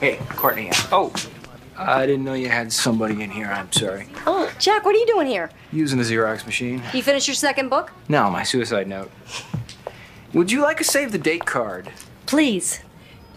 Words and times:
Hey, 0.00 0.16
Courtney. 0.30 0.70
Oh, 0.92 1.12
I 1.76 2.06
didn't 2.06 2.24
know 2.24 2.34
you 2.34 2.48
had 2.48 2.72
somebody 2.72 3.22
in 3.22 3.30
here. 3.30 3.46
I'm 3.46 3.70
sorry. 3.72 4.06
Oh, 4.26 4.52
Jack, 4.58 4.84
what 4.84 4.94
are 4.94 4.98
you 4.98 5.06
doing 5.06 5.26
here? 5.26 5.50
Using 5.72 5.98
the 5.98 6.04
Xerox 6.04 6.46
machine. 6.46 6.82
You 6.92 7.02
finished 7.02 7.26
your 7.28 7.34
second 7.34 7.68
book? 7.68 7.92
No, 8.08 8.30
my 8.30 8.42
suicide 8.42 8.86
note. 8.88 9.10
Would 10.34 10.52
you 10.52 10.60
like 10.62 10.80
a 10.80 10.84
save 10.84 11.12
the 11.12 11.18
date 11.18 11.46
card? 11.46 11.90
Please. 12.26 12.80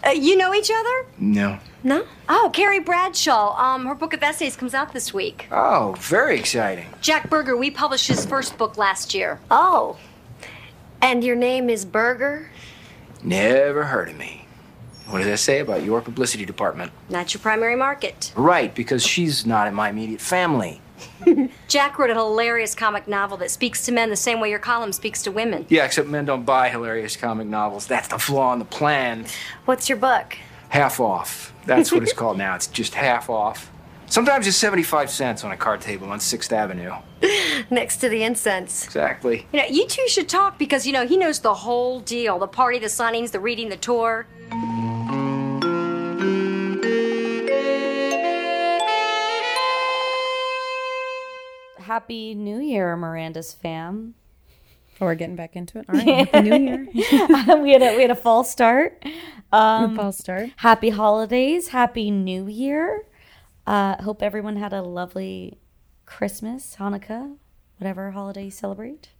Uh, 0.04 0.10
you 0.10 0.36
know 0.36 0.54
each 0.54 0.70
other? 0.70 1.06
No. 1.18 1.58
No. 1.84 2.04
Oh, 2.28 2.50
Carrie 2.52 2.80
Bradshaw. 2.80 3.56
Um, 3.56 3.86
her 3.86 3.94
book 3.94 4.12
of 4.12 4.22
essays 4.22 4.56
comes 4.56 4.74
out 4.74 4.92
this 4.92 5.12
week. 5.14 5.46
Oh, 5.50 5.94
very 5.98 6.38
exciting. 6.38 6.86
Jack 7.00 7.30
Berger, 7.30 7.56
we 7.56 7.70
published 7.70 8.08
his 8.08 8.26
first 8.26 8.58
book 8.58 8.76
last 8.76 9.14
year. 9.14 9.40
Oh. 9.50 9.96
And 11.00 11.24
your 11.24 11.36
name 11.36 11.68
is 11.70 11.84
Berger? 11.84 12.50
Never 13.22 13.84
heard 13.84 14.08
of 14.10 14.16
me. 14.16 14.41
What 15.06 15.18
does 15.18 15.26
that 15.26 15.38
say 15.38 15.60
about 15.60 15.84
your 15.84 16.00
publicity 16.00 16.44
department? 16.44 16.92
Not 17.08 17.34
your 17.34 17.40
primary 17.40 17.76
market. 17.76 18.32
Right, 18.36 18.74
because 18.74 19.04
she's 19.04 19.44
not 19.44 19.66
in 19.66 19.74
my 19.74 19.90
immediate 19.90 20.20
family. 20.20 20.80
Jack 21.68 21.98
wrote 21.98 22.10
a 22.10 22.14
hilarious 22.14 22.74
comic 22.74 23.08
novel 23.08 23.36
that 23.38 23.50
speaks 23.50 23.84
to 23.86 23.92
men 23.92 24.10
the 24.10 24.16
same 24.16 24.40
way 24.40 24.50
your 24.50 24.58
column 24.58 24.92
speaks 24.92 25.22
to 25.24 25.32
women. 25.32 25.66
Yeah, 25.68 25.84
except 25.84 26.08
men 26.08 26.24
don't 26.24 26.44
buy 26.44 26.68
hilarious 26.68 27.16
comic 27.16 27.46
novels. 27.46 27.86
That's 27.86 28.08
the 28.08 28.18
flaw 28.18 28.52
in 28.52 28.58
the 28.58 28.64
plan. 28.64 29.26
What's 29.64 29.88
your 29.88 29.98
book? 29.98 30.36
Half 30.68 31.00
off. 31.00 31.52
That's 31.66 31.92
what 31.92 32.02
it's 32.02 32.12
called 32.12 32.38
now. 32.38 32.54
It's 32.54 32.66
just 32.66 32.94
half 32.94 33.28
off. 33.28 33.70
Sometimes 34.12 34.46
it's 34.46 34.58
75 34.58 35.08
cents 35.08 35.42
on 35.42 35.52
a 35.52 35.56
card 35.56 35.80
table 35.80 36.10
on 36.10 36.18
6th 36.18 36.52
Avenue. 36.52 36.92
Next 37.70 37.96
to 37.96 38.10
the 38.10 38.22
incense. 38.24 38.84
Exactly. 38.84 39.46
You 39.54 39.60
know, 39.60 39.66
you 39.70 39.86
two 39.86 40.06
should 40.06 40.28
talk 40.28 40.58
because, 40.58 40.86
you 40.86 40.92
know, 40.92 41.06
he 41.06 41.16
knows 41.16 41.38
the 41.38 41.54
whole 41.54 41.98
deal 42.00 42.38
the 42.38 42.46
party, 42.46 42.78
the 42.78 42.88
signings, 42.88 43.30
the 43.30 43.40
reading, 43.40 43.70
the 43.70 43.78
tour. 43.78 44.26
Happy 51.78 52.34
New 52.34 52.58
Year, 52.60 52.94
Miranda's 52.98 53.54
fam. 53.54 54.12
Oh, 55.00 55.06
we're 55.06 55.14
getting 55.14 55.36
back 55.36 55.56
into 55.56 55.78
it. 55.78 55.86
All 55.88 55.94
right, 55.94 56.28
Happy 56.32 56.50
New 56.50 56.58
Year. 56.58 56.86
we 57.62 57.72
had 57.72 57.82
a 57.82 57.96
we 57.96 58.02
had 58.02 58.10
a 58.10 58.14
fall 58.14 58.44
start. 58.44 59.02
Um, 59.52 59.96
False 59.96 60.18
start. 60.18 60.50
happy 60.56 60.90
holidays, 60.90 61.68
happy 61.68 62.10
New 62.10 62.46
Year. 62.46 63.06
Uh, 63.66 64.02
hope 64.02 64.22
everyone 64.22 64.56
had 64.56 64.72
a 64.72 64.82
lovely 64.82 65.58
Christmas, 66.06 66.76
Hanukkah, 66.78 67.36
whatever 67.78 68.10
holiday 68.10 68.46
you 68.46 68.50
celebrate. 68.50 69.10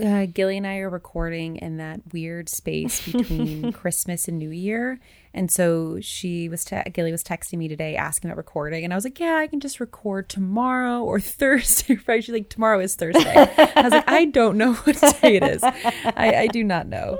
Uh, 0.00 0.26
Gilly 0.32 0.56
and 0.56 0.66
I 0.66 0.78
are 0.78 0.88
recording 0.88 1.56
in 1.56 1.76
that 1.76 2.00
weird 2.12 2.48
space 2.48 3.04
between 3.12 3.72
Christmas 3.72 4.28
and 4.28 4.38
New 4.38 4.50
Year, 4.50 4.98
and 5.34 5.50
so 5.50 5.98
she 6.00 6.48
was 6.48 6.64
te- 6.64 6.88
Gilly 6.92 7.12
was 7.12 7.22
texting 7.22 7.58
me 7.58 7.68
today 7.68 7.96
asking 7.96 8.30
about 8.30 8.38
recording, 8.38 8.82
and 8.82 8.92
I 8.92 8.96
was 8.96 9.04
like, 9.04 9.20
"Yeah, 9.20 9.36
I 9.36 9.46
can 9.46 9.60
just 9.60 9.78
record 9.78 10.28
tomorrow 10.28 11.02
or 11.02 11.20
Thursday." 11.20 11.98
Right? 12.06 12.24
She's 12.24 12.32
like, 12.32 12.48
"Tomorrow 12.48 12.80
is 12.80 12.94
Thursday." 12.94 13.30
I 13.30 13.82
was 13.82 13.92
like, 13.92 14.08
"I 14.08 14.24
don't 14.26 14.56
know 14.56 14.74
what 14.74 15.00
day 15.20 15.36
it 15.36 15.42
is. 15.42 15.62
I, 15.62 15.74
I 16.16 16.46
do 16.46 16.64
not 16.64 16.86
know." 16.86 17.18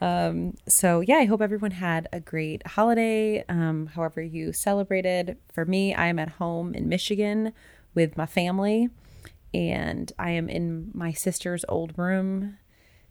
Um, 0.00 0.54
so 0.68 1.00
yeah, 1.00 1.16
I 1.16 1.24
hope 1.24 1.40
everyone 1.40 1.72
had 1.72 2.08
a 2.12 2.20
great 2.20 2.64
holiday, 2.66 3.44
um, 3.48 3.86
however 3.86 4.22
you 4.22 4.52
celebrated. 4.52 5.36
For 5.52 5.64
me, 5.64 5.94
I 5.94 6.06
am 6.06 6.18
at 6.18 6.28
home 6.28 6.74
in 6.74 6.88
Michigan 6.88 7.52
with 7.94 8.16
my 8.16 8.26
family 8.26 8.88
and 9.52 10.12
I 10.18 10.30
am 10.30 10.48
in 10.48 10.90
my 10.94 11.12
sister's 11.12 11.64
old 11.68 11.98
room 11.98 12.58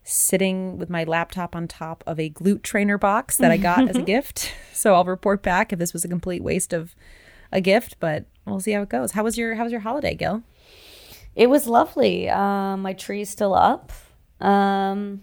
sitting 0.04 0.78
with 0.78 0.90
my 0.90 1.04
laptop 1.04 1.56
on 1.56 1.68
top 1.68 2.04
of 2.08 2.20
a 2.20 2.30
glute 2.30 2.64
trainer 2.64 2.98
box 2.98 3.38
that 3.38 3.52
I 3.52 3.58
got 3.58 3.90
as 3.90 3.96
a 3.96 4.02
gift. 4.16 4.54
So 4.74 4.96
I'll 4.96 5.06
report 5.06 5.44
back 5.44 5.72
if 5.72 5.80
this 5.80 5.94
was 5.94 6.04
a 6.06 6.08
complete 6.08 6.44
waste 6.44 6.74
of 6.74 6.96
a 7.52 7.62
gift, 7.62 7.98
but 8.00 8.26
we'll 8.46 8.60
see 8.60 8.72
how 8.72 8.82
it 8.82 8.90
goes. 8.90 9.12
How 9.12 9.24
was 9.24 9.38
your 9.38 9.56
how 9.56 9.64
was 9.64 9.72
your 9.72 9.82
holiday, 9.82 10.16
Gil? 10.16 10.44
It 11.36 11.48
was 11.48 11.68
lovely. 11.68 12.30
Um, 12.30 12.82
my 12.82 12.94
tree's 12.94 13.30
still 13.30 13.54
up. 13.54 13.92
Um, 14.42 15.22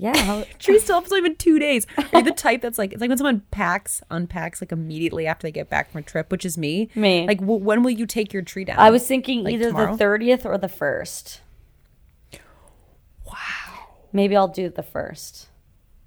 yeah, 0.00 0.44
Tree 0.60 0.78
still 0.78 0.96
up 0.98 1.08
been 1.08 1.34
two 1.34 1.58
days. 1.58 1.84
Are 1.96 2.18
you 2.20 2.22
the 2.22 2.30
type 2.36 2.62
that's 2.62 2.78
like 2.78 2.92
it's 2.92 3.00
like 3.00 3.08
when 3.08 3.18
someone 3.18 3.42
packs, 3.50 4.00
unpacks 4.12 4.62
like 4.62 4.70
immediately 4.70 5.26
after 5.26 5.44
they 5.48 5.50
get 5.50 5.68
back 5.68 5.90
from 5.90 5.98
a 5.98 6.02
trip, 6.02 6.30
which 6.30 6.44
is 6.46 6.56
me. 6.56 6.88
Me. 6.94 7.26
Like 7.26 7.40
w- 7.40 7.58
when 7.64 7.82
will 7.82 7.90
you 7.90 8.06
take 8.06 8.32
your 8.32 8.42
tree 8.42 8.64
down? 8.64 8.78
I 8.78 8.90
was 8.90 9.04
thinking 9.04 9.42
Like 9.42 9.54
either 9.54 9.66
tomorrow? 9.70 9.90
the 9.92 9.98
thirtieth 9.98 10.46
or 10.46 10.56
the 10.56 10.68
first. 10.68 11.40
Wow. 13.26 13.34
Maybe 14.12 14.36
I'll 14.36 14.48
do 14.48 14.68
the 14.68 14.82
first. 14.84 15.48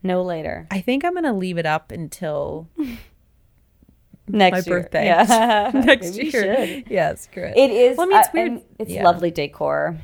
No 0.04 0.24
later. 0.24 0.68
I 0.72 0.80
think 0.82 1.04
I'm 1.06 1.14
gonna 1.14 1.34
leave 1.34 1.58
it 1.58 1.66
up 1.66 1.92
until 1.92 2.70
Next 4.28 4.66
my 4.68 4.72
year. 4.72 4.82
birthday 4.84 5.06
Yeah. 5.06 5.72
next 5.74 6.16
Maybe 6.16 6.30
year. 6.30 6.56
should. 6.82 6.88
Yeah, 6.90 7.16
screw 7.16 7.44
it. 7.44 7.58
It 7.58 7.72
is. 7.72 7.98
Well, 7.98 8.08
I 8.08 8.10
mean, 8.10 8.20
it's 8.20 8.28
uh, 8.28 8.32
weird. 8.34 8.62
It's 8.80 8.92
Yeah. 8.92 9.04
lovely 9.04 9.32
decor. 9.32 9.98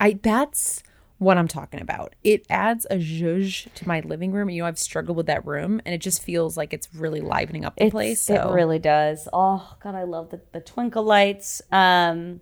I 0.00 0.18
that's 0.22 0.82
what 1.24 1.38
I'm 1.38 1.48
talking 1.48 1.80
about. 1.80 2.14
It 2.22 2.46
adds 2.50 2.86
a 2.90 2.96
zhuzh 2.96 3.72
to 3.74 3.88
my 3.88 4.00
living 4.00 4.32
room. 4.32 4.50
You 4.50 4.62
know, 4.62 4.68
I've 4.68 4.78
struggled 4.78 5.16
with 5.16 5.26
that 5.26 5.44
room, 5.46 5.80
and 5.84 5.94
it 5.94 5.98
just 5.98 6.22
feels 6.22 6.56
like 6.56 6.72
it's 6.72 6.88
really 6.94 7.20
livening 7.20 7.64
up 7.64 7.74
the 7.76 7.82
It's- 7.86 7.90
place. 7.92 8.22
So 8.22 8.50
It 8.50 8.54
really 8.54 8.78
does. 8.78 9.26
Oh 9.32 9.76
God, 9.82 9.94
I 9.94 10.04
love 10.04 10.30
the, 10.30 10.40
the 10.52 10.60
twinkle 10.60 11.02
lights. 11.02 11.60
Um, 11.72 12.40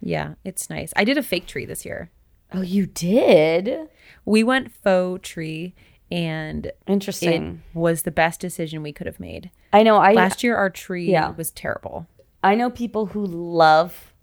yeah, 0.00 0.34
it's 0.44 0.68
nice. 0.70 0.92
I 0.96 1.04
did 1.04 1.18
a 1.18 1.22
fake 1.22 1.46
tree 1.46 1.64
this 1.66 1.84
year. 1.84 2.10
oh, 2.52 2.62
you 2.62 2.86
did. 2.86 3.88
We 4.24 4.42
went 4.44 4.70
faux 4.72 5.28
tree, 5.28 5.74
and 6.10 6.66
it 6.66 6.78
Interesting. 6.86 7.62
was 7.74 8.02
the 8.02 8.10
best 8.12 8.40
decision 8.40 8.82
we 8.82 8.92
could 8.92 9.06
have 9.06 9.18
made. 9.20 9.50
I 9.72 9.82
know. 9.82 9.96
I 9.96 10.12
Last 10.12 10.42
year, 10.44 10.56
our 10.56 10.70
tree 10.70 11.10
Yeah. 11.10 11.30
was 11.30 11.50
terrible. 11.50 12.06
I 12.42 12.54
know 12.54 12.70
people 12.70 13.06
who 13.06 13.24
love 13.26 14.14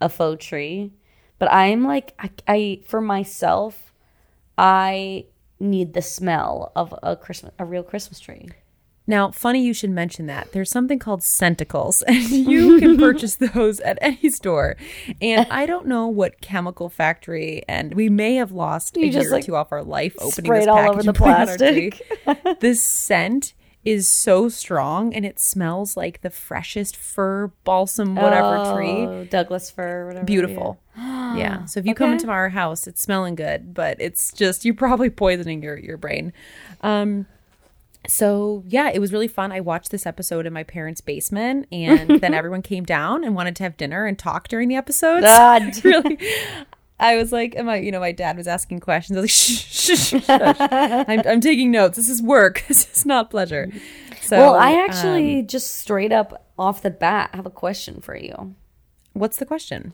a 0.00 0.08
faux 0.08 0.44
tree, 0.44 0.92
but 1.38 1.52
I'm 1.52 1.84
like, 1.84 2.14
I, 2.18 2.30
I 2.46 2.80
for 2.86 3.00
myself, 3.00 3.92
I 4.56 5.26
need 5.60 5.94
the 5.94 6.02
smell 6.02 6.72
of 6.76 6.94
a 7.02 7.16
Christmas, 7.16 7.52
a 7.58 7.64
real 7.64 7.82
Christmas 7.82 8.20
tree. 8.20 8.48
Now, 9.08 9.30
funny 9.30 9.64
you 9.64 9.72
should 9.72 9.90
mention 9.90 10.26
that. 10.26 10.52
There's 10.52 10.70
something 10.70 10.98
called 10.98 11.20
Scentsicles, 11.20 12.02
and 12.06 12.28
you 12.28 12.78
can 12.78 12.98
purchase 12.98 13.36
those 13.36 13.80
at 13.80 13.98
any 14.02 14.30
store. 14.30 14.76
And 15.22 15.46
I 15.50 15.64
don't 15.64 15.86
know 15.86 16.06
what 16.06 16.42
chemical 16.42 16.90
factory, 16.90 17.62
and 17.66 17.94
we 17.94 18.10
may 18.10 18.34
have 18.34 18.52
lost 18.52 18.98
a 18.98 19.00
You 19.00 19.10
just, 19.10 19.30
year 19.30 19.38
or 19.38 19.42
two 19.42 19.56
off 19.56 19.72
our 19.72 19.82
life 19.82 20.14
opening 20.20 20.52
this 20.52 20.66
all 20.66 20.76
package 20.76 20.90
over 20.90 21.02
the 21.02 21.08
and 21.08 21.16
putting 21.16 21.32
it 21.32 21.62
on 21.64 22.26
our 22.26 22.34
plastic. 22.36 22.60
this 22.60 22.82
scent 22.82 23.54
is 23.82 24.06
so 24.06 24.50
strong, 24.50 25.14
and 25.14 25.24
it 25.24 25.38
smells 25.38 25.96
like 25.96 26.20
the 26.20 26.28
freshest 26.28 26.94
fir, 26.94 27.50
balsam, 27.64 28.14
whatever 28.14 28.74
tree. 28.74 29.06
Oh, 29.06 29.24
Douglas 29.24 29.70
fir, 29.70 30.06
whatever. 30.06 30.26
Beautiful. 30.26 30.78
Yeah. 30.98 31.17
So 31.66 31.80
if 31.80 31.86
you 31.86 31.94
come 31.94 32.12
into 32.12 32.28
our 32.28 32.48
house, 32.48 32.86
it's 32.86 33.00
smelling 33.00 33.34
good, 33.34 33.74
but 33.74 33.96
it's 34.00 34.32
just 34.32 34.64
you're 34.64 34.74
probably 34.74 35.10
poisoning 35.10 35.62
your 35.62 35.76
your 35.78 35.96
brain. 35.96 36.32
Um 36.82 37.26
so 38.06 38.62
yeah, 38.66 38.90
it 38.90 39.00
was 39.00 39.12
really 39.12 39.28
fun. 39.28 39.52
I 39.52 39.60
watched 39.60 39.90
this 39.90 40.06
episode 40.06 40.46
in 40.46 40.52
my 40.52 40.62
parents' 40.62 41.00
basement 41.00 41.66
and 41.72 42.20
then 42.20 42.32
everyone 42.34 42.62
came 42.62 42.84
down 42.84 43.24
and 43.24 43.34
wanted 43.34 43.56
to 43.56 43.64
have 43.64 43.76
dinner 43.76 44.06
and 44.06 44.18
talk 44.18 44.48
during 44.48 44.68
the 44.68 44.76
episode. 44.76 45.22
So 45.22 45.26
Ah, 45.28 45.54
I 45.54 45.72
really 45.84 46.18
I 47.00 47.16
was 47.16 47.32
like, 47.32 47.54
and 47.54 47.66
my, 47.66 47.76
you 47.76 47.92
know, 47.92 48.00
my 48.00 48.12
dad 48.12 48.36
was 48.36 48.48
asking 48.48 48.80
questions. 48.80 49.16
I 49.16 49.20
was 49.20 49.24
like, 49.24 49.30
shh, 49.30 49.64
shh, 49.64 50.20
shh, 50.20 50.24
shush. 50.24 50.56
I'm, 50.58 51.22
I'm 51.26 51.40
taking 51.40 51.70
notes. 51.70 51.96
This 51.96 52.08
is 52.08 52.20
work. 52.20 52.64
This 52.66 52.88
is 52.92 53.06
not 53.06 53.30
pleasure. 53.30 53.70
So, 54.20 54.36
well, 54.36 54.54
I 54.56 54.72
um, 54.72 54.80
actually 54.80 55.42
just 55.42 55.76
straight 55.76 56.12
up 56.12 56.46
off 56.58 56.82
the 56.82 56.90
bat 56.90 57.30
have 57.34 57.46
a 57.46 57.50
question 57.50 58.00
for 58.00 58.16
you. 58.16 58.54
what's 59.12 59.36
the 59.36 59.46
question? 59.46 59.92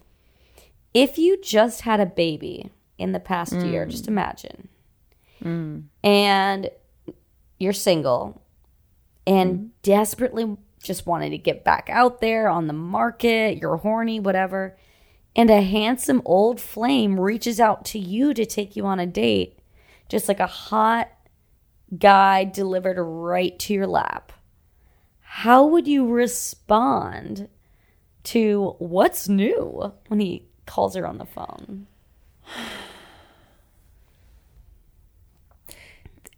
If 0.94 1.18
you 1.18 1.40
just 1.42 1.82
had 1.82 2.00
a 2.00 2.06
baby 2.06 2.70
in 2.96 3.12
the 3.12 3.20
past 3.20 3.52
year, 3.52 3.84
mm. 3.84 3.90
just 3.90 4.08
imagine, 4.08 4.68
mm. 5.42 5.82
and 6.02 6.70
you're 7.58 7.72
single 7.72 8.40
and 9.26 9.54
mm-hmm. 9.54 9.66
desperately 9.82 10.56
just 10.82 11.06
wanted 11.06 11.30
to 11.30 11.38
get 11.38 11.64
back 11.64 11.88
out 11.90 12.20
there 12.20 12.48
on 12.48 12.68
the 12.68 12.72
market, 12.72 13.58
you're 13.58 13.78
horny, 13.78 14.20
whatever, 14.20 14.76
and 15.34 15.50
a 15.50 15.62
handsome 15.62 16.22
old 16.24 16.60
flame 16.60 17.18
reaches 17.18 17.58
out 17.58 17.84
to 17.86 17.98
you 17.98 18.34
to 18.34 18.46
take 18.46 18.76
you 18.76 18.86
on 18.86 19.00
a 19.00 19.06
date, 19.06 19.58
just 20.08 20.28
like 20.28 20.40
a 20.40 20.46
hot 20.46 21.10
guy 21.98 22.44
delivered 22.44 22.98
right 23.00 23.58
to 23.58 23.74
your 23.74 23.86
lap. 23.86 24.32
How 25.20 25.66
would 25.66 25.88
you 25.88 26.06
respond 26.06 27.48
to 28.24 28.76
what's 28.78 29.28
new 29.28 29.92
when 30.08 30.20
he 30.20 30.46
calls 30.66 30.94
her 30.94 31.06
on 31.06 31.18
the 31.18 31.26
phone? 31.26 31.86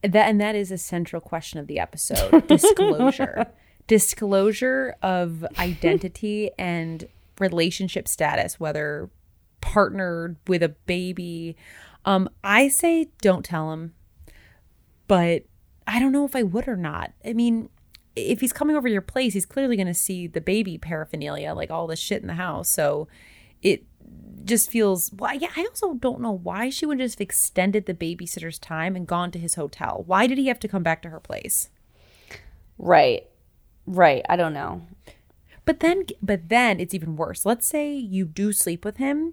that 0.03 0.29
and 0.29 0.41
that 0.41 0.55
is 0.55 0.71
a 0.71 0.79
central 0.79 1.21
question 1.21 1.59
of 1.59 1.67
the 1.67 1.81
episode 1.81 2.47
disclosure 2.47 3.47
disclosure 3.89 4.95
of 5.03 5.45
identity 5.59 6.51
and 6.59 7.09
relationship 7.41 8.07
status 8.07 8.61
whether 8.61 9.11
partnered 9.61 10.37
with 10.47 10.63
a 10.63 10.69
baby 10.69 11.57
um 12.05 12.29
i 12.45 12.69
say 12.69 13.09
don't 13.21 13.45
tell 13.45 13.73
him 13.73 13.95
but 15.09 15.43
i 15.89 15.99
don't 15.99 16.13
know 16.13 16.25
if 16.25 16.37
i 16.37 16.43
would 16.43 16.69
or 16.69 16.77
not 16.77 17.13
i 17.25 17.33
mean 17.33 17.69
if 18.17 18.41
he's 18.41 18.53
coming 18.53 18.77
over 18.77 18.89
to 18.89 18.93
your 18.93 19.03
place, 19.03 19.35
he's 19.35 19.47
clearly 19.47 19.77
going 19.77 19.87
to 19.87 19.95
see 19.95 20.27
the 20.27 20.41
baby 20.41 20.79
paraphernalia, 20.79 21.53
like 21.53 21.71
all 21.71 21.87
the 21.87 21.97
shit 21.97 22.23
in 22.23 22.29
the 22.29 22.35
house. 22.35 22.69
So 22.69 23.09
it 23.63 23.85
just 24.45 24.71
feels 24.71 25.11
well 25.15 25.35
yeah 25.35 25.49
i 25.57 25.63
also 25.63 25.95
don't 25.95 26.21
know 26.21 26.31
why 26.31 26.71
she 26.71 26.87
would 26.87 26.99
just 26.99 27.17
have 27.19 27.21
extended 27.25 27.87
the 27.87 27.95
babysitter's 27.95 28.59
time 28.61 28.95
and 28.95 29.07
gone 29.09 29.31
to 29.33 29.39
his 29.41 29.57
hotel 29.57 30.05
why 30.07 30.27
did 30.27 30.39
he 30.39 30.47
have 30.47 30.61
to 30.61 30.69
come 30.69 30.83
back 30.85 31.03
to 31.03 31.11
her 31.11 31.21
place 31.21 31.69
Right. 32.79 33.27
Right. 33.87 34.23
I 34.29 34.37
don't 34.37 34.53
know. 34.53 34.83
but 35.65 35.81
then 35.81 36.05
but 36.23 36.49
then 36.49 36.79
it's 36.81 36.95
even 36.95 37.17
worse 37.17 37.45
let's 37.47 37.67
say 37.67 37.95
you 37.95 38.25
do 38.25 38.53
sleep 38.53 38.85
with 38.85 38.99
him 38.99 39.33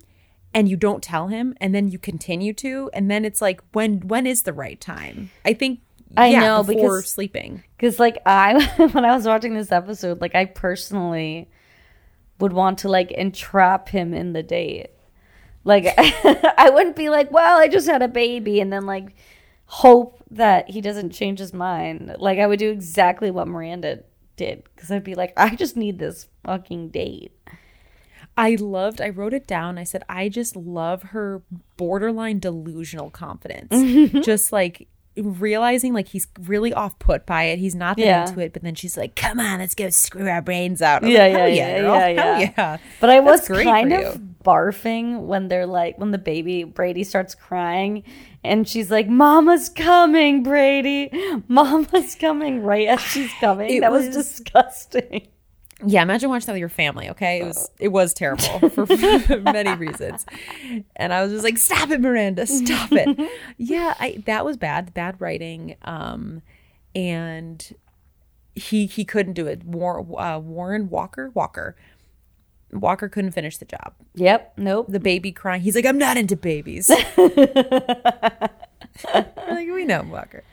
and 0.53 0.69
you 0.69 0.77
don't 0.77 1.03
tell 1.03 1.27
him 1.27 1.53
and 1.59 1.75
then 1.75 1.89
you 1.89 1.99
continue 1.99 2.53
to 2.53 2.89
and 2.93 3.11
then 3.11 3.25
it's 3.25 3.41
like 3.41 3.61
when 3.73 3.99
when 4.07 4.25
is 4.25 4.43
the 4.43 4.53
right 4.53 4.79
time 4.79 5.29
i 5.45 5.53
think 5.53 5.81
I 6.15 6.27
yeah, 6.27 6.39
know, 6.41 6.63
before 6.63 6.75
because- 6.99 7.09
sleeping 7.09 7.63
Because, 7.75 7.99
like, 7.99 8.19
I, 8.23 8.63
when 8.93 9.03
I 9.03 9.15
was 9.15 9.25
watching 9.25 9.55
this 9.55 9.71
episode, 9.71 10.21
like, 10.21 10.35
I 10.35 10.45
personally 10.45 11.49
would 12.39 12.53
want 12.53 12.79
to, 12.79 12.89
like, 12.89 13.11
entrap 13.11 13.89
him 13.89 14.13
in 14.13 14.33
the 14.33 14.43
date. 14.43 14.91
Like, 15.63 15.93
I 15.97 16.69
wouldn't 16.73 16.95
be 16.95 17.09
like, 17.09 17.31
well, 17.31 17.59
I 17.59 17.67
just 17.67 17.87
had 17.87 18.01
a 18.01 18.07
baby, 18.07 18.59
and 18.59 18.71
then, 18.71 18.85
like, 18.85 19.15
hope 19.65 20.23
that 20.31 20.69
he 20.69 20.81
doesn't 20.81 21.11
change 21.11 21.39
his 21.39 21.53
mind. 21.53 22.15
Like, 22.19 22.39
I 22.39 22.47
would 22.47 22.59
do 22.59 22.69
exactly 22.71 23.31
what 23.31 23.47
Miranda 23.47 24.03
did. 24.35 24.63
Because 24.75 24.91
I'd 24.91 25.03
be 25.03 25.15
like, 25.15 25.33
I 25.37 25.55
just 25.55 25.77
need 25.77 25.99
this 25.99 26.27
fucking 26.43 26.89
date. 26.89 27.31
I 28.35 28.55
loved, 28.55 28.99
I 28.99 29.09
wrote 29.09 29.33
it 29.33 29.45
down. 29.45 29.77
I 29.77 29.83
said, 29.83 30.03
I 30.09 30.27
just 30.27 30.55
love 30.55 31.03
her 31.03 31.43
borderline 31.77 32.39
delusional 32.39 33.11
confidence. 33.11 33.71
just 34.25 34.51
like 34.51 34.87
realizing 35.17 35.93
like 35.93 36.07
he's 36.07 36.27
really 36.41 36.73
off 36.73 36.97
put 36.99 37.25
by 37.25 37.43
it. 37.43 37.59
He's 37.59 37.75
not 37.75 37.97
that 37.97 38.03
Yeah. 38.05 38.27
into 38.27 38.39
it, 38.39 38.53
but 38.53 38.63
then 38.63 38.75
she's 38.75 38.97
like, 38.97 39.15
come 39.15 39.39
on, 39.39 39.59
let's 39.59 39.75
go 39.75 39.89
screw 39.89 40.27
our 40.27 40.41
brains 40.41 40.81
out. 40.81 41.01
Was 41.03 41.11
Yeah, 41.11 41.23
like, 41.27 41.33
yeah, 41.33 41.45
yeah, 41.47 41.77
yeah, 41.77 42.07
yeah. 42.39 42.51
yeah. 42.57 42.77
But 42.99 43.09
I 43.09 43.19
was 43.19 43.41
That's 43.41 43.47
great 43.49 43.65
kind 43.65 43.93
of 43.93 44.19
barfing 44.43 45.21
when 45.25 45.47
they're 45.47 45.65
like, 45.65 45.97
when 45.97 46.11
the 46.11 46.17
baby 46.17 46.63
Brady 46.63 47.03
starts 47.03 47.35
crying, 47.35 48.03
and 48.43 48.67
she's 48.67 48.91
like, 48.91 49.07
"Mama's 49.07 49.69
coming, 49.69 50.43
Brady. 50.43 51.09
Mama's 51.47 52.15
coming!" 52.15 52.61
Right 52.63 52.87
as 52.89 52.99
she's 53.01 53.31
coming. 53.39 53.69
It 53.69 53.81
that 53.81 53.91
was, 53.91 54.07
was- 54.07 54.15
disgusting. 54.15 55.27
Yeah, 55.85 56.01
imagine 56.01 56.29
watching 56.29 56.47
that 56.47 56.53
with 56.53 56.59
your 56.59 56.69
family. 56.69 57.09
Okay, 57.09 57.41
it 57.41 57.45
was 57.45 57.69
it 57.79 57.87
was 57.89 58.13
terrible 58.13 58.69
for 58.69 58.85
many 59.39 59.73
reasons, 59.77 60.25
and 60.95 61.13
I 61.13 61.23
was 61.23 61.31
just 61.31 61.43
like, 61.43 61.57
"Stop 61.57 61.91
it, 61.91 62.01
Miranda! 62.01 62.45
Stop 62.47 62.91
it!" 62.91 63.31
yeah, 63.57 63.93
I 63.99 64.23
that 64.25 64.45
was 64.45 64.57
bad, 64.57 64.93
bad 64.93 65.19
writing, 65.19 65.75
um, 65.83 66.41
and 66.95 67.75
he 68.55 68.85
he 68.85 69.05
couldn't 69.05 69.33
do 69.33 69.47
it. 69.47 69.63
War, 69.63 70.05
uh, 70.19 70.39
Warren 70.39 70.89
Walker 70.89 71.31
Walker 71.33 71.75
Walker 72.71 73.09
couldn't 73.09 73.31
finish 73.31 73.57
the 73.57 73.65
job. 73.65 73.93
Yep. 74.15 74.53
Nope. 74.57 74.87
The 74.89 74.99
baby 74.99 75.31
crying. 75.31 75.61
He's 75.61 75.75
like, 75.75 75.85
"I'm 75.85 75.97
not 75.97 76.17
into 76.17 76.35
babies." 76.35 76.89
Like 79.13 79.67
we 79.69 79.85
know 79.85 80.03
Walker. 80.03 80.43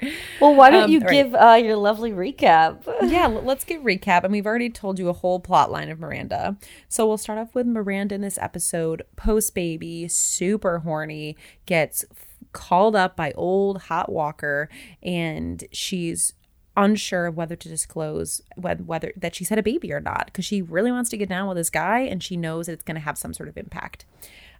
Well, 0.41 0.55
why 0.55 0.71
don't 0.71 0.85
Um, 0.85 0.91
you 0.91 0.99
all 1.01 1.07
right. 1.07 1.13
give 1.13 1.35
uh, 1.35 1.59
your 1.63 1.77
lovely 1.77 2.13
recap? 2.13 2.79
yeah, 3.11 3.27
let's 3.27 3.65
get 3.65 3.83
recap. 3.85 4.25
And 4.25 4.33
we've 4.33 4.47
already 4.47 4.71
told 4.71 4.99
you 4.99 5.09
a 5.09 5.13
whole 5.13 5.41
plot 5.41 5.71
line 5.71 5.91
of 5.91 5.99
Miranda. 6.01 6.57
So 6.89 7.07
we'll 7.07 7.19
start 7.19 7.39
off 7.39 7.55
with 7.55 7.67
Miranda 7.67 8.15
in 8.15 8.21
this 8.21 8.39
episode, 8.39 9.03
post 9.17 9.55
baby, 9.55 10.09
super 10.09 10.81
horny, 10.81 11.37
gets 11.67 12.05
f- 12.11 12.27
called 12.53 12.97
up 12.97 13.17
by 13.17 13.33
old 13.33 13.83
hot 13.83 14.11
Walker, 14.11 14.69
and 15.03 15.65
she's 15.73 16.33
unsure 16.77 17.27
of 17.27 17.37
whether 17.37 17.57
to 17.57 17.69
disclose 17.69 18.41
whether, 18.57 18.83
whether 18.85 19.13
that 19.17 19.35
she's 19.35 19.49
had 19.51 19.59
a 19.59 19.63
baby 19.63 19.93
or 19.93 20.01
not 20.01 20.27
because 20.27 20.45
she 20.45 20.63
really 20.63 20.91
wants 20.91 21.11
to 21.11 21.17
get 21.17 21.29
down 21.29 21.47
with 21.49 21.57
this 21.57 21.69
guy 21.69 21.99
and 22.01 22.23
she 22.23 22.37
knows 22.37 22.67
that 22.67 22.73
it's 22.73 22.85
going 22.85 22.95
to 22.95 23.01
have 23.01 23.19
some 23.19 23.35
sort 23.35 23.49
of 23.49 23.59
impact. 23.59 24.05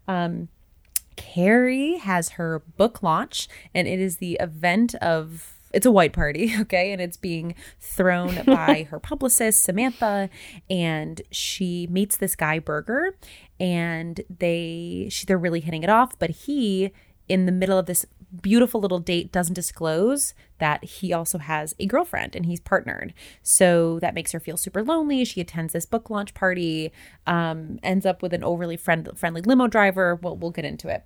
Um, 0.09 0.49
Carrie 1.21 1.99
has 1.99 2.31
her 2.31 2.61
book 2.79 3.03
launch, 3.03 3.47
and 3.75 3.87
it 3.87 4.01
is 4.01 4.17
the 4.17 4.39
event 4.41 4.95
of 4.97 5.55
it's 5.73 5.85
a 5.85 5.91
white 5.91 6.15
party, 6.15 6.55
okay, 6.61 6.93
and 6.93 7.01
it's 7.01 7.19
being 7.19 7.55
thrown 7.79 8.43
by 8.47 8.89
her 8.91 8.99
publicist 8.99 9.63
Samantha, 9.63 10.31
and 10.71 11.21
she 11.31 11.87
meets 11.91 12.17
this 12.17 12.35
guy 12.35 12.59
Berger, 12.59 13.15
and 13.61 14.23
they 14.31 15.09
she, 15.11 15.27
they're 15.27 15.37
really 15.37 15.61
hitting 15.61 15.83
it 15.83 15.91
off, 15.91 16.19
but 16.19 16.31
he 16.31 16.91
in 17.29 17.45
the 17.45 17.53
middle 17.53 17.79
of 17.79 17.85
this 17.85 18.07
beautiful 18.43 18.81
little 18.81 18.99
date 19.01 19.33
doesn't 19.33 19.55
disclose 19.55 20.35
that 20.59 20.85
he 20.85 21.13
also 21.13 21.39
has 21.39 21.75
a 21.79 21.87
girlfriend 21.87 22.37
and 22.37 22.47
he's 22.47 22.61
partnered. 22.61 23.13
So 23.43 23.99
that 24.01 24.15
makes 24.15 24.33
her 24.33 24.41
feel 24.41 24.57
super 24.57 24.83
lonely. 24.83 25.25
She 25.25 25.41
attends 25.41 25.73
this 25.73 25.87
book 25.87 26.11
launch 26.11 26.35
party, 26.35 26.93
um, 27.27 27.79
ends 27.83 28.07
up 28.07 28.23
with 28.23 28.33
an 28.33 28.45
overly 28.45 28.77
friend- 28.77 29.11
friendly 29.17 29.41
limo 29.43 29.67
driver. 29.67 30.15
We'll, 30.17 30.37
we'll 30.37 30.51
get 30.51 30.65
into 30.65 30.89
it. 30.89 31.05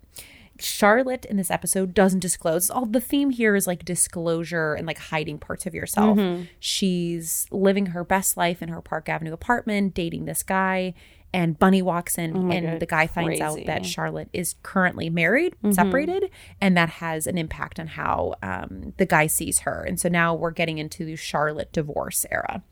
Charlotte 0.60 1.24
in 1.24 1.36
this 1.36 1.50
episode 1.50 1.94
doesn't 1.94 2.20
disclose. 2.20 2.70
All 2.70 2.86
the 2.86 3.00
theme 3.00 3.30
here 3.30 3.56
is 3.56 3.66
like 3.66 3.84
disclosure 3.84 4.74
and 4.74 4.86
like 4.86 4.98
hiding 4.98 5.38
parts 5.38 5.66
of 5.66 5.74
yourself. 5.74 6.16
She's 6.60 7.48
living 7.50 7.86
her 7.86 8.04
best 8.04 8.36
life 8.36 8.62
in 8.62 8.68
her 8.68 8.80
Park 8.80 9.08
Avenue 9.08 9.32
apartment, 9.32 9.94
dating 9.94 10.26
this 10.26 10.44
guy, 10.44 10.94
and 11.34 11.58
Bunny 11.58 11.82
walks 11.82 12.16
in 12.16 12.52
and 12.52 12.66
God, 12.66 12.80
the 12.80 12.86
guy 12.86 13.08
finds 13.08 13.40
out 13.40 13.58
that 13.66 13.84
Charlotte 13.84 14.28
is 14.32 14.54
currently 14.62 15.10
married, 15.10 15.56
separated, 15.72 16.30
and 16.60 16.76
that 16.76 16.88
has 16.88 17.26
an 17.26 17.36
impact 17.36 17.80
on 17.80 17.88
how 17.88 18.36
um, 18.40 18.94
the 18.98 19.04
guy 19.04 19.26
sees 19.26 19.58
her. 19.60 19.82
And 19.82 19.98
so 19.98 20.08
now 20.08 20.32
we're 20.32 20.52
getting 20.52 20.78
into 20.78 21.04
the 21.04 21.16
Charlotte 21.16 21.72
divorce 21.72 22.24
era. 22.30 22.62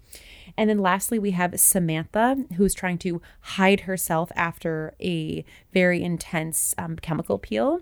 And 0.57 0.71
then 0.71 0.79
lastly, 0.79 1.19
we 1.19 1.33
have 1.33 1.59
Samantha, 1.59 2.37
who's 2.57 2.73
trying 2.73 2.99
to 2.99 3.21
hide 3.41 3.81
herself 3.81 4.31
after 4.37 4.95
a 5.01 5.45
very 5.73 6.01
intense 6.05 6.73
um, 6.79 6.97
chemical 6.97 7.39
peel. 7.39 7.81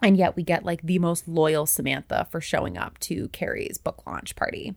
And 0.00 0.16
yet 0.16 0.36
we 0.36 0.42
get 0.42 0.64
like 0.64 0.80
the 0.82 1.00
most 1.00 1.28
loyal 1.28 1.66
Samantha 1.66 2.28
for 2.30 2.40
showing 2.40 2.78
up 2.78 2.98
to 3.00 3.28
Carrie's 3.28 3.76
book 3.76 4.06
launch 4.06 4.36
party. 4.36 4.74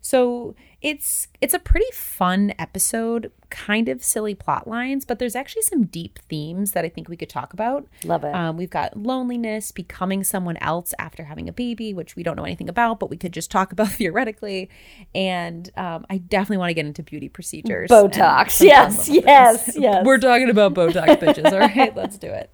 So 0.00 0.54
it's 0.84 1.28
it's 1.40 1.54
a 1.54 1.58
pretty 1.58 1.90
fun 1.92 2.52
episode, 2.58 3.32
kind 3.48 3.88
of 3.88 4.04
silly 4.04 4.34
plot 4.34 4.68
lines, 4.68 5.06
but 5.06 5.18
there's 5.18 5.34
actually 5.34 5.62
some 5.62 5.84
deep 5.84 6.18
themes 6.28 6.72
that 6.72 6.84
I 6.84 6.90
think 6.90 7.08
we 7.08 7.16
could 7.16 7.30
talk 7.30 7.54
about. 7.54 7.86
Love 8.04 8.22
it. 8.22 8.34
Um, 8.34 8.58
we've 8.58 8.68
got 8.68 8.94
loneliness, 8.94 9.72
becoming 9.72 10.22
someone 10.24 10.58
else 10.58 10.92
after 10.98 11.24
having 11.24 11.48
a 11.48 11.52
baby, 11.52 11.94
which 11.94 12.16
we 12.16 12.22
don't 12.22 12.36
know 12.36 12.44
anything 12.44 12.68
about, 12.68 13.00
but 13.00 13.08
we 13.08 13.16
could 13.16 13.32
just 13.32 13.50
talk 13.50 13.72
about 13.72 13.88
theoretically. 13.92 14.68
And 15.14 15.70
um, 15.78 16.04
I 16.10 16.18
definitely 16.18 16.58
want 16.58 16.68
to 16.68 16.74
get 16.74 16.84
into 16.84 17.02
beauty 17.02 17.30
procedures, 17.30 17.90
Botox. 17.90 18.60
Yes, 18.60 19.08
yes, 19.08 19.64
things. 19.64 19.76
yes. 19.80 20.04
We're 20.04 20.18
talking 20.18 20.50
about 20.50 20.74
Botox, 20.74 21.16
bitches. 21.16 21.50
All 21.50 21.60
right, 21.60 21.96
let's 21.96 22.18
do 22.18 22.28
it. 22.28 22.50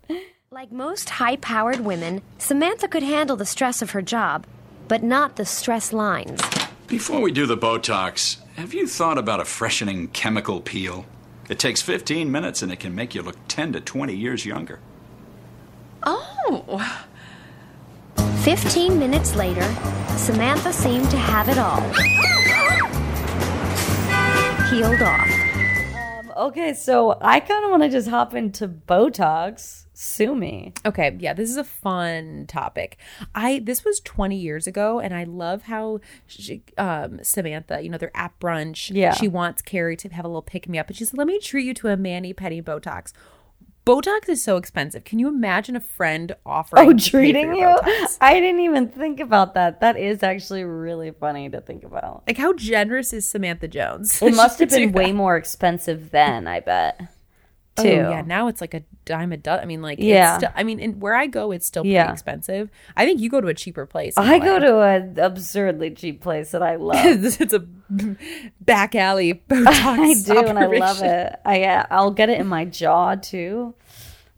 Like 0.52 0.70
most 0.70 1.10
high 1.10 1.36
powered 1.36 1.80
women, 1.80 2.22
Samantha 2.38 2.86
could 2.86 3.02
handle 3.02 3.36
the 3.36 3.46
stress 3.46 3.82
of 3.82 3.90
her 3.90 4.02
job, 4.02 4.46
but 4.86 5.02
not 5.02 5.34
the 5.34 5.44
stress 5.44 5.92
lines. 5.92 6.40
Before 6.90 7.20
we 7.20 7.30
do 7.30 7.46
the 7.46 7.56
Botox, 7.56 8.38
have 8.56 8.74
you 8.74 8.88
thought 8.88 9.16
about 9.16 9.38
a 9.38 9.44
freshening 9.44 10.08
chemical 10.08 10.60
peel? 10.60 11.06
It 11.48 11.60
takes 11.60 11.80
15 11.80 12.32
minutes 12.32 12.62
and 12.62 12.72
it 12.72 12.80
can 12.80 12.96
make 12.96 13.14
you 13.14 13.22
look 13.22 13.36
10 13.46 13.74
to 13.74 13.80
20 13.80 14.12
years 14.12 14.44
younger. 14.44 14.80
Oh, 16.02 16.84
15 18.42 18.98
minutes 18.98 19.36
later, 19.36 19.62
Samantha 20.16 20.72
seemed 20.72 21.08
to 21.12 21.16
have 21.16 21.48
it 21.48 21.58
all. 21.58 21.80
Peeled 24.68 25.00
off. 25.00 25.49
Okay, 26.40 26.72
so 26.72 27.18
I 27.20 27.38
kind 27.38 27.66
of 27.66 27.70
want 27.70 27.82
to 27.82 27.90
just 27.90 28.08
hop 28.08 28.34
into 28.34 28.66
Botox. 28.66 29.84
Sue 29.92 30.34
me. 30.34 30.72
Okay, 30.86 31.14
yeah, 31.20 31.34
this 31.34 31.50
is 31.50 31.58
a 31.58 31.64
fun 31.64 32.46
topic. 32.48 32.96
I 33.34 33.60
this 33.62 33.84
was 33.84 34.00
20 34.00 34.36
years 34.36 34.66
ago, 34.66 35.00
and 35.00 35.12
I 35.12 35.24
love 35.24 35.64
how 35.64 36.00
she, 36.26 36.62
um, 36.78 37.22
Samantha, 37.22 37.82
you 37.82 37.90
know, 37.90 37.98
they're 37.98 38.16
at 38.16 38.40
brunch. 38.40 38.90
Yeah. 38.90 39.12
she 39.12 39.28
wants 39.28 39.60
Carrie 39.60 39.98
to 39.98 40.08
have 40.08 40.24
a 40.24 40.28
little 40.28 40.40
pick 40.40 40.66
me 40.66 40.78
up, 40.78 40.88
and 40.88 40.96
she's 40.96 41.12
like, 41.12 41.18
"Let 41.18 41.26
me 41.26 41.38
treat 41.38 41.66
you 41.66 41.74
to 41.74 41.88
a 41.88 41.96
mani 41.98 42.32
pedi 42.32 42.64
Botox." 42.64 43.12
Botox 43.90 44.28
is 44.28 44.40
so 44.40 44.56
expensive. 44.56 45.02
Can 45.02 45.18
you 45.18 45.26
imagine 45.26 45.74
a 45.74 45.80
friend 45.80 46.30
oh, 46.46 46.50
offering? 46.50 46.88
Oh, 46.88 46.92
pay 46.92 46.98
for 47.00 47.10
treating 47.10 47.54
you? 47.56 47.64
Botox? 47.64 48.18
I 48.20 48.34
didn't 48.34 48.60
even 48.60 48.86
think 48.86 49.18
about 49.18 49.54
that. 49.54 49.80
That 49.80 49.96
is 49.96 50.22
actually 50.22 50.62
really 50.62 51.10
funny 51.10 51.50
to 51.50 51.60
think 51.60 51.82
about. 51.82 52.22
Like, 52.24 52.38
how 52.38 52.52
generous 52.52 53.12
is 53.12 53.28
Samantha 53.28 53.66
Jones? 53.66 54.22
It 54.22 54.32
must 54.36 54.60
have 54.60 54.70
been 54.70 54.92
way 54.92 55.10
more 55.10 55.36
expensive 55.36 56.12
then, 56.12 56.46
I 56.46 56.60
bet. 56.60 57.00
Oh, 57.88 58.10
yeah, 58.10 58.22
now 58.22 58.48
it's 58.48 58.60
like 58.60 58.74
a 58.74 58.82
dime 59.04 59.32
a 59.32 59.36
dozen. 59.36 59.62
I 59.62 59.66
mean, 59.66 59.82
like, 59.82 59.98
Yeah. 60.00 60.34
It's 60.36 60.44
still, 60.44 60.52
I 60.56 60.62
mean, 60.62 61.00
where 61.00 61.14
I 61.14 61.26
go, 61.26 61.50
it's 61.52 61.66
still 61.66 61.82
pretty 61.82 61.94
Yeah. 61.94 62.12
expensive. 62.12 62.70
I 62.96 63.06
think 63.06 63.20
you 63.20 63.28
go 63.30 63.40
to 63.40 63.48
a 63.48 63.54
cheaper 63.54 63.86
place. 63.86 64.14
I 64.16 64.38
go 64.38 64.58
to 64.58 64.80
an 64.80 65.16
absurdly 65.18 65.90
cheap 65.90 66.20
place 66.20 66.50
that 66.52 66.62
I 66.62 66.76
love. 66.90 66.96
it's 67.04 67.52
a 67.52 67.60
back 68.60 68.94
alley 68.94 69.34
Botox 69.48 69.66
I 69.66 70.14
do, 70.24 70.38
and 70.46 70.58
I 70.58 70.66
love 70.66 71.02
it. 71.02 71.36
I 71.44 71.64
uh, 71.64 71.86
I'll 71.90 72.10
get 72.10 72.28
it 72.30 72.40
in 72.40 72.46
my 72.46 72.64
jaw 72.64 73.14
too. 73.16 73.74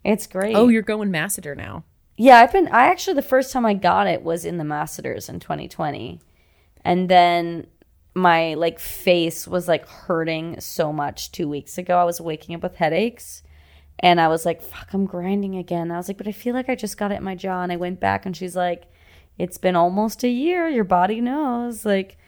It's 0.04 0.26
great. 0.26 0.56
Oh, 0.56 0.68
you're 0.68 0.82
going 0.82 1.10
masseter 1.10 1.56
now. 1.56 1.84
yeah. 2.16 2.38
I've 2.40 2.52
been. 2.52 2.68
I 2.68 2.86
actually 2.86 3.14
the 3.14 3.22
first 3.22 3.52
time 3.52 3.64
I 3.66 3.74
got 3.74 4.06
it 4.06 4.22
was 4.22 4.44
in 4.44 4.58
the 4.58 4.64
Masseters 4.64 5.28
in 5.28 5.38
2020, 5.40 6.20
and 6.84 7.08
then 7.08 7.66
my 8.14 8.54
like 8.54 8.78
face 8.78 9.48
was 9.48 9.68
like 9.68 9.88
hurting 9.88 10.60
so 10.60 10.92
much 10.92 11.32
two 11.32 11.48
weeks 11.48 11.78
ago. 11.78 11.98
I 11.98 12.04
was 12.04 12.20
waking 12.20 12.54
up 12.54 12.62
with 12.62 12.76
headaches. 12.76 13.42
And 13.98 14.20
I 14.20 14.28
was 14.28 14.44
like, 14.44 14.62
fuck, 14.62 14.88
I'm 14.92 15.06
grinding 15.06 15.56
again. 15.56 15.90
I 15.90 15.96
was 15.96 16.08
like, 16.08 16.18
but 16.18 16.26
I 16.26 16.32
feel 16.32 16.54
like 16.54 16.68
I 16.68 16.74
just 16.74 16.96
got 16.96 17.12
it 17.12 17.16
in 17.18 17.22
my 17.24 17.36
jaw. 17.36 17.62
And 17.62 17.70
I 17.70 17.76
went 17.76 18.00
back 18.00 18.26
and 18.26 18.36
she's 18.36 18.56
like, 18.56 18.84
it's 19.38 19.58
been 19.58 19.76
almost 19.76 20.24
a 20.24 20.28
year. 20.28 20.68
Your 20.68 20.84
body 20.84 21.20
knows. 21.20 21.84
Like, 21.84 22.18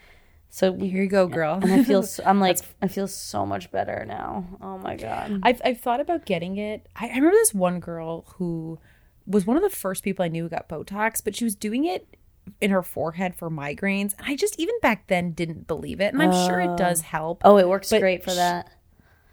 so 0.49 0.73
Here 0.73 1.03
you 1.03 1.09
go, 1.09 1.27
girl. 1.27 1.59
and 1.61 1.73
I 1.73 1.83
feel, 1.83 2.01
so, 2.03 2.23
I'm 2.25 2.39
like, 2.47 2.59
I 2.81 2.87
feel 2.87 3.07
so 3.07 3.45
much 3.45 3.71
better 3.71 4.05
now. 4.07 4.45
Oh 4.61 4.77
my 4.77 4.95
God. 4.95 5.41
I've 5.43 5.61
I've 5.65 5.81
thought 5.81 5.99
about 5.99 6.25
getting 6.25 6.57
it. 6.57 6.87
I, 6.95 7.07
I 7.07 7.15
remember 7.15 7.31
this 7.31 7.53
one 7.53 7.79
girl 7.81 8.25
who 8.37 8.79
was 9.27 9.45
one 9.45 9.57
of 9.57 9.63
the 9.63 9.69
first 9.69 10.03
people 10.03 10.23
I 10.23 10.29
knew 10.29 10.43
who 10.43 10.49
got 10.49 10.69
Botox, 10.69 11.21
but 11.23 11.35
she 11.35 11.43
was 11.43 11.55
doing 11.55 11.83
it 11.83 12.15
in 12.61 12.71
her 12.71 12.83
forehead 12.83 13.35
for 13.35 13.49
migraines. 13.49 14.13
And 14.17 14.27
I 14.27 14.35
just 14.35 14.59
even 14.59 14.75
back 14.81 15.07
then 15.07 15.31
didn't 15.31 15.67
believe 15.67 15.99
it. 16.01 16.13
And 16.13 16.21
I'm 16.21 16.31
sure 16.47 16.59
it 16.59 16.69
oh. 16.69 16.77
does 16.77 17.01
help. 17.01 17.41
Oh, 17.43 17.57
it 17.57 17.67
works 17.67 17.89
great 17.89 18.23
for 18.23 18.31
sh- 18.31 18.35
that. 18.35 18.69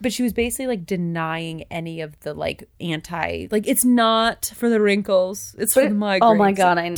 But 0.01 0.13
she 0.13 0.25
was 0.25 0.33
basically 0.33 0.67
like 0.67 0.85
denying 0.85 1.63
any 1.71 2.01
of 2.01 2.19
the 2.21 2.35
like 2.35 2.69
anti 2.81 3.47
like 3.53 3.69
it's 3.69 3.85
not 3.85 4.53
for 4.57 4.69
the 4.69 4.81
wrinkles. 4.81 5.55
It's 5.59 5.75
for 5.75 5.85
the 5.85 5.91
migraines. 5.95 6.19
Oh 6.23 6.35
my 6.35 6.51
God. 6.51 6.77
I, 6.77 6.97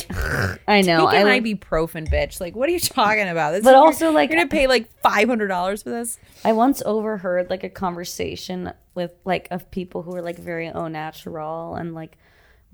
I 0.67 0.81
know. 0.81 1.11
Take 1.11 1.19
an 1.19 1.27
I, 1.27 1.39
ibuprofen, 1.39 2.09
bitch. 2.09 2.41
Like, 2.41 2.55
what 2.55 2.67
are 2.67 2.71
you 2.71 2.79
talking 2.79 3.27
about? 3.27 3.51
This 3.51 3.63
But 3.63 3.71
you're- 3.71 3.85
also, 3.85 4.11
like- 4.11 4.31
you're 4.31 4.39
gonna 4.39 4.49
pay 4.49 4.65
like 4.65 4.89
five 5.01 5.27
hundred 5.27 5.49
dollars 5.49 5.83
for 5.83 5.91
this. 5.91 6.17
I 6.43 6.53
once 6.53 6.81
overheard 6.83 7.51
like 7.51 7.63
a 7.63 7.69
conversation 7.69 8.73
with 8.95 9.13
like 9.23 9.47
of 9.51 9.69
people 9.69 10.01
who 10.01 10.11
were 10.11 10.23
like 10.23 10.39
very 10.39 10.69
au 10.69 10.87
natural 10.87 11.75
and 11.75 11.93
like 11.93 12.17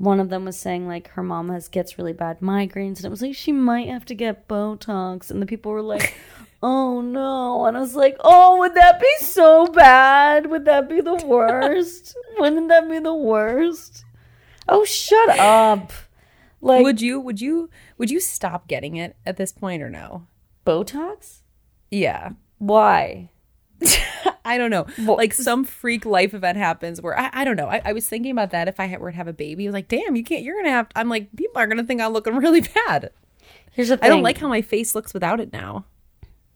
one 0.01 0.19
of 0.19 0.29
them 0.29 0.45
was 0.45 0.57
saying 0.57 0.87
like 0.87 1.09
her 1.09 1.21
mom 1.21 1.49
has 1.49 1.67
gets 1.67 1.99
really 1.99 2.13
bad 2.13 2.39
migraines 2.39 2.97
and 2.97 3.05
it 3.05 3.09
was 3.09 3.21
like 3.21 3.35
she 3.35 3.51
might 3.51 3.87
have 3.87 4.03
to 4.03 4.15
get 4.15 4.47
Botox 4.47 5.29
and 5.29 5.39
the 5.39 5.45
people 5.45 5.71
were 5.71 5.81
like, 5.81 6.15
Oh 6.63 7.01
no 7.01 7.65
and 7.65 7.77
I 7.77 7.79
was 7.79 7.95
like, 7.95 8.17
Oh, 8.21 8.57
would 8.57 8.73
that 8.73 8.99
be 8.99 9.13
so 9.19 9.67
bad? 9.67 10.49
Would 10.49 10.65
that 10.65 10.89
be 10.89 11.01
the 11.01 11.23
worst? 11.25 12.15
Wouldn't 12.39 12.69
that 12.69 12.89
be 12.89 12.97
the 12.97 13.13
worst? 13.13 14.03
Oh 14.67 14.83
shut 14.85 15.37
up. 15.37 15.91
Like 16.61 16.83
would 16.83 17.01
you? 17.01 17.19
Would 17.19 17.41
you? 17.41 17.69
Would 17.97 18.11
you 18.11 18.19
stop 18.19 18.67
getting 18.67 18.95
it 18.95 19.15
at 19.25 19.37
this 19.37 19.51
point 19.51 19.81
or 19.81 19.89
no? 19.89 20.27
Botox? 20.65 21.41
Yeah. 21.89 22.31
Why? 22.59 23.31
I 24.45 24.57
don't 24.57 24.71
know. 24.71 24.85
like 25.15 25.33
some 25.33 25.63
freak 25.63 26.05
life 26.05 26.33
event 26.33 26.57
happens 26.57 27.01
where 27.01 27.17
I, 27.17 27.29
I 27.33 27.43
don't 27.43 27.55
know. 27.55 27.67
I, 27.67 27.81
I 27.85 27.93
was 27.93 28.07
thinking 28.07 28.31
about 28.31 28.51
that 28.51 28.67
if 28.67 28.79
I 28.79 28.85
had, 28.85 28.99
were 28.99 29.11
to 29.11 29.17
have 29.17 29.27
a 29.27 29.33
baby. 29.33 29.65
I 29.65 29.69
was 29.69 29.73
like, 29.73 29.87
damn, 29.87 30.15
you 30.15 30.23
can't. 30.23 30.43
You're 30.43 30.57
gonna 30.57 30.71
have. 30.71 30.87
I'm 30.95 31.09
like, 31.09 31.35
people 31.35 31.59
are 31.61 31.67
gonna 31.67 31.83
think 31.83 32.01
I'm 32.01 32.13
looking 32.13 32.35
really 32.35 32.61
bad. 32.87 33.11
Here's 33.71 33.89
the 33.89 33.97
thing. 33.97 34.05
I 34.05 34.09
don't 34.09 34.23
like 34.23 34.37
how 34.37 34.47
my 34.47 34.61
face 34.61 34.95
looks 34.95 35.13
without 35.13 35.39
it 35.39 35.53
now. 35.53 35.85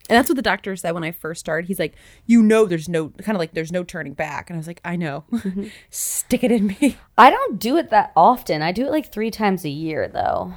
And 0.08 0.16
that's 0.16 0.30
what 0.30 0.36
the 0.36 0.44
doctor 0.44 0.76
said 0.76 0.92
when 0.92 1.04
I 1.04 1.12
first 1.12 1.40
started. 1.40 1.68
He's 1.68 1.80
like, 1.80 1.96
you 2.28 2.44
know, 2.44 2.66
there's 2.66 2.88
no 2.88 3.10
kind 3.10 3.36
of 3.36 3.40
like 3.40 3.54
there's 3.54 3.72
no 3.72 3.84
turning 3.84 4.14
back. 4.14 4.50
And 4.50 4.56
I 4.56 4.60
was 4.60 4.68
like, 4.68 4.82
I 4.86 4.96
know. 4.96 5.24
Mm-hmm. 5.32 5.66
Stick 5.90 6.44
it 6.44 6.52
in 6.52 6.68
me. 6.68 6.98
I 7.18 7.30
don't 7.32 7.60
do 7.60 7.78
it 7.78 7.90
that 7.90 8.12
often. 8.16 8.62
I 8.62 8.72
do 8.72 8.86
it 8.86 8.92
like 8.92 9.12
three 9.12 9.32
times 9.32 9.64
a 9.66 9.70
year, 9.70 10.08
though. 10.08 10.54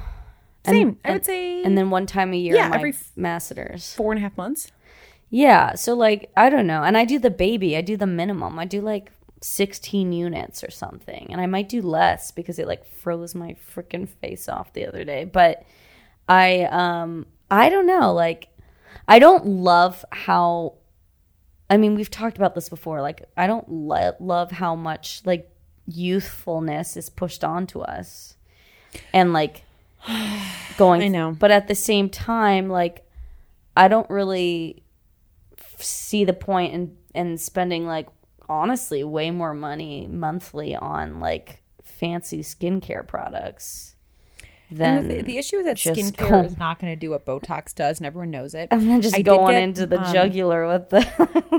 And- 0.65 0.75
Same. 0.75 0.97
I 1.05 1.09
would 1.11 1.15
and- 1.17 1.25
say 1.25 1.63
And 1.63 1.77
then 1.77 1.89
one 1.89 2.05
time 2.05 2.33
a 2.33 2.37
year, 2.37 2.55
Yeah, 2.55 2.69
my 2.69 2.75
every 2.77 2.93
masseters. 3.15 3.93
four 3.95 4.11
and 4.11 4.19
a 4.19 4.21
half 4.21 4.35
months. 4.37 4.71
Yeah, 5.29 5.75
so 5.75 5.93
like 5.93 6.31
I 6.35 6.49
don't 6.49 6.67
know, 6.67 6.83
and 6.83 6.97
I 6.97 7.05
do 7.05 7.19
the 7.19 7.29
baby. 7.29 7.77
I 7.77 7.81
do 7.81 7.97
the 7.97 8.07
minimum. 8.07 8.57
I 8.57 8.65
do 8.65 8.81
like 8.81 9.11
sixteen 9.41 10.11
units 10.11 10.63
or 10.63 10.71
something, 10.71 11.27
and 11.31 11.39
I 11.39 11.45
might 11.45 11.69
do 11.69 11.81
less 11.81 12.31
because 12.31 12.59
it 12.59 12.67
like 12.67 12.85
froze 12.85 13.35
my 13.35 13.55
freaking 13.75 14.07
face 14.09 14.49
off 14.49 14.73
the 14.73 14.87
other 14.87 15.03
day. 15.03 15.25
But 15.25 15.63
I 16.27 16.63
um 16.63 17.27
I 17.51 17.69
don't 17.69 17.85
know, 17.85 18.13
like 18.13 18.49
I 19.07 19.19
don't 19.19 19.45
love 19.45 20.05
how. 20.11 20.75
I 21.69 21.77
mean, 21.77 21.93
we've 21.93 22.09
talked 22.09 22.37
about 22.37 22.55
this 22.55 22.69
before. 22.69 22.99
Like, 23.01 23.29
I 23.37 23.45
don't 23.45 23.69
lo- 23.69 24.15
love 24.19 24.51
how 24.51 24.75
much 24.75 25.21
like 25.25 25.51
youthfulness 25.85 26.97
is 26.97 27.09
pushed 27.09 27.43
onto 27.43 27.81
us, 27.81 28.35
and 29.13 29.33
like 29.33 29.63
going. 30.77 31.03
I 31.03 31.07
know. 31.07 31.35
but 31.37 31.51
at 31.51 31.67
the 31.67 31.75
same 31.75 32.09
time, 32.09 32.69
like 32.69 33.05
I 33.77 33.87
don't 33.87 34.09
really 34.09 34.83
see 35.83 36.23
the 36.23 36.33
point 36.33 36.73
in 36.73 36.97
in 37.13 37.37
spending 37.37 37.85
like 37.85 38.07
honestly 38.47 39.03
way 39.03 39.31
more 39.31 39.53
money 39.53 40.07
monthly 40.07 40.75
on 40.75 41.19
like 41.19 41.61
fancy 41.83 42.39
skincare 42.39 43.05
products 43.05 43.95
than 44.71 45.07
the, 45.07 45.21
the 45.21 45.37
issue 45.37 45.57
is 45.57 45.65
that 45.65 45.77
skincare 45.77 46.29
go- 46.29 46.41
is 46.41 46.57
not 46.57 46.79
going 46.79 46.91
to 46.93 46.99
do 46.99 47.09
what 47.11 47.25
Botox 47.25 47.73
does, 47.73 47.99
and 47.99 48.05
everyone 48.07 48.31
knows 48.31 48.53
it. 48.53 48.69
I'm 48.71 48.87
not 48.87 49.01
just 49.01 49.15
I 49.15 49.21
going 49.21 49.53
get, 49.55 49.63
into 49.63 49.85
the 49.87 50.01
um, 50.01 50.13
jugular 50.13 50.67
with 50.67 50.89
the, 50.89 50.99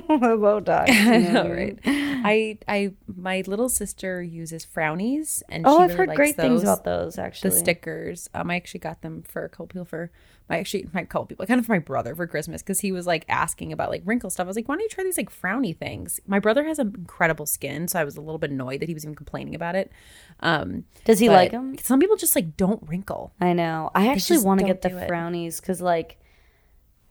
the 0.09 0.37
Botox. 0.37 0.89
I 0.89 1.17
you 1.17 1.33
know 1.33 1.33
know, 1.33 1.43
I 1.43 1.55
right? 1.55 1.79
I, 1.87 2.59
I, 2.69 2.93
my 3.07 3.43
little 3.47 3.69
sister 3.69 4.23
uses 4.23 4.67
frownies, 4.67 5.43
and 5.49 5.67
Oh, 5.67 5.79
I've 5.79 5.91
really 5.91 6.09
heard 6.09 6.17
great 6.17 6.37
things 6.37 6.63
about 6.63 6.85
those 6.85 7.19
actually. 7.19 7.51
the 7.51 7.57
stickers. 7.57 8.29
Um, 8.35 8.51
I 8.51 8.57
actually 8.57 8.81
got 8.81 9.03
them 9.03 9.23
for 9.23 9.45
a 9.45 9.49
couple 9.49 9.67
people 9.69 9.85
for 9.85 10.11
my 10.49 10.59
actually 10.59 10.89
my 10.93 11.05
couple 11.05 11.27
people, 11.27 11.47
kind 11.47 11.61
of 11.61 11.67
for 11.67 11.73
my 11.73 11.79
brother 11.79 12.15
for 12.15 12.27
Christmas 12.27 12.61
because 12.61 12.81
he 12.81 12.91
was 12.93 13.07
like 13.07 13.25
asking 13.29 13.73
about 13.73 13.89
like 13.89 14.03
wrinkle 14.05 14.31
stuff. 14.31 14.45
I 14.45 14.49
was 14.49 14.57
like, 14.57 14.69
why 14.69 14.75
don't 14.75 14.83
you 14.83 14.89
try 14.89 15.05
these 15.05 15.17
like 15.17 15.31
frowny 15.31 15.77
things? 15.77 16.19
My 16.27 16.41
brother 16.41 16.65
has 16.65 16.79
an 16.81 16.93
incredible 16.99 17.47
skin, 17.47 17.87
so 17.89 18.01
I 18.01 18.05
was 18.05 18.17
a 18.17 18.21
little 18.21 18.39
bit 18.39 18.51
annoyed 18.51 18.81
that 18.81 18.89
he 18.89 18.95
was 18.95 19.05
even 19.05 19.15
complaining 19.15 19.55
about 19.55 19.77
it. 19.77 19.93
Um, 20.43 20.85
Does 21.05 21.19
he 21.19 21.29
like 21.29 21.51
them? 21.51 21.77
Some 21.79 22.01
people 22.01 22.17
just 22.17 22.35
like 22.35 22.57
don't 22.57 22.83
wrinkle. 22.89 23.33
I 23.41 23.53
know. 23.53 23.91
I 23.95 24.09
actually 24.09 24.37
just 24.37 24.47
want 24.47 24.61
to 24.61 24.67
don't 24.67 24.73
get 24.75 24.83
the 24.83 24.89
do 24.91 24.97
it. 24.99 25.09
frownies 25.11 25.61
because 25.61 25.81
like 25.81 26.19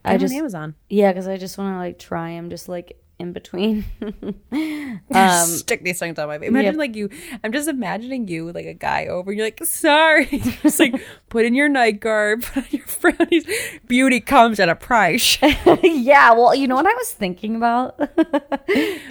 I 0.03 0.13
I 0.13 0.17
just 0.17 0.33
on 0.33 0.39
Amazon. 0.39 0.75
yeah 0.89 1.11
because 1.11 1.27
I 1.27 1.37
just 1.37 1.57
want 1.57 1.73
to 1.75 1.77
like 1.77 1.99
try 1.99 2.31
them 2.31 2.49
just 2.49 2.69
like 2.69 2.97
in 3.19 3.33
between. 3.33 3.85
um, 5.11 5.45
Stick 5.45 5.83
these 5.83 5.99
things 5.99 6.17
on 6.17 6.27
my 6.27 6.39
face. 6.39 6.47
Imagine 6.47 6.73
yep. 6.73 6.79
like 6.79 6.95
you. 6.95 7.09
I'm 7.43 7.51
just 7.51 7.67
imagining 7.67 8.27
you 8.27 8.51
like 8.51 8.65
a 8.65 8.73
guy 8.73 9.07
over. 9.07 9.29
and 9.31 9.37
You're 9.37 9.47
like, 9.47 9.63
sorry. 9.65 10.25
just 10.63 10.79
like 10.79 10.95
put 11.27 11.45
in 11.45 11.53
your 11.53 11.67
night 11.67 11.99
guard, 11.99 12.43
put 12.53 12.57
on 12.57 12.67
your 12.71 12.85
frownies. 12.85 13.45
Beauty 13.87 14.21
comes 14.21 14.59
at 14.59 14.69
a 14.69 14.75
price. 14.75 15.37
yeah, 15.83 16.31
well, 16.31 16.55
you 16.55 16.67
know 16.67 16.75
what 16.75 16.87
I 16.87 16.93
was 16.93 17.11
thinking 17.11 17.55
about 17.57 17.97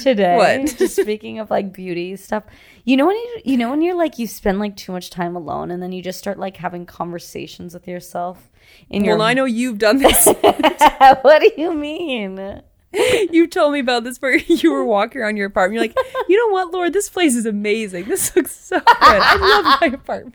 today. 0.01 0.37
What? 0.37 0.77
Just 0.77 0.97
speaking 0.97 1.39
of 1.39 1.51
like 1.51 1.73
beauty 1.73 2.17
stuff. 2.17 2.45
You 2.85 2.97
know 2.97 3.07
when 3.07 3.17
you 3.17 3.41
you 3.45 3.57
know 3.59 3.69
when 3.69 3.83
you're 3.83 3.95
like 3.95 4.19
you 4.19 4.27
spend 4.27 4.59
like 4.59 4.75
too 4.75 4.93
much 4.93 5.11
time 5.11 5.37
alone 5.37 5.71
and 5.71 5.83
then 5.83 5.93
you 5.93 6.01
just 6.01 6.19
start 6.19 6.39
like 6.39 6.57
having 6.57 6.87
conversations 6.87 7.75
with 7.75 7.87
yourself 7.87 8.49
in 8.89 9.05
your 9.05 9.19
well, 9.19 9.27
I 9.27 9.35
know 9.35 9.45
you've 9.45 9.77
done 9.77 9.99
this. 9.99 10.27
what 10.27 11.41
do 11.41 11.51
you 11.59 11.75
mean? 11.75 12.63
you 13.31 13.47
told 13.47 13.73
me 13.73 13.81
about 13.81 14.05
this 14.05 14.19
where 14.19 14.37
you 14.47 14.73
were 14.73 14.85
walking 14.85 15.21
around 15.21 15.37
your 15.37 15.47
apartment. 15.47 15.75
You're 15.75 15.83
like, 16.05 16.27
you 16.29 16.37
know 16.37 16.53
what, 16.53 16.73
Lord, 16.73 16.93
this 16.93 17.09
place 17.09 17.35
is 17.35 17.47
amazing. 17.47 18.07
This 18.07 18.35
looks 18.37 18.53
so 18.55 18.79
good. 18.79 18.87
I 18.89 19.37
love 19.37 19.81
my 19.81 19.87
apartment. 19.95 20.35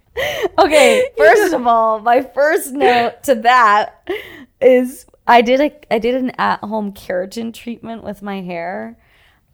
Okay, 0.59 1.05
first 1.17 1.53
of 1.53 1.65
all, 1.65 1.99
my 1.99 2.21
first 2.21 2.73
note 2.73 3.23
to 3.23 3.35
that 3.35 4.07
is 4.61 5.05
I 5.27 5.41
did 5.41 5.59
a 5.61 5.93
I 5.93 5.99
did 5.99 6.15
an 6.15 6.31
at 6.31 6.59
home 6.59 6.93
keratin 6.93 7.53
treatment 7.53 8.03
with 8.03 8.21
my 8.21 8.41
hair. 8.41 8.97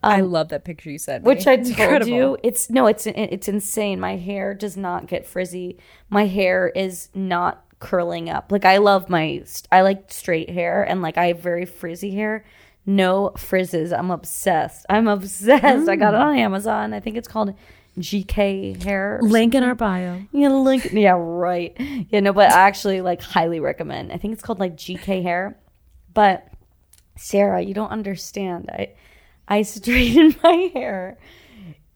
I 0.02 0.20
um, 0.20 0.30
love 0.32 0.48
that 0.48 0.64
picture 0.64 0.90
you 0.90 0.98
sent 0.98 1.26
me. 1.28 1.28
which 1.28 1.46
I 1.46 1.54
It's 1.54 1.70
told 1.70 1.70
incredible. 1.70 2.10
you. 2.12 2.38
It's 2.42 2.70
no, 2.70 2.86
it's 2.86 3.06
it's 3.06 3.48
insane. 3.48 4.00
My 4.00 4.16
hair 4.16 4.54
does 4.54 4.76
not 4.76 5.06
get 5.06 5.26
frizzy. 5.26 5.78
My 6.08 6.26
hair 6.26 6.68
is 6.68 7.08
not 7.14 7.64
curling 7.80 8.28
up. 8.28 8.52
Like 8.52 8.64
I 8.64 8.78
love 8.78 9.08
my 9.08 9.42
I 9.72 9.80
like 9.82 10.12
straight 10.12 10.50
hair 10.50 10.82
and 10.82 11.02
like 11.02 11.16
I 11.18 11.28
have 11.28 11.40
very 11.40 11.64
frizzy 11.66 12.14
hair. 12.14 12.44
No 12.90 13.30
frizzes. 13.36 13.92
I'm 13.92 14.10
obsessed. 14.10 14.84
I'm 14.90 15.06
obsessed. 15.06 15.88
I 15.88 15.94
got 15.94 16.14
it 16.14 16.20
on 16.20 16.34
mm. 16.34 16.40
Amazon. 16.40 16.92
I 16.92 16.98
think 16.98 17.16
it's 17.16 17.28
called 17.28 17.54
GK 17.96 18.82
hair. 18.82 19.20
Link 19.22 19.54
in 19.54 19.62
our 19.62 19.76
bio. 19.76 20.22
yeah, 20.32 20.48
link. 20.48 20.90
Yeah, 20.92 21.16
right. 21.16 21.76
Yeah, 21.78 22.18
no, 22.18 22.32
but 22.32 22.50
I 22.50 22.62
actually 22.62 23.00
like 23.00 23.22
highly 23.22 23.60
recommend. 23.60 24.10
I 24.10 24.16
think 24.16 24.32
it's 24.32 24.42
called 24.42 24.58
like 24.58 24.76
GK 24.76 25.22
hair. 25.22 25.56
But 26.12 26.48
Sarah, 27.16 27.60
you 27.60 27.74
don't 27.74 27.90
understand. 27.90 28.68
I 28.70 28.94
I 29.46 29.62
straightened 29.76 30.36
my 30.42 30.70
hair. 30.74 31.16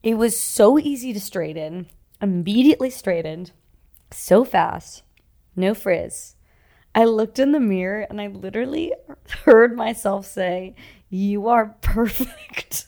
It 0.04 0.14
was 0.14 0.38
so 0.38 0.78
easy 0.78 1.12
to 1.12 1.20
straighten. 1.20 1.88
Immediately 2.22 2.90
straightened. 2.90 3.50
So 4.12 4.44
fast. 4.44 5.02
No 5.56 5.74
frizz. 5.74 6.36
I 6.94 7.04
looked 7.04 7.38
in 7.38 7.52
the 7.52 7.60
mirror 7.60 8.06
and 8.08 8.20
I 8.20 8.28
literally 8.28 8.92
heard 9.44 9.76
myself 9.76 10.26
say, 10.26 10.74
"You 11.08 11.48
are 11.48 11.76
perfect." 11.80 12.86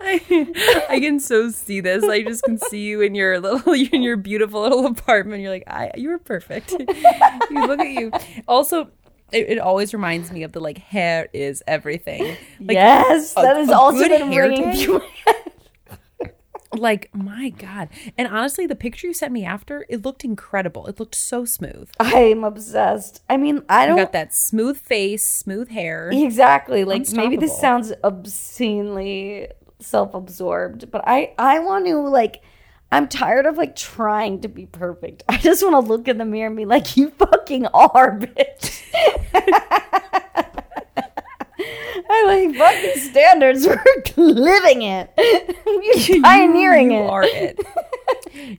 I, 0.00 0.86
I 0.88 1.00
can 1.00 1.20
so 1.20 1.50
see 1.50 1.80
this. 1.80 2.04
I 2.04 2.22
just 2.22 2.42
can 2.42 2.58
see 2.58 2.82
you 2.86 3.00
in 3.00 3.14
your 3.14 3.40
little, 3.40 3.72
in 3.92 4.02
your 4.02 4.16
beautiful 4.16 4.62
little 4.62 4.86
apartment. 4.86 5.42
You're 5.42 5.50
like, 5.50 5.64
I, 5.66 5.90
you 5.96 6.08
were 6.10 6.18
perfect. 6.18 6.70
you 6.70 7.66
look 7.66 7.80
at 7.80 7.90
you. 7.90 8.12
Also, 8.46 8.90
it, 9.32 9.50
it 9.50 9.58
always 9.58 9.92
reminds 9.92 10.30
me 10.32 10.42
of 10.42 10.52
the 10.52 10.60
like 10.60 10.78
hair 10.78 11.28
is 11.32 11.62
everything. 11.66 12.36
Like, 12.60 12.74
yes, 12.74 13.34
that 13.34 13.56
has 13.56 13.68
a 13.68 13.76
also 13.76 14.08
been 14.08 14.32
hair 14.32 14.48
ringing 14.48 14.74
through 14.76 14.98
my 14.98 15.10
head. 15.26 15.47
Like, 16.72 17.08
my 17.14 17.48
God. 17.48 17.88
And 18.16 18.28
honestly, 18.28 18.66
the 18.66 18.74
picture 18.74 19.06
you 19.06 19.14
sent 19.14 19.32
me 19.32 19.44
after, 19.44 19.86
it 19.88 20.04
looked 20.04 20.24
incredible. 20.24 20.86
It 20.86 21.00
looked 21.00 21.14
so 21.14 21.44
smooth. 21.44 21.90
I'm 21.98 22.44
obsessed. 22.44 23.22
I 23.28 23.36
mean, 23.36 23.62
I 23.68 23.86
don't 23.86 23.96
got 23.96 24.12
that 24.12 24.34
smooth 24.34 24.78
face, 24.78 25.24
smooth 25.24 25.70
hair. 25.70 26.10
exactly 26.12 26.84
like 26.84 27.10
maybe 27.12 27.36
this 27.36 27.58
sounds 27.58 27.92
obscenely 28.04 29.48
self-absorbed, 29.80 30.90
but 30.90 31.02
I 31.06 31.34
I 31.38 31.60
want 31.60 31.86
to 31.86 31.96
like 31.96 32.42
I'm 32.90 33.08
tired 33.08 33.46
of 33.46 33.56
like 33.56 33.76
trying 33.76 34.40
to 34.42 34.48
be 34.48 34.66
perfect. 34.66 35.22
I 35.28 35.36
just 35.38 35.62
want 35.62 35.74
to 35.74 35.80
look 35.80 36.08
in 36.08 36.18
the 36.18 36.24
mirror 36.24 36.48
and 36.48 36.56
be 36.56 36.64
like, 36.64 36.96
you 36.96 37.10
fucking 37.10 37.66
are, 37.66 38.18
bitch. 38.18 38.82
I 42.18 42.46
like 42.46 42.56
fucking 42.56 43.02
standards. 43.02 43.66
We're 43.66 43.82
living 44.16 44.82
it. 44.82 45.12
You're 46.08 46.22
pioneering 46.22 46.90
you 46.92 46.98
it. 46.98 47.10
are 47.10 47.22
it. 47.24 47.58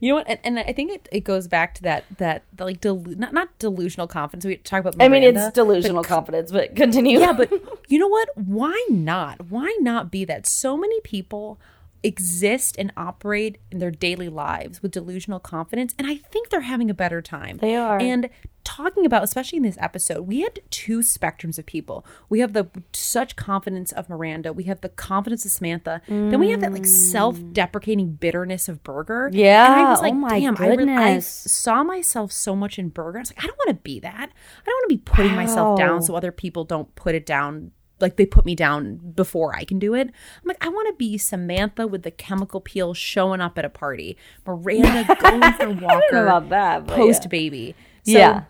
You 0.00 0.10
know 0.10 0.16
what? 0.16 0.28
And, 0.28 0.38
and 0.44 0.58
I 0.58 0.72
think 0.72 0.92
it, 0.92 1.08
it 1.10 1.20
goes 1.24 1.48
back 1.48 1.74
to 1.76 1.82
that 1.82 2.04
that 2.18 2.44
the, 2.52 2.64
like 2.66 2.80
delu- 2.80 3.16
not 3.16 3.32
not 3.32 3.58
delusional 3.58 4.06
confidence. 4.06 4.44
We 4.44 4.56
talk 4.58 4.80
about. 4.80 4.94
I 5.00 5.08
mean, 5.08 5.22
it's 5.22 5.50
delusional 5.52 6.04
confidence, 6.04 6.52
but 6.52 6.76
continue. 6.76 7.18
yeah, 7.18 7.32
but 7.32 7.50
you 7.88 7.98
know 7.98 8.06
what? 8.06 8.28
Why 8.36 8.86
not? 8.90 9.50
Why 9.50 9.74
not 9.80 10.10
be 10.10 10.24
that? 10.26 10.46
So 10.46 10.76
many 10.76 11.00
people 11.00 11.58
exist 12.02 12.76
and 12.78 12.92
operate 12.96 13.58
in 13.70 13.78
their 13.78 13.90
daily 13.90 14.28
lives 14.28 14.82
with 14.82 14.92
delusional 14.92 15.38
confidence, 15.40 15.94
and 15.98 16.06
I 16.08 16.16
think 16.16 16.48
they're 16.48 16.60
having 16.60 16.90
a 16.90 16.94
better 16.94 17.20
time. 17.20 17.58
They 17.58 17.76
are. 17.76 17.98
And 18.00 18.30
talking 18.62 19.04
about, 19.06 19.24
especially 19.24 19.56
in 19.56 19.62
this 19.62 19.76
episode, 19.80 20.22
we 20.26 20.40
had 20.42 20.60
two 20.70 21.00
spectrums 21.00 21.58
of 21.58 21.66
people. 21.66 22.04
We 22.28 22.40
have 22.40 22.52
the 22.52 22.68
such 22.92 23.34
confidence 23.36 23.90
of 23.92 24.08
Miranda. 24.08 24.52
We 24.52 24.64
have 24.64 24.80
the 24.82 24.88
confidence 24.90 25.44
of 25.44 25.50
Samantha. 25.50 26.02
Then 26.08 26.38
we 26.40 26.50
have 26.50 26.60
that 26.60 26.72
like 26.72 26.86
self-deprecating 26.86 28.12
bitterness 28.14 28.68
of 28.68 28.82
Berger. 28.82 29.30
and 29.66 29.74
I 29.86 29.90
was 29.90 30.00
like, 30.00 30.12
Oh 30.12 30.16
my 30.16 30.40
damn, 30.40 30.56
I, 30.58 30.68
re- 30.68 30.94
I 30.94 31.18
saw 31.20 31.82
myself 31.82 32.32
so 32.32 32.54
much 32.56 32.78
in 32.78 32.88
Berger. 32.88 33.18
I 33.18 33.22
was 33.22 33.30
like, 33.32 33.44
I 33.44 33.46
don't 33.46 33.58
want 33.66 33.78
to 33.78 33.82
be 33.82 34.00
that. 34.00 34.30
I 34.30 34.64
don't 34.66 34.74
want 34.74 34.90
to 34.90 34.96
be 34.96 35.02
putting 35.04 35.34
myself 35.34 35.78
down 35.78 36.02
so 36.02 36.14
other 36.14 36.32
people 36.32 36.64
don't 36.64 36.94
put 36.94 37.14
it 37.14 37.26
down 37.26 37.72
like 38.00 38.16
they 38.16 38.26
put 38.26 38.44
me 38.44 38.54
down 38.54 38.96
before 38.96 39.54
I 39.54 39.64
can 39.64 39.78
do 39.78 39.94
it. 39.94 40.08
I'm 40.08 40.46
like, 40.46 40.64
I 40.64 40.68
want 40.68 40.88
to 40.88 40.94
be 40.94 41.18
Samantha 41.18 41.86
with 41.86 42.02
the 42.02 42.10
chemical 42.10 42.60
peel 42.60 42.94
showing 42.94 43.40
up 43.40 43.58
at 43.58 43.64
a 43.64 43.70
party. 43.70 44.16
Miranda 44.46 45.16
going 45.20 45.52
for 45.54 45.70
Walker 45.84 46.26
about 46.26 46.48
that, 46.50 46.86
post 46.86 47.24
yeah. 47.24 47.28
baby. 47.28 47.74
So 48.04 48.12
yeah. 48.12 48.44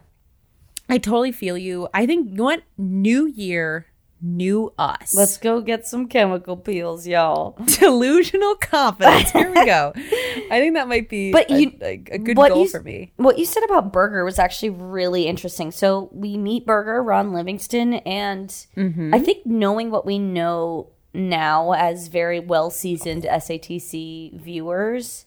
I 0.88 0.98
totally 0.98 1.32
feel 1.32 1.56
you. 1.56 1.88
I 1.94 2.06
think 2.06 2.30
you 2.30 2.36
know 2.36 2.44
what? 2.44 2.62
New 2.76 3.26
year, 3.26 3.86
new 4.22 4.72
us. 4.78 5.14
Let's 5.14 5.36
go 5.38 5.60
get 5.60 5.86
some 5.86 6.06
chemical 6.08 6.56
peels, 6.56 7.06
y'all. 7.06 7.56
delusional 7.78 8.54
confidence. 8.56 9.30
Here 9.30 9.48
we 9.50 9.64
go. 9.64 9.92
I 9.96 10.58
think 10.60 10.74
that 10.74 10.88
might 10.88 11.08
be 11.08 11.32
But 11.32 11.50
you- 11.50 11.72
a, 11.82 12.02
a 12.10 12.18
good 12.18 12.36
goal 12.36 12.62
you- 12.64 12.68
for 12.68 12.80
me. 12.82 13.12
What 13.16 13.38
you 13.38 13.44
said 13.44 13.62
about 13.64 13.92
Berger 13.92 14.24
was 14.24 14.38
actually 14.38 14.70
really 14.70 15.26
interesting. 15.26 15.70
So 15.70 16.08
we 16.12 16.36
meet 16.36 16.66
Berger, 16.66 17.02
Ron 17.02 17.32
Livingston, 17.32 17.94
and 17.94 18.48
Mm-hmm. 18.76 19.14
I 19.14 19.18
think 19.18 19.46
knowing 19.46 19.90
what 19.90 20.04
we 20.06 20.18
know 20.18 20.90
now 21.12 21.72
as 21.72 22.08
very 22.08 22.40
well 22.40 22.70
seasoned 22.70 23.24
SATC 23.24 24.38
viewers, 24.40 25.24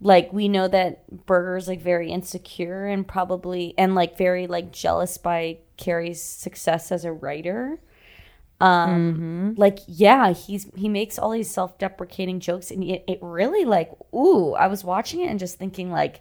like 0.00 0.32
we 0.32 0.48
know 0.48 0.68
that 0.68 1.26
Berger 1.26 1.56
is 1.56 1.68
like 1.68 1.80
very 1.80 2.10
insecure 2.10 2.86
and 2.86 3.06
probably 3.06 3.74
and 3.78 3.94
like 3.94 4.18
very 4.18 4.46
like 4.46 4.72
jealous 4.72 5.16
by 5.18 5.58
Carrie's 5.76 6.20
success 6.22 6.90
as 6.92 7.04
a 7.04 7.12
writer. 7.12 7.78
Um, 8.62 9.54
like 9.56 9.78
yeah, 9.86 10.32
he's 10.32 10.70
he 10.76 10.88
makes 10.88 11.18
all 11.18 11.30
these 11.30 11.50
self 11.50 11.78
deprecating 11.78 12.38
jokes, 12.40 12.70
and 12.70 12.84
it, 12.84 13.04
it 13.08 13.18
really 13.20 13.64
like 13.64 13.90
ooh, 14.14 14.52
I 14.54 14.68
was 14.68 14.84
watching 14.84 15.20
it 15.20 15.26
and 15.30 15.38
just 15.40 15.58
thinking 15.58 15.90
like, 15.90 16.20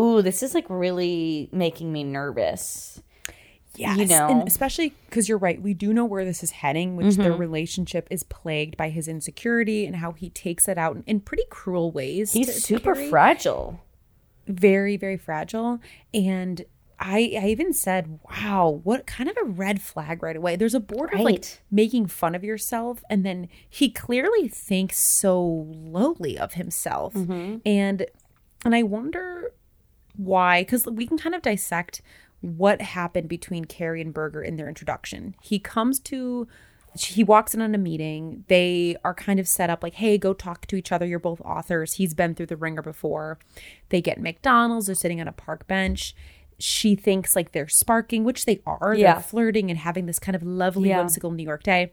ooh, 0.00 0.22
this 0.22 0.42
is 0.42 0.54
like 0.54 0.66
really 0.68 1.48
making 1.52 1.92
me 1.92 2.02
nervous. 2.04 3.00
Yes. 3.74 3.96
you 3.96 4.06
know. 4.06 4.28
And 4.28 4.46
especially 4.46 4.92
because 5.08 5.28
you're 5.28 5.38
right. 5.38 5.60
We 5.62 5.72
do 5.72 5.94
know 5.94 6.04
where 6.04 6.24
this 6.26 6.42
is 6.42 6.50
heading, 6.50 6.96
which 6.96 7.16
their 7.16 7.32
relationship 7.32 8.06
is 8.10 8.22
plagued 8.22 8.76
by 8.76 8.90
his 8.90 9.08
insecurity 9.08 9.86
and 9.86 9.96
how 9.96 10.12
he 10.12 10.28
takes 10.28 10.68
it 10.68 10.76
out 10.76 10.96
in, 10.96 11.02
in 11.06 11.20
pretty 11.20 11.44
cruel 11.48 11.90
ways. 11.90 12.32
He's 12.32 12.62
super 12.62 12.94
fragile. 12.94 13.80
very 14.46 14.96
very 14.96 15.16
fragile 15.16 15.78
and 16.12 16.64
I, 17.04 17.36
I 17.42 17.48
even 17.48 17.72
said, 17.72 18.20
wow, 18.30 18.80
what 18.84 19.08
kind 19.08 19.28
of 19.28 19.36
a 19.36 19.44
red 19.44 19.82
flag 19.82 20.22
right 20.22 20.36
away. 20.36 20.54
There's 20.54 20.74
a 20.74 20.80
border 20.80 21.16
of 21.16 21.22
like 21.22 21.60
making 21.68 22.06
fun 22.06 22.36
of 22.36 22.44
yourself. 22.44 23.02
And 23.10 23.26
then 23.26 23.48
he 23.68 23.90
clearly 23.90 24.46
thinks 24.46 24.98
so 24.98 25.66
lowly 25.68 26.38
of 26.38 26.54
himself. 26.54 27.14
Mm-hmm. 27.14 27.56
And 27.66 28.06
and 28.64 28.74
I 28.74 28.84
wonder 28.84 29.52
why, 30.14 30.62
because 30.62 30.86
we 30.86 31.06
can 31.06 31.18
kind 31.18 31.34
of 31.34 31.42
dissect 31.42 32.02
what 32.40 32.80
happened 32.80 33.28
between 33.28 33.64
Carrie 33.64 34.00
and 34.00 34.14
Berger 34.14 34.42
in 34.42 34.56
their 34.56 34.68
introduction. 34.68 35.34
He 35.42 35.58
comes 35.58 35.98
to 36.00 36.46
he 36.94 37.24
walks 37.24 37.54
in 37.54 37.62
on 37.62 37.74
a 37.74 37.78
meeting. 37.78 38.44
They 38.46 38.96
are 39.02 39.14
kind 39.14 39.40
of 39.40 39.48
set 39.48 39.70
up 39.70 39.82
like, 39.82 39.94
hey, 39.94 40.18
go 40.18 40.34
talk 40.34 40.66
to 40.66 40.76
each 40.76 40.92
other. 40.92 41.06
You're 41.06 41.18
both 41.18 41.40
authors. 41.40 41.94
He's 41.94 42.14
been 42.14 42.34
through 42.34 42.46
the 42.46 42.56
ringer 42.56 42.82
before. 42.82 43.38
They 43.88 44.00
get 44.00 44.20
McDonald's. 44.20 44.86
They're 44.86 44.94
sitting 44.94 45.20
on 45.20 45.26
a 45.26 45.32
park 45.32 45.66
bench. 45.66 46.14
She 46.62 46.94
thinks 46.94 47.34
like 47.34 47.50
they're 47.52 47.66
sparking, 47.68 48.22
which 48.22 48.44
they 48.44 48.60
are. 48.66 48.94
Yeah. 48.94 49.14
They're 49.14 49.22
flirting 49.22 49.68
and 49.70 49.78
having 49.78 50.06
this 50.06 50.18
kind 50.20 50.36
of 50.36 50.42
lovely, 50.44 50.90
Yeah. 50.90 50.98
whimsical 50.98 51.32
New 51.32 51.42
York 51.42 51.64
day. 51.64 51.92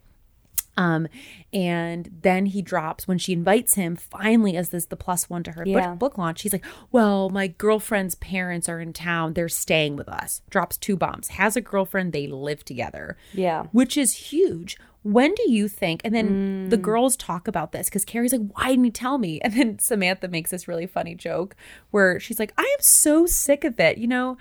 Um, 0.79 1.07
and 1.51 2.09
then 2.21 2.45
he 2.47 2.61
drops 2.61 3.07
when 3.07 3.17
she 3.17 3.33
invites 3.33 3.73
him 3.75 3.95
finally 3.95 4.55
as 4.55 4.69
this 4.69 4.85
the 4.85 4.95
plus 4.95 5.29
one 5.29 5.43
to 5.43 5.51
her 5.51 5.63
Yeah. 5.65 5.89
book, 5.91 5.99
book 5.99 6.17
launch. 6.17 6.41
He's 6.43 6.53
like, 6.53 6.65
Well, 6.91 7.29
my 7.29 7.47
girlfriend's 7.47 8.15
parents 8.15 8.69
are 8.69 8.79
in 8.79 8.93
town. 8.93 9.33
They're 9.33 9.49
staying 9.49 9.95
with 9.95 10.07
us. 10.07 10.41
Drops 10.49 10.77
two 10.77 10.95
bombs. 10.95 11.29
Has 11.29 11.55
a 11.55 11.61
girlfriend. 11.61 12.13
They 12.13 12.27
live 12.27 12.63
together. 12.63 13.17
Yeah. 13.33 13.63
Which 13.71 13.97
is 13.97 14.13
huge. 14.31 14.77
When 15.01 15.33
do 15.33 15.49
you 15.51 15.67
think? 15.67 16.01
And 16.03 16.13
then 16.13 16.69
the 16.69 16.77
Mm. 16.77 16.81
girls 16.81 17.15
talk 17.17 17.47
about 17.47 17.71
this 17.71 17.87
because 17.89 18.05
Carrie's 18.05 18.31
like, 18.33 18.49
Why 18.53 18.69
didn't 18.69 18.85
you 18.85 18.91
tell 18.91 19.17
me? 19.17 19.39
And 19.43 19.53
then 19.53 19.79
Samantha 19.79 20.27
makes 20.27 20.51
this 20.51 20.67
really 20.67 20.87
funny 20.87 21.15
joke 21.15 21.55
where 21.91 22.19
she's 22.19 22.39
like, 22.39 22.53
I 22.57 22.63
am 22.63 22.81
so 22.81 23.25
sick 23.25 23.63
of 23.63 23.79
it. 23.79 23.97
You 23.97 24.07
know, 24.07 24.37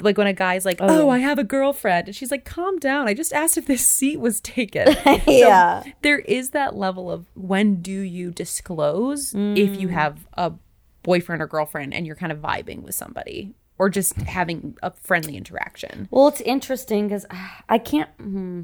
like 0.00 0.18
when 0.18 0.26
a 0.26 0.32
guy's 0.32 0.64
like, 0.64 0.78
Oh, 0.80 1.08
I 1.08 1.18
have 1.18 1.38
a 1.38 1.44
girlfriend. 1.44 2.08
And 2.08 2.16
she's 2.16 2.30
like, 2.30 2.44
Calm 2.44 2.78
down. 2.78 3.08
I 3.08 3.14
just 3.14 3.32
asked 3.32 3.56
if 3.58 3.66
this 3.66 3.86
seat 3.86 4.20
was 4.20 4.40
taken. 4.40 4.88
Yeah. 5.26 5.82
So 5.82 5.90
there 6.02 6.18
is 6.20 6.50
that 6.50 6.76
level 6.76 7.10
of 7.10 7.26
when 7.34 7.82
do 7.82 8.00
you 8.00 8.30
disclose 8.30 9.34
if 9.34 9.80
you 9.80 9.88
have 9.88 10.26
a 10.34 10.52
boyfriend 11.02 11.42
or 11.42 11.46
girlfriend 11.46 11.94
and 11.94 12.06
you're 12.06 12.16
kind 12.16 12.32
of 12.32 12.38
vibing 12.38 12.82
with 12.82 12.94
somebody 12.94 13.54
or 13.78 13.88
just 13.90 14.14
having 14.22 14.76
a 14.82 14.90
friendly 14.92 15.36
interaction. 15.36 16.08
Well, 16.10 16.28
it's 16.28 16.40
interesting 16.40 17.08
because 17.08 17.26
I 17.68 17.78
can't. 17.78 18.10
hmm, 18.18 18.62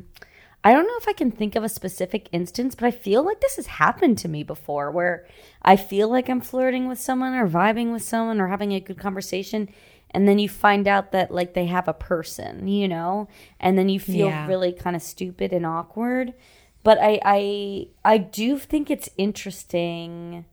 I 0.62 0.72
don't 0.72 0.86
know 0.86 0.96
if 0.98 1.08
I 1.08 1.14
can 1.14 1.30
think 1.30 1.56
of 1.56 1.64
a 1.64 1.68
specific 1.70 2.28
instance, 2.32 2.74
but 2.74 2.84
I 2.86 2.90
feel 2.90 3.22
like 3.24 3.40
this 3.40 3.56
has 3.56 3.66
happened 3.66 4.18
to 4.18 4.28
me 4.28 4.42
before 4.42 4.90
where 4.90 5.26
I 5.62 5.76
feel 5.76 6.08
like 6.10 6.28
I'm 6.28 6.40
flirting 6.42 6.86
with 6.86 7.00
someone 7.00 7.32
or 7.34 7.48
vibing 7.48 7.92
with 7.92 8.02
someone 8.02 8.40
or 8.40 8.48
having 8.48 8.72
a 8.72 8.80
good 8.80 8.98
conversation. 8.98 9.70
And 10.12 10.26
then 10.26 10.38
you 10.38 10.48
find 10.48 10.88
out 10.88 11.12
that 11.12 11.30
like 11.30 11.54
they 11.54 11.66
have 11.66 11.86
a 11.88 11.92
person, 11.94 12.66
you 12.68 12.88
know, 12.88 13.28
and 13.60 13.78
then 13.78 13.88
you 13.88 14.00
feel 14.00 14.26
Yeah. 14.28 14.46
really 14.46 14.72
kind 14.72 14.96
of 14.96 15.02
stupid 15.02 15.52
and 15.52 15.64
awkward. 15.64 16.34
But 16.82 16.98
I, 17.00 17.20
I, 17.24 17.88
I 18.04 18.18
do 18.18 18.58
think 18.58 18.90
it's 18.90 19.08
interesting 19.16 20.46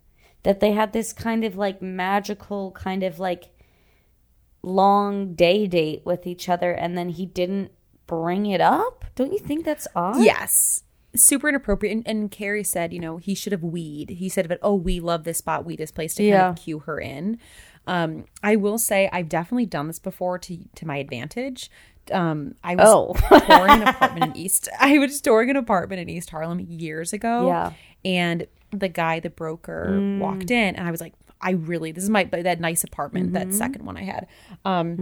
that 0.43 0.59
they 0.59 0.73
had 0.73 0.93
this 0.93 1.11
kind 1.13 1.43
of 1.43 1.55
like 1.57 1.81
magical 1.81 2.71
kind 2.71 3.01
of 3.03 3.17
like 3.19 3.45
long 4.63 5.33
day 5.33 5.67
date 5.67 6.01
with 6.05 6.27
each 6.27 6.49
other 6.49 6.71
and 6.71 6.97
then 6.97 7.09
he 7.09 7.25
didn't 7.25 7.71
bring 8.05 8.45
it 8.45 8.61
up? 8.61 9.05
Don't 9.15 9.33
you 9.33 9.39
think 9.39 9.65
that's 9.65 9.87
odd? 9.95 10.21
Yes. 10.23 10.83
Super 11.15 11.49
inappropriate. 11.49 11.95
And, 11.95 12.07
and 12.07 12.31
Carrie 12.31 12.63
said, 12.63 12.93
you 12.93 12.99
know, 12.99 13.17
he 13.17 13.33
should 13.35 13.51
have 13.51 13.63
weed. 13.63 14.11
He 14.11 14.29
said, 14.29 14.47
but 14.47 14.59
oh, 14.61 14.75
we 14.75 14.99
love 14.99 15.23
this 15.23 15.39
spot, 15.39 15.65
weed 15.65 15.79
is 15.79 15.91
place 15.91 16.15
to 16.15 16.23
kind 16.29 16.41
of 16.57 16.63
cue 16.63 16.79
her 16.79 16.99
in. 16.99 17.39
Um, 17.88 18.26
I 18.43 18.56
will 18.58 18.78
say 18.78 19.10
I've 19.12 19.30
definitely 19.30 19.65
done 19.65 19.88
this 19.88 20.00
before 20.00 20.38
to 20.39 20.58
to 20.76 20.86
my 20.88 20.97
advantage. 20.97 21.71
Um, 22.12 22.56
I 22.63 22.76
was 22.76 22.86
Oh. 22.88 23.13
touring 23.47 23.82
an 23.82 23.88
apartment 23.88 24.36
in 24.36 24.41
East. 24.41 24.69
I 24.80 24.97
was 24.97 25.19
touring 25.19 25.50
an 25.50 25.56
apartment 25.58 26.02
in 26.02 26.10
East 26.10 26.30
Harlem 26.30 26.60
years 26.60 27.12
ago. 27.13 27.47
Yeah. 27.47 27.71
And 28.06 28.47
the 28.71 28.88
guy, 28.89 29.19
the 29.19 29.30
broker, 29.30 30.17
walked 30.19 30.52
in, 30.52 30.76
and 30.76 30.88
I 30.88 30.91
was 30.91 31.02
like, 31.02 31.13
I 31.41 31.52
really 31.52 31.91
this 31.91 32.04
is 32.04 32.10
my 32.10 32.23
that 32.26 32.60
nice 32.60 32.84
apartment, 32.84 33.34
that 33.34 33.54
second 33.54 33.86
one 33.86 33.97
I 33.97 34.04
had. 34.04 34.28
Um, 34.65 35.02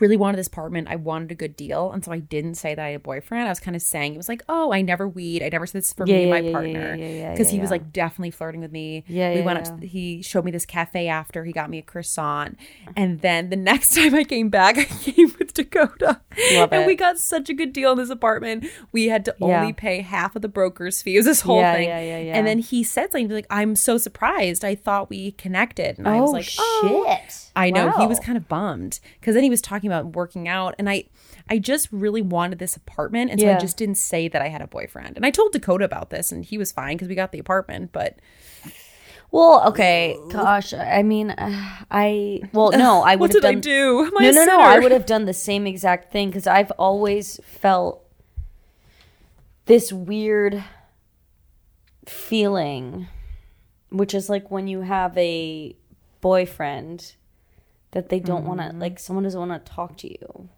really 0.00 0.16
wanted 0.16 0.38
this 0.38 0.48
apartment. 0.48 0.88
I 0.88 0.96
wanted 0.96 1.30
a 1.32 1.34
good 1.34 1.56
deal, 1.56 1.92
and 1.92 2.04
so 2.04 2.12
I 2.12 2.18
didn't 2.18 2.54
say 2.54 2.74
that 2.74 2.84
I 2.84 2.88
had 2.90 2.96
a 2.96 3.00
boyfriend. 3.00 3.46
I 3.46 3.50
was 3.50 3.60
kind 3.60 3.76
of 3.76 3.82
saying 3.82 4.14
it 4.14 4.16
was 4.16 4.28
like, 4.28 4.42
oh, 4.48 4.72
I 4.72 4.82
never 4.82 5.08
weed. 5.08 5.42
I 5.42 5.48
never 5.48 5.66
said 5.66 5.82
this 5.82 5.92
for 5.92 6.06
Yeah, 6.06 6.16
me 6.16 6.22
and 6.24 6.30
my 6.30 6.40
yeah, 6.40 6.50
partner 6.52 6.96
because 7.32 7.48
yeah, 7.48 7.50
he 7.50 7.60
was 7.60 7.70
like 7.70 7.92
definitely 7.92 8.30
flirting 8.30 8.60
with 8.60 8.72
me. 8.72 9.04
Yeah, 9.06 9.32
we 9.34 9.42
went 9.42 9.58
up. 9.58 9.80
He 9.82 10.22
showed 10.22 10.44
me 10.44 10.50
this 10.50 10.66
cafe 10.66 11.08
after. 11.08 11.44
He 11.44 11.52
got 11.52 11.70
me 11.70 11.78
a 11.78 11.82
croissant, 11.82 12.58
and 12.96 13.20
then 13.20 13.50
the 13.50 13.56
next 13.70 13.94
time 13.94 14.14
I 14.14 14.24
came 14.24 14.48
back, 14.48 14.78
I 14.78 14.84
came 14.84 15.32
with 15.38 15.49
with 15.56 15.70
Dakota. 15.70 16.20
Love 16.54 16.72
and 16.72 16.82
it. 16.82 16.86
we 16.86 16.94
got 16.94 17.18
such 17.18 17.48
a 17.48 17.54
good 17.54 17.72
deal 17.72 17.92
in 17.92 17.98
this 17.98 18.10
apartment. 18.10 18.66
We 18.92 19.06
had 19.08 19.24
to 19.26 19.34
Yeah. 19.38 19.60
only 19.60 19.72
pay 19.72 20.00
half 20.00 20.36
of 20.36 20.42
the 20.42 20.48
broker's 20.48 21.02
fee. 21.02 21.16
It 21.16 21.20
was 21.20 21.26
this 21.26 21.40
whole 21.42 21.60
Yeah, 21.60 21.74
thing. 21.74 21.88
yeah, 21.88 22.00
yeah, 22.00 22.18
yeah. 22.18 22.36
And 22.36 22.46
then 22.46 22.58
he 22.58 22.82
said 22.84 23.12
something 23.12 23.28
like, 23.28 23.46
I'm 23.50 23.76
so 23.76 23.98
surprised. 23.98 24.64
I 24.64 24.74
thought 24.74 25.10
we 25.10 25.32
connected. 25.32 25.98
And 25.98 26.08
I 26.08 26.20
was 26.20 26.30
oh 26.30 26.32
like, 26.32 26.48
oh. 26.58 27.04
shit! 27.06 27.20
oh. 27.32 27.50
I 27.56 27.70
know 27.70 27.90
he 27.98 28.06
was 28.06 28.20
kind 28.20 28.38
of 28.38 28.48
bummed 28.48 29.00
because 29.18 29.34
then 29.34 29.42
he 29.44 29.50
was 29.50 29.60
talking 29.60 29.90
about 29.90 30.14
working 30.14 30.46
out, 30.48 30.74
and 30.78 30.88
I, 30.88 31.04
I 31.48 31.58
just 31.58 31.88
really 31.90 32.22
wanted 32.22 32.58
this 32.58 32.76
apartment, 32.76 33.30
and 33.32 33.40
so 33.40 33.52
I 33.52 33.58
just 33.58 33.76
didn't 33.76 33.96
say 33.96 34.28
that 34.28 34.40
I 34.40 34.48
had 34.48 34.62
a 34.62 34.66
boyfriend. 34.68 35.16
And 35.16 35.26
I 35.26 35.30
told 35.30 35.52
Dakota 35.52 35.84
about 35.84 36.10
this, 36.10 36.30
and 36.30 36.44
he 36.44 36.56
was 36.56 36.70
fine 36.72 36.96
because 36.96 37.08
we 37.08 37.14
got 37.16 37.32
the 37.32 37.38
apartment. 37.40 37.90
But 37.92 38.18
Well, 39.32 39.68
okay, 39.68 40.16
gosh, 40.30 40.72
I 40.74 41.02
mean, 41.02 41.34
I 41.90 42.40
well, 42.52 42.72
no, 42.72 43.02
I 43.02 43.14
would 43.16 43.20
what 43.30 43.30
have 43.30 43.42
did 43.42 43.44
I 43.48 43.52
done. 43.52 43.60
do? 43.60 44.04
Am 44.04 44.10
no, 44.14 44.30
no, 44.32 44.44
no. 44.44 44.60
I 44.60 44.78
would 44.80 44.92
have 44.92 45.06
done 45.06 45.24
the 45.26 45.32
same 45.34 45.66
exact 45.66 46.10
thing 46.12 46.28
because 46.30 46.46
I've 46.46 46.72
always 46.72 47.38
felt 47.44 48.04
this 49.66 49.92
weird 49.92 50.64
feeling, 52.06 53.06
which 53.90 54.14
is 54.14 54.28
like 54.28 54.50
when 54.50 54.66
you 54.66 54.80
have 54.80 55.16
a 55.16 55.76
boyfriend 56.20 57.14
that 57.92 58.08
they 58.08 58.20
don't 58.20 58.44
want 58.44 58.60
Mm-hmm. 58.60 58.78
to, 58.78 58.84
like, 58.84 58.98
someone 58.98 59.24
doesn't 59.24 59.40
want 59.48 59.64
to 59.66 59.72
talk 59.72 59.96
to 59.98 60.08
you. 60.08 60.48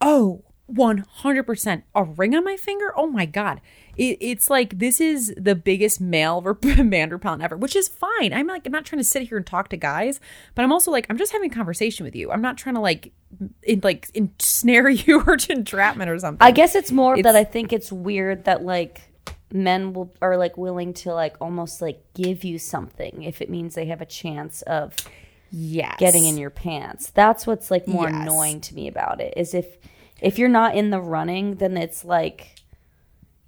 Oh, 0.00 0.42
100%. 0.72 1.82
A 1.94 2.04
ring 2.04 2.34
on 2.34 2.44
my 2.44 2.56
finger? 2.56 2.92
Oh 2.96 3.06
my 3.06 3.26
God. 3.26 3.60
It, 3.96 4.18
it's 4.20 4.48
like 4.48 4.78
this 4.78 5.00
is 5.00 5.34
the 5.36 5.54
biggest 5.54 6.00
male 6.00 6.42
Vanderpump 6.42 7.42
ever, 7.44 7.56
which 7.56 7.76
is 7.76 7.88
fine. 7.88 8.32
I'm 8.32 8.46
like, 8.46 8.66
I'm 8.66 8.72
not 8.72 8.84
trying 8.84 9.00
to 9.00 9.04
sit 9.04 9.28
here 9.28 9.36
and 9.36 9.46
talk 9.46 9.68
to 9.68 9.76
guys, 9.76 10.20
but 10.54 10.62
I'm 10.62 10.72
also 10.72 10.90
like, 10.90 11.06
I'm 11.10 11.18
just 11.18 11.32
having 11.32 11.50
a 11.50 11.54
conversation 11.54 12.04
with 12.04 12.16
you. 12.16 12.30
I'm 12.30 12.40
not 12.42 12.56
trying 12.56 12.76
to 12.76 12.80
like, 12.80 13.12
in, 13.62 13.80
like 13.82 14.08
ensnare 14.14 14.88
you 14.90 15.22
or 15.26 15.36
to 15.36 15.52
entrapment 15.52 16.10
or 16.10 16.18
something. 16.18 16.44
I 16.44 16.50
guess 16.50 16.74
it's 16.74 16.90
more 16.90 17.20
that 17.22 17.36
I 17.36 17.44
think 17.44 17.72
it's 17.72 17.92
weird 17.92 18.44
that 18.44 18.62
like 18.64 19.02
men 19.52 19.92
will 19.92 20.12
are 20.20 20.36
like 20.36 20.56
willing 20.56 20.92
to 20.92 21.14
like 21.14 21.36
almost 21.40 21.80
like 21.80 22.02
give 22.14 22.42
you 22.42 22.58
something 22.58 23.22
if 23.22 23.40
it 23.40 23.48
means 23.48 23.74
they 23.74 23.86
have 23.86 24.00
a 24.00 24.06
chance 24.06 24.62
of 24.62 24.96
yes. 25.50 25.96
getting 25.98 26.24
in 26.24 26.36
your 26.36 26.50
pants. 26.50 27.10
That's 27.10 27.46
what's 27.46 27.70
like 27.70 27.86
more 27.86 28.08
Yes. 28.08 28.22
annoying 28.22 28.60
to 28.62 28.74
me 28.74 28.88
about 28.88 29.20
it 29.20 29.34
is 29.36 29.54
if 29.54 29.76
if 30.20 30.38
you're 30.38 30.48
not 30.48 30.76
in 30.76 30.90
the 30.90 31.00
running, 31.00 31.56
then 31.56 31.76
it's 31.76 32.04
like 32.04 32.56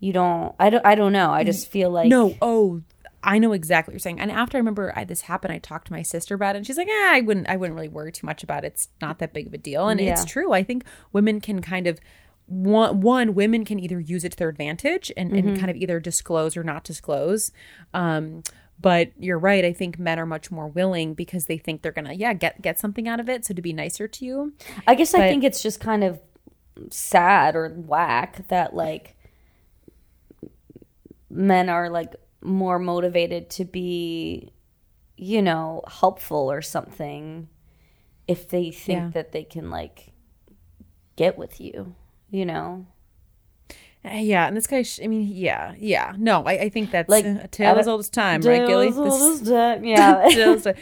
you 0.00 0.12
don't. 0.12 0.54
I 0.58 0.70
don't. 0.70 0.84
I 0.86 0.94
don't 0.94 1.12
know. 1.12 1.30
I 1.30 1.44
just 1.44 1.68
feel 1.68 1.90
like 1.90 2.08
No, 2.08 2.34
oh, 2.42 2.82
I 3.22 3.38
know 3.38 3.52
exactly 3.52 3.92
what 3.92 3.94
you're 3.94 4.00
saying. 4.00 4.20
And 4.20 4.30
after 4.30 4.56
I 4.56 4.60
remember 4.60 4.92
I, 4.94 5.04
this 5.04 5.22
happened, 5.22 5.52
I 5.52 5.58
talked 5.58 5.86
to 5.86 5.92
my 5.92 6.02
sister 6.02 6.34
about 6.34 6.54
it, 6.54 6.58
and 6.58 6.66
she's 6.66 6.76
like, 6.76 6.88
"Yeah, 6.88 7.12
I 7.14 7.22
wouldn't, 7.22 7.48
I 7.48 7.56
wouldn't 7.56 7.74
really 7.74 7.88
worry 7.88 8.12
too 8.12 8.26
much 8.26 8.42
about 8.42 8.64
it. 8.64 8.68
It's 8.68 8.88
not 9.00 9.18
that 9.20 9.32
big 9.32 9.46
of 9.46 9.54
a 9.54 9.58
deal." 9.58 9.88
And 9.88 10.00
it's 10.12 10.24
true. 10.24 10.52
I 10.52 10.62
think 10.62 10.84
women 11.12 11.40
can 11.40 11.62
kind 11.62 11.86
of 11.86 11.98
one, 12.46 13.00
one 13.00 13.34
women 13.34 13.64
can 13.64 13.80
either 13.80 13.98
use 13.98 14.22
it 14.24 14.32
to 14.32 14.38
their 14.38 14.48
advantage 14.48 15.10
and, 15.16 15.32
Mm-hmm. 15.32 15.48
and 15.48 15.58
kind 15.58 15.70
of 15.70 15.76
either 15.76 15.98
disclose 15.98 16.56
or 16.56 16.62
not 16.62 16.84
disclose. 16.84 17.50
Um, 17.92 18.42
but 18.78 19.10
you're 19.18 19.38
right. 19.38 19.64
I 19.64 19.72
think 19.72 19.98
men 19.98 20.18
are 20.18 20.26
much 20.26 20.50
more 20.50 20.68
willing 20.68 21.14
because 21.14 21.46
they 21.46 21.56
think 21.56 21.80
they're 21.82 21.90
gonna, 21.92 22.12
yeah, 22.12 22.34
get 22.34 22.60
get 22.60 22.78
something 22.78 23.08
out 23.08 23.18
of 23.18 23.28
it. 23.30 23.46
So 23.46 23.54
to 23.54 23.62
be 23.62 23.72
nicer 23.72 24.06
to 24.06 24.24
you, 24.24 24.52
I 24.86 24.94
guess 24.94 25.14
I 25.14 25.26
think 25.28 25.42
it's 25.42 25.62
just 25.62 25.80
kind 25.80 26.04
of 26.04 26.20
sad 26.90 27.56
or 27.56 27.68
whack 27.70 28.48
that 28.48 28.74
like 28.74 29.16
men 31.30 31.68
are 31.68 31.90
like 31.90 32.14
more 32.42 32.78
motivated 32.78 33.50
to 33.50 33.64
be, 33.64 34.52
you 35.16 35.42
know, 35.42 35.82
helpful 35.88 36.50
or 36.50 36.62
something 36.62 37.48
if 38.28 38.48
they 38.48 38.70
think 38.70 38.98
Yeah. 39.00 39.10
that 39.10 39.32
they 39.32 39.44
can 39.44 39.70
like 39.70 40.12
get 41.16 41.36
with 41.38 41.60
you, 41.60 41.94
you 42.30 42.44
know. 42.46 42.86
Uh, 44.04 44.18
yeah. 44.18 44.46
And 44.46 44.56
this 44.56 44.66
guy, 44.68 44.82
sh- 44.82 45.00
I 45.02 45.08
mean, 45.08 45.28
yeah, 45.32 45.74
yeah. 45.78 46.14
No, 46.16 46.44
I, 46.44 46.52
I 46.52 46.68
think 46.68 46.92
that's 46.92 47.08
Like, 47.08 47.24
a 47.24 47.48
tale 47.48 47.76
as 47.76 47.88
old 47.88 48.00
as 48.00 48.08
time, 48.08 48.40
right, 48.42 48.66
Gilly? 48.66 48.88
This- 48.88 48.96
old 48.98 49.40
as 49.42 49.48
time. 49.48 49.84
Yeah. 49.84 50.72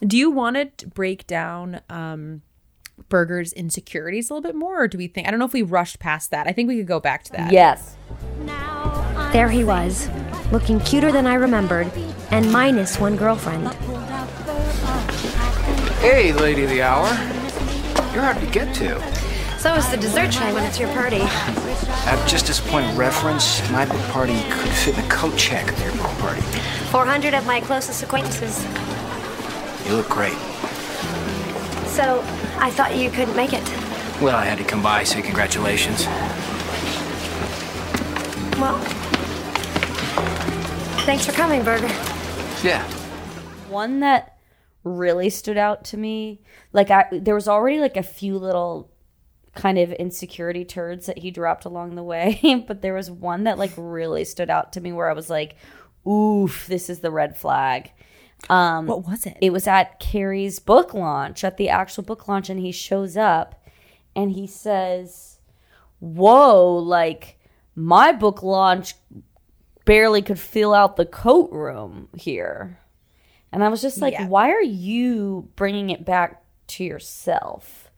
Do 0.00 0.16
you 0.16 0.30
want 0.30 0.78
to 0.78 0.86
break 0.88 1.26
down 1.26 1.80
um 1.88 2.42
Berger's 3.08 3.52
insecurities 3.52 4.30
a 4.30 4.34
little 4.34 4.42
bit 4.48 4.56
more, 4.56 4.82
or 4.82 4.88
do 4.88 4.98
we 4.98 5.06
think? 5.06 5.26
I 5.26 5.30
don't 5.30 5.38
know 5.38 5.46
if 5.46 5.52
we 5.52 5.62
rushed 5.62 5.98
past 5.98 6.30
that. 6.30 6.46
I 6.46 6.52
think 6.52 6.68
we 6.68 6.76
could 6.76 6.86
go 6.86 7.00
back 7.00 7.24
to 7.24 7.32
that. 7.32 7.52
yes. 7.52 7.96
There 9.32 9.48
he 9.48 9.64
was, 9.64 10.08
looking 10.52 10.78
cuter 10.80 11.10
than 11.10 11.26
I 11.26 11.34
remembered, 11.34 11.90
and 12.30 12.52
minus 12.52 12.98
one 13.00 13.16
girlfriend. 13.16 13.68
Hey, 16.00 16.32
lady 16.32 16.64
of 16.64 16.70
the 16.70 16.82
hour. 16.82 17.06
You're 18.12 18.22
hard 18.22 18.38
to 18.38 18.46
get 18.52 18.74
to. 18.76 19.00
So 19.58 19.74
is 19.74 19.88
the 19.90 19.96
dessert 19.96 20.30
tray 20.30 20.52
when 20.52 20.62
it's 20.64 20.78
your 20.78 20.90
party. 20.90 21.20
Uh, 21.22 22.26
just 22.26 22.50
as 22.50 22.60
point 22.60 22.86
of 22.86 22.98
reference, 22.98 23.62
my 23.72 23.86
book 23.86 24.02
party 24.08 24.38
could 24.50 24.70
fit 24.70 24.98
in 24.98 25.04
a 25.04 25.08
coat 25.08 25.36
check 25.38 25.72
of 25.72 25.80
your 25.82 25.92
book 25.92 26.12
party. 26.18 26.42
400 26.90 27.32
of 27.32 27.46
my 27.46 27.60
closest 27.60 28.02
acquaintances. 28.02 28.62
You 29.88 29.96
look 29.96 30.08
great. 30.10 30.36
So 31.86 32.22
I 32.58 32.70
thought 32.70 32.96
you 32.96 33.10
couldn't 33.10 33.36
make 33.36 33.52
it. 33.52 33.62
Well, 34.20 34.36
I 34.36 34.44
had 34.44 34.58
to 34.58 34.64
come 34.64 34.82
by, 34.82 35.04
so 35.04 35.20
congratulations. 35.20 36.06
Well, 38.58 38.78
thanks 41.04 41.26
for 41.26 41.32
coming, 41.32 41.62
Berger. 41.64 41.88
Yeah. 42.62 42.82
one 43.68 44.00
that 44.00 44.38
really 44.84 45.28
stood 45.30 45.56
out 45.58 45.84
to 45.84 45.96
me 45.96 46.40
like 46.72 46.90
I, 46.90 47.06
there 47.10 47.34
was 47.34 47.48
already 47.48 47.80
like 47.80 47.96
a 47.96 48.02
few 48.02 48.38
little 48.38 48.90
kind 49.54 49.78
of 49.78 49.92
insecurity 49.92 50.64
turds 50.64 51.06
that 51.06 51.18
he 51.18 51.30
dropped 51.30 51.64
along 51.64 51.94
the 51.94 52.02
way 52.02 52.64
but 52.68 52.82
there 52.82 52.94
was 52.94 53.10
one 53.10 53.44
that 53.44 53.58
like 53.58 53.72
really 53.76 54.24
stood 54.24 54.50
out 54.50 54.74
to 54.74 54.80
me 54.80 54.92
where 54.92 55.08
i 55.08 55.14
was 55.14 55.30
like 55.30 55.56
oof 56.06 56.66
this 56.66 56.90
is 56.90 57.00
the 57.00 57.10
red 57.10 57.36
flag 57.36 57.90
um 58.50 58.86
What 58.86 59.06
was 59.06 59.26
it? 59.26 59.36
it 59.40 59.52
was 59.52 59.66
at 59.66 59.98
carrie's 60.00 60.58
book 60.58 60.92
launch 60.94 61.44
at 61.44 61.56
the 61.56 61.68
actual 61.68 62.02
book 62.04 62.28
launch 62.28 62.50
and 62.50 62.60
he 62.60 62.72
shows 62.72 63.16
up 63.16 63.64
and 64.14 64.32
he 64.32 64.46
says 64.46 65.38
whoa 66.00 66.76
like 66.76 67.38
my 67.74 68.12
book 68.12 68.42
launch 68.42 68.94
barely 69.84 70.22
could 70.22 70.38
fill 70.38 70.72
out 70.74 70.96
the 70.96 71.06
coat 71.06 71.50
room 71.52 72.08
here 72.16 72.78
and 73.52 73.62
I 73.62 73.68
was 73.68 73.80
just 73.80 74.00
like, 74.00 74.14
Yeah. 74.14 74.26
why 74.26 74.50
are 74.50 74.60
you 74.62 75.48
bringing 75.54 75.90
it 75.90 76.04
back 76.04 76.42
to 76.66 76.82
yourself? 76.82 77.88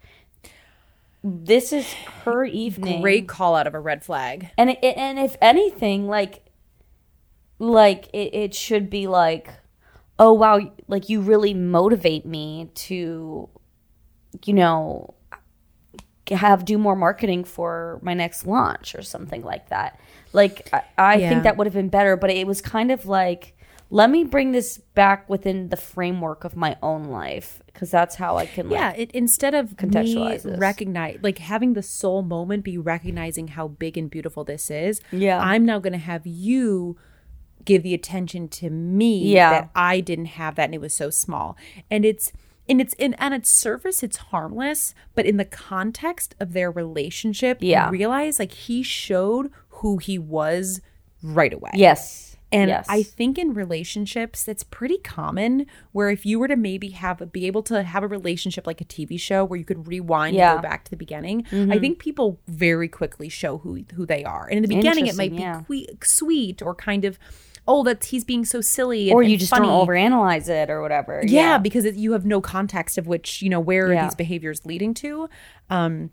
This 1.25 1.73
is 1.73 1.91
her 2.25 2.45
evening. 2.45 3.01
Great 3.01 3.27
call 3.27 3.55
out 3.55 3.67
of 3.67 3.73
a 3.75 3.81
red 3.81 4.05
flag. 4.05 4.51
And 4.59 4.69
it, 4.69 4.79
and 4.85 5.19
if 5.19 5.35
anything, 5.41 6.09
like, 6.09 6.45
like 7.59 8.09
it, 8.13 8.35
it 8.35 8.55
should 8.55 8.91
be 8.91 9.07
like, 9.07 9.49
oh 10.19 10.33
wow, 10.33 10.59
like 10.89 11.09
you 11.09 11.21
really 11.21 11.53
motivate 11.55 12.25
me 12.25 12.71
to, 12.75 13.49
you 14.45 14.53
know, 14.55 15.15
have 16.31 16.65
do 16.65 16.77
more 16.79 16.97
marketing 16.97 17.45
for 17.45 18.01
my 18.03 18.15
next 18.15 18.47
launch 18.47 18.95
or 18.95 19.03
something 19.03 19.43
like 19.43 19.69
that. 19.69 20.01
Like 20.33 20.69
I, 20.73 20.83
I 20.99 21.15
Yeah. 21.17 21.29
think 21.29 21.43
that 21.45 21.57
would 21.57 21.67
have 21.67 21.75
been 21.75 21.89
better, 21.89 22.17
but 22.17 22.31
it 22.31 22.47
was 22.47 22.61
kind 22.61 22.91
of 22.91 23.07
like, 23.07 23.53
let 23.91 24.11
me 24.11 24.25
bring 24.25 24.51
this 24.51 24.79
back 24.79 25.29
within 25.31 25.69
the 25.69 25.77
framework 25.77 26.43
of 26.43 26.57
my 26.57 26.77
own 26.83 27.05
life 27.05 27.63
because 27.67 27.93
that's 27.93 28.17
how 28.17 28.37
I 28.37 28.47
can. 28.47 28.69
Like, 28.69 28.81
Yeah, 28.81 28.93
it, 28.97 29.13
instead 29.13 29.55
of 29.55 29.71
me 29.71 29.77
Contextualize 29.77 30.43
this. 30.43 30.59
recognize, 30.59 31.19
like 31.23 31.39
having 31.39 31.75
the 31.75 31.83
soul 31.83 32.23
moment 32.23 32.65
be 32.65 32.77
recognizing 32.79 33.49
how 33.49 33.69
big 33.69 33.97
and 33.97 34.11
beautiful 34.11 34.43
this 34.43 34.69
is. 34.71 35.01
Yeah. 35.13 35.39
I'm 35.41 35.65
now 35.65 35.79
going 35.79 35.93
to 35.93 35.99
have 36.01 36.27
you 36.27 36.97
give 37.67 37.83
the 37.83 37.93
attention 37.93 38.49
to 38.49 38.71
me 38.71 39.19
Yeah. 39.35 39.51
that 39.51 39.71
I 39.75 40.01
didn't 40.01 40.27
have 40.27 40.55
that, 40.55 40.65
and 40.65 40.75
it 40.75 40.81
was 40.81 40.95
so 40.95 41.11
small. 41.11 41.57
And 41.91 42.05
it's 42.05 42.33
and 42.69 42.81
it's 42.81 42.95
in 42.95 43.15
on 43.21 43.33
its 43.33 43.51
surface, 43.51 44.03
it's 44.03 44.17
harmless, 44.17 44.95
but 45.15 45.27
in 45.27 45.37
the 45.37 45.45
context 45.45 46.35
of 46.41 46.53
their 46.53 46.71
relationship, 46.71 47.59
Yeah. 47.61 47.87
you 47.87 47.93
realize 47.93 48.39
like 48.39 48.53
he 48.53 48.83
showed 48.83 49.51
who 49.69 49.99
he 49.99 50.19
was 50.19 50.81
right 51.23 51.53
away. 51.53 51.71
Yes. 51.75 52.37
And 52.53 52.69
yes. 52.71 52.87
I 52.89 53.03
think 53.03 53.39
in 53.39 53.55
relationships, 53.55 54.47
it's 54.47 54.63
pretty 54.63 54.99
common 54.99 55.67
where 55.93 56.11
if 56.11 56.25
you 56.25 56.39
were 56.39 56.47
to 56.47 56.57
maybe 56.57 56.91
have 56.91 57.33
be 57.33 57.47
able 57.47 57.63
to 57.65 57.83
have 57.83 58.05
a 58.05 58.07
relationship 58.07 58.67
like 58.67 58.81
a 58.81 58.85
TV 58.85 59.19
show 59.19 59.45
where 59.45 59.59
you 59.59 59.65
could 59.65 59.89
rewind 59.89 60.37
Yeah. 60.37 60.53
and 60.53 60.63
go 60.63 60.69
back 60.69 60.85
to 60.85 60.91
the 60.91 60.97
beginning, 60.97 61.45
I 61.51 61.55
mm-hmm. 61.55 61.81
think 61.81 61.99
people 61.99 62.41
very 62.47 62.89
quickly 62.89 63.29
show 63.29 63.59
who 63.59 63.85
who 63.95 64.07
they 64.07 64.25
are. 64.25 64.47
And 64.47 64.59
in 64.59 64.63
the 64.63 64.75
beginning, 64.75 65.09
it 65.09 65.17
might 65.17 65.35
be 65.35 65.87
que- 65.87 65.97
sweet 66.05 66.63
or 66.63 66.75
kind 66.75 67.05
of, 67.05 67.19
oh, 67.69 67.83
that 67.85 68.05
he's 68.05 68.25
being 68.25 68.45
so 68.45 68.61
silly, 68.61 69.11
and, 69.11 69.15
or 69.17 69.23
you 69.23 69.37
just 69.37 69.51
funny. 69.51 69.67
don't 69.67 69.87
overanalyze 69.87 70.49
it 70.49 70.71
or 70.71 70.81
whatever. 70.83 71.23
Yeah, 71.27 71.59
because 71.59 71.85
it, 71.85 71.97
you 71.97 72.13
have 72.13 72.25
no 72.27 72.41
context 72.41 72.97
of 72.99 73.07
which 73.07 73.43
you 73.43 73.49
know 73.51 73.61
where 73.61 73.93
Yeah. 73.93 74.01
are 74.03 74.05
these 74.07 74.15
behaviors 74.15 74.65
leading 74.65 74.95
to. 74.95 75.29
Um, 75.71 76.11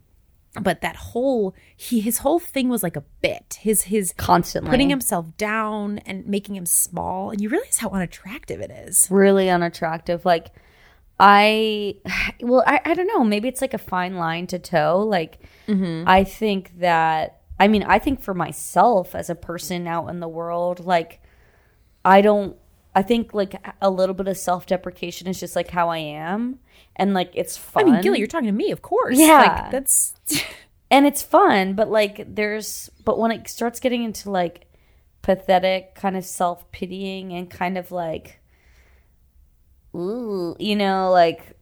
but 0.61 0.81
that 0.81 0.95
whole 0.95 1.55
he 1.75 1.99
his 1.99 2.19
whole 2.19 2.39
thing 2.39 2.69
was 2.69 2.83
like 2.83 2.95
a 2.95 3.03
bit. 3.21 3.57
His 3.61 3.83
his 3.83 4.13
Constantly. 4.17 4.69
putting 4.69 4.89
himself 4.89 5.35
down 5.37 5.97
and 5.99 6.25
making 6.27 6.55
him 6.55 6.65
small, 6.67 7.31
and 7.31 7.41
you 7.41 7.49
realize 7.49 7.77
how 7.77 7.89
unattractive 7.89 8.61
it 8.61 8.69
is. 8.69 9.07
really 9.09 9.49
unattractive. 9.49 10.25
Like 10.25 10.51
I 11.19 11.95
well, 12.41 12.63
I, 12.67 12.81
I 12.85 12.93
don't 12.93 13.07
know. 13.07 13.23
Maybe 13.23 13.47
it's 13.47 13.61
like 13.61 13.73
a 13.73 13.79
fine 13.79 14.15
line 14.15 14.47
to 14.47 14.59
toe. 14.59 15.03
Like 15.07 15.39
I 15.67 16.23
think 16.23 16.79
that 16.79 17.39
I 17.59 17.67
mean, 17.67 17.83
I 17.83 17.99
think 17.99 18.21
for 18.21 18.33
myself 18.33 19.15
as 19.15 19.29
a 19.29 19.35
person 19.35 19.87
out 19.87 20.07
in 20.09 20.19
the 20.19 20.27
world, 20.27 20.85
like 20.85 21.21
I 22.05 22.21
don't 22.21 22.57
I 22.95 23.01
think 23.01 23.33
like 23.33 23.55
a 23.81 23.89
little 23.89 24.13
bit 24.13 24.27
of 24.27 24.37
self 24.37 24.65
deprecation 24.65 25.27
is 25.27 25.39
just 25.39 25.55
like 25.55 25.71
how 25.71 25.89
I 25.89 25.97
am. 25.97 26.59
And 26.95 27.13
like 27.13 27.31
it's 27.33 27.57
fun. 27.57 27.87
I 27.87 27.91
mean, 27.91 28.01
Gilly, 28.01 28.19
you're 28.19 28.27
talking 28.27 28.47
to 28.47 28.51
me, 28.51 28.71
of 28.71 28.81
course. 28.81 29.17
Yeah. 29.17 29.61
Like, 29.63 29.71
that's. 29.71 30.13
and 30.91 31.07
it's 31.07 31.23
fun, 31.23 31.73
but 31.73 31.89
like 31.89 32.35
there's 32.35 32.89
but 33.03 33.17
when 33.17 33.31
it 33.31 33.47
starts 33.47 33.79
getting 33.79 34.03
into 34.03 34.29
like 34.29 34.67
pathetic 35.21 35.95
kind 35.95 36.15
of 36.15 36.25
self 36.25 36.69
pitying 36.71 37.33
and 37.33 37.49
kind 37.49 37.77
of 37.77 37.91
like 37.91 38.39
ooh, 39.95 40.55
you 40.59 40.75
know, 40.75 41.09
like 41.11 41.57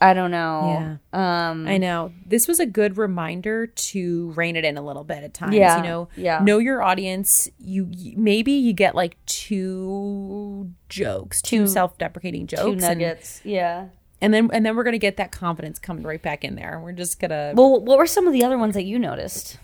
I 0.00 0.12
don't 0.12 0.30
know. 0.30 0.98
Yeah. 1.12 1.48
Um 1.50 1.66
I 1.66 1.78
know. 1.78 2.12
This 2.26 2.46
was 2.46 2.60
a 2.60 2.66
good 2.66 2.98
reminder 2.98 3.66
to 3.66 4.30
rein 4.32 4.54
it 4.56 4.64
in 4.64 4.76
a 4.76 4.82
little 4.82 5.04
bit 5.04 5.24
at 5.24 5.32
times. 5.32 5.54
Yeah, 5.54 5.78
You 5.78 5.82
know, 5.82 6.08
yeah. 6.16 6.40
know 6.42 6.58
your 6.58 6.82
audience. 6.82 7.48
You, 7.58 7.88
you 7.90 8.14
maybe 8.18 8.52
you 8.52 8.72
get 8.74 8.94
like 8.94 9.16
two 9.24 10.70
jokes, 10.88 11.40
two, 11.42 11.60
Two- 11.60 11.66
self-deprecating 11.66 12.46
jokes, 12.46 12.62
two 12.62 12.70
and- 12.72 12.80
nuggets. 12.80 13.40
yeah. 13.44 13.86
and 14.20 14.32
then 14.34 14.50
and 14.52 14.64
then 14.66 14.76
we're 14.76 14.84
gonna 14.84 14.98
get 14.98 15.16
that 15.16 15.32
confidence 15.32 15.78
coming 15.78 16.04
right 16.04 16.22
back 16.22 16.44
in 16.44 16.54
there. 16.56 16.80
We're 16.82 16.92
just 16.92 17.18
gonna 17.18 17.52
Well, 17.54 17.80
what 17.82 17.98
were 17.98 18.06
some 18.06 18.26
of 18.26 18.32
the 18.32 18.44
other 18.44 18.58
ones 18.58 18.74
that 18.74 18.84
you 18.84 18.98
noticed? 18.98 19.58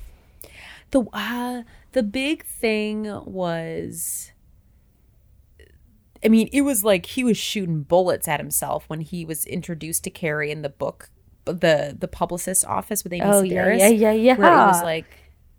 the 0.92 1.02
uh, 1.12 1.62
the 1.92 2.02
big 2.02 2.44
thing 2.44 3.04
was 3.26 4.32
I 6.24 6.28
mean, 6.28 6.48
it 6.52 6.62
was 6.62 6.84
like 6.84 7.06
he 7.06 7.24
was 7.24 7.36
shooting 7.36 7.82
bullets 7.82 8.28
at 8.28 8.40
himself 8.40 8.84
when 8.88 9.00
he 9.00 9.24
was 9.24 9.44
introduced 9.44 10.04
to 10.04 10.10
Carrie 10.10 10.50
in 10.50 10.62
the 10.62 10.68
book, 10.68 11.10
the 11.44 11.96
the 11.98 12.08
publicist 12.08 12.64
office 12.64 13.02
with 13.04 13.12
Amy 13.12 13.22
Oh, 13.24 13.42
yeah, 13.42 13.64
Sedaris. 13.64 13.78
yeah, 13.78 13.88
yeah, 13.88 14.12
yeah. 14.12 14.36
Where 14.36 14.52
it 14.52 14.66
was 14.66 14.82
like, 14.82 15.04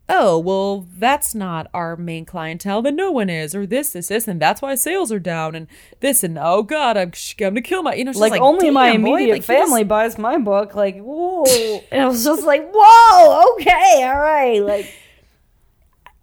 oh, 0.10 0.38
well, 0.40 0.88
that's 0.98 1.34
not 1.36 1.68
our 1.74 1.96
main 1.98 2.26
clientele. 2.26 2.82
Then 2.82 2.96
no 2.96 3.12
one 3.12 3.30
is, 3.30 3.54
or 3.56 3.66
this, 3.66 3.92
this, 3.92 4.08
this, 4.08 4.28
and 4.28 4.42
that's 4.42 4.62
why 4.62 4.76
sales 4.76 5.12
are 5.12 5.20
down, 5.20 5.56
and 5.56 5.68
this, 6.00 6.24
and 6.24 6.38
oh 6.40 6.64
god, 6.64 6.96
I'm, 6.98 7.12
I'm 7.12 7.38
gonna 7.38 7.62
kill 7.62 7.84
my, 7.84 7.96
you 7.96 8.06
know, 8.06 8.12
just 8.12 8.22
Like, 8.22 8.42
only 8.42 8.70
my 8.70 8.92
damn, 8.94 9.02
boy, 9.02 9.16
immediate 9.16 9.34
like, 9.34 9.44
family 9.44 9.84
buys 9.84 10.18
my 10.18 10.38
book. 10.38 10.76
Like, 10.76 10.98
whoa. 11.00 11.44
and 11.92 12.02
I 12.02 12.08
was 12.08 12.24
just 12.24 12.44
like, 12.46 12.70
whoa, 12.74 13.54
okay, 13.56 14.04
all 14.04 14.20
right. 14.20 14.62
Like 14.64 14.94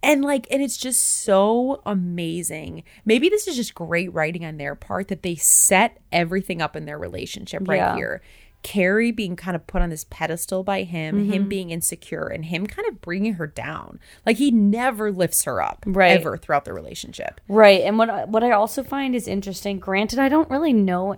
and 0.03 0.23
like 0.23 0.47
and 0.51 0.61
it's 0.61 0.77
just 0.77 1.01
so 1.23 1.81
amazing 1.85 2.83
maybe 3.05 3.29
this 3.29 3.47
is 3.47 3.55
just 3.55 3.73
great 3.75 4.11
writing 4.13 4.43
on 4.45 4.57
their 4.57 4.75
part 4.75 5.07
that 5.07 5.23
they 5.23 5.35
set 5.35 5.97
everything 6.11 6.61
up 6.61 6.75
in 6.75 6.85
their 6.85 6.97
relationship 6.99 7.67
right 7.67 7.77
Yeah. 7.77 7.95
here 7.95 8.21
carrie 8.63 9.11
being 9.11 9.35
kind 9.35 9.55
of 9.55 9.65
put 9.65 9.81
on 9.81 9.89
this 9.89 10.05
pedestal 10.11 10.63
by 10.63 10.83
him 10.83 11.15
Mm-hmm. 11.15 11.31
him 11.33 11.49
being 11.49 11.69
insecure 11.71 12.27
and 12.27 12.45
him 12.45 12.67
kind 12.67 12.87
of 12.87 13.01
bringing 13.01 13.33
her 13.35 13.47
down 13.47 13.99
like 14.23 14.37
he 14.37 14.51
never 14.51 15.11
lifts 15.11 15.45
her 15.45 15.59
up 15.61 15.83
Right. 15.87 16.11
ever 16.19 16.37
throughout 16.37 16.65
the 16.65 16.73
relationship 16.73 17.41
Right, 17.47 17.81
and 17.81 17.97
what 17.97 18.29
what 18.29 18.43
I 18.43 18.51
also 18.51 18.83
find 18.83 19.15
is 19.15 19.27
interesting. 19.27 19.79
Granted, 19.79 20.19
I 20.19 20.29
don't 20.29 20.49
really 20.49 20.73
know. 20.73 21.15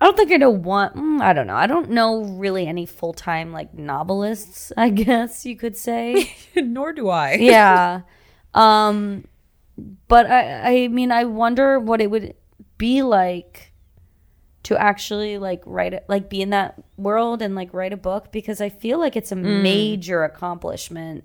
I 0.00 0.04
don't 0.04 0.16
think 0.16 0.30
I 0.30 0.36
know 0.36 0.50
one. 0.50 0.92
mm, 0.92 1.20
I 1.20 1.32
don't 1.32 1.46
know. 1.46 1.56
I 1.56 1.66
don't 1.66 1.90
know 1.90 2.22
really 2.22 2.66
any 2.66 2.86
full 2.86 3.12
time 3.12 3.52
like 3.52 3.74
novelists. 3.74 4.72
I 4.76 4.90
guess 5.04 5.44
you 5.44 5.56
could 5.56 5.76
say. 5.76 6.34
nor 6.56 6.92
do 6.92 7.08
i 7.08 7.34
yeah, 7.40 8.02
um, 8.54 9.24
but 10.06 10.26
I 10.30 10.84
I 10.84 10.88
mean 10.88 11.10
I 11.10 11.24
wonder 11.24 11.78
what 11.80 12.00
it 12.00 12.10
would 12.10 12.34
be 12.78 13.02
like 13.02 13.72
to 14.64 14.76
actually 14.80 15.38
like 15.38 15.62
write 15.66 15.94
it, 15.94 16.04
like 16.08 16.28
be 16.28 16.42
in 16.42 16.50
that 16.50 16.74
world 16.96 17.42
and 17.42 17.54
like 17.54 17.72
write 17.72 17.92
a 17.92 17.96
book 17.96 18.30
because 18.30 18.60
I 18.60 18.68
feel 18.68 18.98
like 18.98 19.16
it's 19.16 19.32
a 19.32 19.36
major 19.36 20.24
accomplishment 20.24 21.24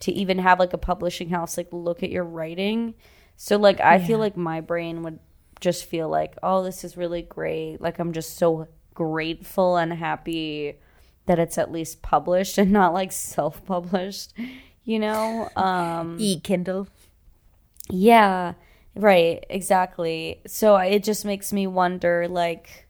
to 0.00 0.12
even 0.12 0.38
have 0.38 0.58
like 0.58 0.72
a 0.72 0.78
publishing 0.78 1.30
house 1.30 1.56
like 1.56 1.68
look 1.72 2.02
at 2.02 2.10
your 2.10 2.24
writing. 2.24 2.94
So 3.36 3.56
like 3.56 3.80
I 3.80 3.98
feel 3.98 4.18
like 4.18 4.36
my 4.36 4.60
brain 4.60 5.02
would 5.02 5.18
just 5.64 5.84
feel 5.86 6.08
like, 6.08 6.36
oh, 6.42 6.62
this 6.62 6.84
is 6.84 6.96
really 6.96 7.22
great. 7.22 7.80
Like 7.80 7.98
I'm 7.98 8.12
just 8.12 8.36
so 8.36 8.68
grateful 8.94 9.76
and 9.76 9.92
happy 9.92 10.76
that 11.26 11.38
it's 11.40 11.58
at 11.58 11.72
least 11.72 12.02
published 12.02 12.58
and 12.58 12.70
not 12.70 12.92
like 12.94 13.10
self-published, 13.12 14.32
you 14.84 14.98
know? 15.00 15.48
Um 15.56 16.16
e 16.20 16.38
kindle 16.40 16.86
yeah, 17.90 18.54
right, 18.94 19.44
exactly. 19.50 20.40
So 20.46 20.74
I- 20.74 20.86
it 20.86 21.04
just 21.04 21.24
makes 21.24 21.52
me 21.52 21.66
wonder 21.66 22.28
like 22.28 22.86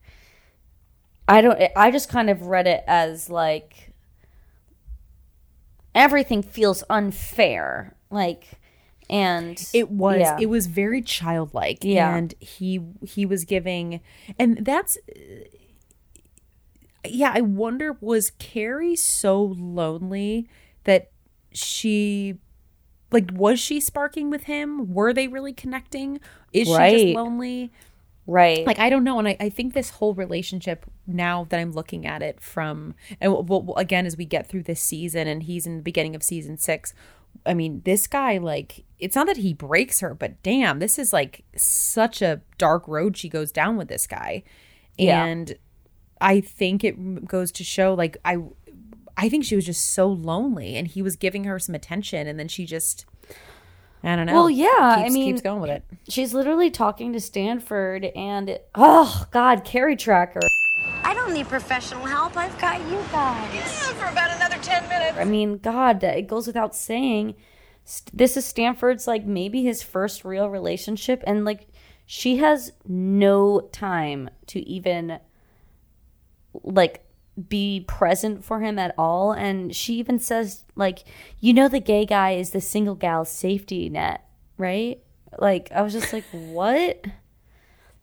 I 1.27 1.41
don't 1.41 1.59
I 1.77 1.91
just 1.91 2.09
kind 2.09 2.29
of 2.31 2.47
read 2.47 2.67
it 2.67 2.85
as 2.87 3.31
like 3.31 3.93
everything 5.95 6.43
feels 6.43 6.85
unfair. 6.91 7.97
Like 8.11 8.61
and 9.11 9.69
it 9.75 9.91
was 9.91 10.21
yeah. 10.21 10.37
it 10.41 10.47
was 10.47 10.67
very 10.67 11.03
childlike 11.03 11.79
Yeah. 11.83 12.15
and 12.17 12.35
he 12.41 12.81
he 13.07 13.27
was 13.27 13.45
giving 13.45 14.01
and 14.39 14.65
that's 14.65 14.97
yeah 17.07 17.33
i 17.35 17.41
wonder 17.41 17.97
was 18.01 18.31
carrie 18.39 18.97
so 18.97 19.43
lonely 19.43 20.49
that 20.85 21.11
she 21.53 22.39
like 23.13 23.31
was 23.33 23.61
she 23.61 23.79
sparking 23.81 24.31
with 24.31 24.45
him 24.45 24.93
were 24.93 25.13
they 25.13 25.29
really 25.29 25.53
connecting 25.53 26.19
is 26.53 26.67
she 26.67 27.05
just 27.05 27.15
lonely 27.15 27.71
right. 28.27 28.67
like 28.67 28.79
i 28.79 28.89
don't 28.89 29.05
know 29.05 29.19
and 29.19 29.29
I, 29.29 29.37
I 29.39 29.51
think 29.51 29.75
this 29.75 29.91
whole 29.91 30.15
relationship 30.15 30.87
now 31.07 31.47
that 31.51 31.61
i'm 31.61 31.73
looking 31.73 32.07
at 32.07 32.23
it 32.23 32.41
from 32.41 32.95
and 33.21 33.31
we'll, 33.33 33.43
we'll- 33.43 33.77
again 33.77 34.07
as 34.07 34.17
we 34.17 34.25
get 34.25 34.49
through 34.49 34.63
this 34.63 34.81
season 34.81 35.29
and 35.29 35.43
he's 35.43 35.67
in 35.67 35.77
the 35.77 35.83
beginning 35.83 36.17
of 36.17 36.23
season 36.23 36.57
six 36.57 36.95
i 37.45 37.53
mean 37.53 37.83
this 37.85 38.07
guy 38.07 38.39
like 38.39 38.85
it's 39.05 39.15
not 39.17 39.27
that 39.27 39.37
he 39.39 39.53
breaks 39.53 40.01
her 40.01 40.15
but 40.15 40.43
damn 40.43 40.79
this 40.79 40.99
is 40.99 41.13
like 41.13 41.45
such 41.57 42.23
a 42.23 42.41
dark 42.59 42.87
road 42.89 43.17
she 43.17 43.29
goes 43.29 43.53
down 43.53 43.77
with 43.77 43.89
this 43.89 44.07
guy 44.07 44.43
Yeah. 44.99 45.25
and 45.25 45.57
i 46.21 46.41
think 46.41 46.83
it 46.85 47.25
goes 47.27 47.53
to 47.53 47.65
show 47.65 47.93
like 47.95 48.17
i 48.25 48.37
i 49.17 49.29
think 49.29 49.45
she 49.45 49.57
was 49.57 49.67
just 49.67 49.93
so 49.93 50.07
lonely 50.09 50.77
and 50.77 50.87
he 50.89 51.03
was 51.03 51.17
giving 51.17 51.45
her 51.45 51.59
some 51.59 51.75
attention 51.75 52.27
and 52.27 52.39
then 52.39 52.49
she 52.49 52.65
just 52.67 53.05
i 54.03 54.15
don't 54.17 54.27
know 54.27 54.35
Well, 54.35 54.51
yeah, 54.51 54.69
I 55.05 55.09
mean- 55.11 55.27
keeps 55.27 55.43
going 55.43 55.61
with 55.61 55.71
it 55.71 55.85
She's 56.09 56.35
literally 56.35 56.71
talking 56.71 57.13
to 57.15 57.21
Stanford 57.21 58.05
and 58.15 58.51
it, 58.51 58.69
oh 58.75 59.25
god, 59.31 59.65
Carrie 59.65 59.97
Tracker. 59.97 60.41
I 61.03 61.15
don't 61.15 61.33
need 61.33 61.49
professional 61.49 62.05
help. 62.05 62.37
I've 62.37 62.59
got 62.61 62.79
you 62.91 62.99
guys. 63.11 63.55
Yeah, 63.55 63.63
For 63.65 64.05
about 64.13 64.31
another 64.37 64.57
10 64.63 64.89
minutes. 64.91 65.17
I 65.19 65.25
mean, 65.25 65.57
God, 65.59 66.03
it 66.05 66.27
goes 66.27 66.47
without 66.47 66.75
saying. 66.75 67.35
This 68.13 68.37
is 68.37 68.45
Stanford's 68.45 69.07
like 69.07 69.27
maybe 69.27 69.63
his 69.63 69.83
first 69.83 70.25
real 70.25 70.49
relationship, 70.49 71.23
and 71.27 71.45
like 71.45 71.69
she 72.07 72.39
has 72.39 72.73
no 72.87 73.61
time 73.73 74.31
to 74.47 74.61
even 74.69 75.19
like 76.63 77.05
be 77.49 77.85
present 77.87 78.45
for 78.45 78.61
him 78.61 78.79
at 78.79 78.95
all. 78.97 79.33
And 79.33 79.75
she 79.75 79.95
even 79.95 80.19
says 80.19 80.65
like, 80.77 81.01
you 81.41 81.53
know, 81.53 81.69
the 81.69 81.81
gay 81.81 82.07
guy 82.07 82.33
is 82.33 82.51
the 82.51 82.61
single 82.61 82.95
gal's 82.95 83.31
safety 83.31 83.89
net, 83.89 84.25
right? 84.57 85.01
Like 85.39 85.71
I 85.73 85.83
was 85.83 85.93
just 85.93 86.13
like, 86.13 86.25
what? 86.33 87.05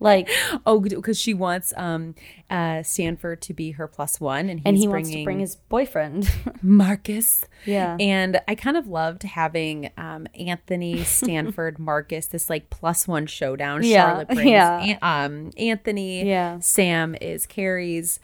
Like, 0.02 0.30
Oh, 0.66 0.82
because 0.82 1.18
she 1.20 1.34
wants 1.34 1.72
um 1.78 2.16
uh 2.50 2.84
Stanford 2.84 3.42
to 3.44 3.54
be 3.54 3.72
her 3.72 3.88
plus 3.88 4.20
one, 4.20 4.50
and 4.50 4.60
he's 4.60 4.66
and 4.66 4.78
he 4.78 4.88
wants 4.90 5.10
to 5.12 5.24
bring 5.24 5.40
his 5.40 5.56
boyfriend. 5.56 6.30
Marcus. 6.62 7.46
Yeah. 7.66 7.96
and 8.00 8.42
I 8.48 8.56
kind 8.56 8.76
of 8.76 8.88
loved 8.88 9.24
having 9.24 9.92
um 9.98 10.28
Anthony 10.38 11.04
Stanford 11.06 11.80
Marcus 11.80 12.26
this 12.26 12.50
like 12.50 12.70
plus 12.70 13.08
one 13.08 13.28
showdown. 13.28 13.84
Yeah, 13.84 14.08
Charlotte 14.08 14.28
brings 14.30 14.50
yeah. 14.50 14.80
An- 14.82 14.98
um 15.02 15.52
Anthony. 15.58 16.28
Yeah. 16.28 16.60
Sam 16.60 17.16
is 17.22 17.46
Carrie's. 17.46 18.20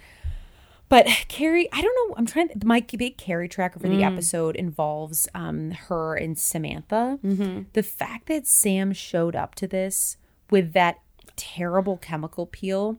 But 0.90 1.06
Carrie, 1.28 1.68
I 1.74 1.82
don't 1.82 2.10
know. 2.10 2.16
I'm 2.18 2.26
trying. 2.26 2.50
My 2.64 2.80
big 2.80 3.18
Carrie 3.18 3.50
tracker 3.50 3.78
for 3.78 3.90
the 3.90 3.96
Mm. 3.98 4.14
episode 4.14 4.56
involves 4.56 5.28
um, 5.36 5.72
her 5.72 6.16
and 6.16 6.40
Samantha. 6.40 7.20
Mm-hmm. 7.24 7.64
The 7.74 7.84
fact 7.84 8.28
that 8.28 8.48
Sam 8.48 8.94
showed 8.94 9.36
up 9.36 9.54
to 9.56 9.68
this 9.68 10.16
with 10.50 10.72
that 10.72 11.00
terrible 11.38 11.98
chemical 11.98 12.46
peel, 12.46 12.98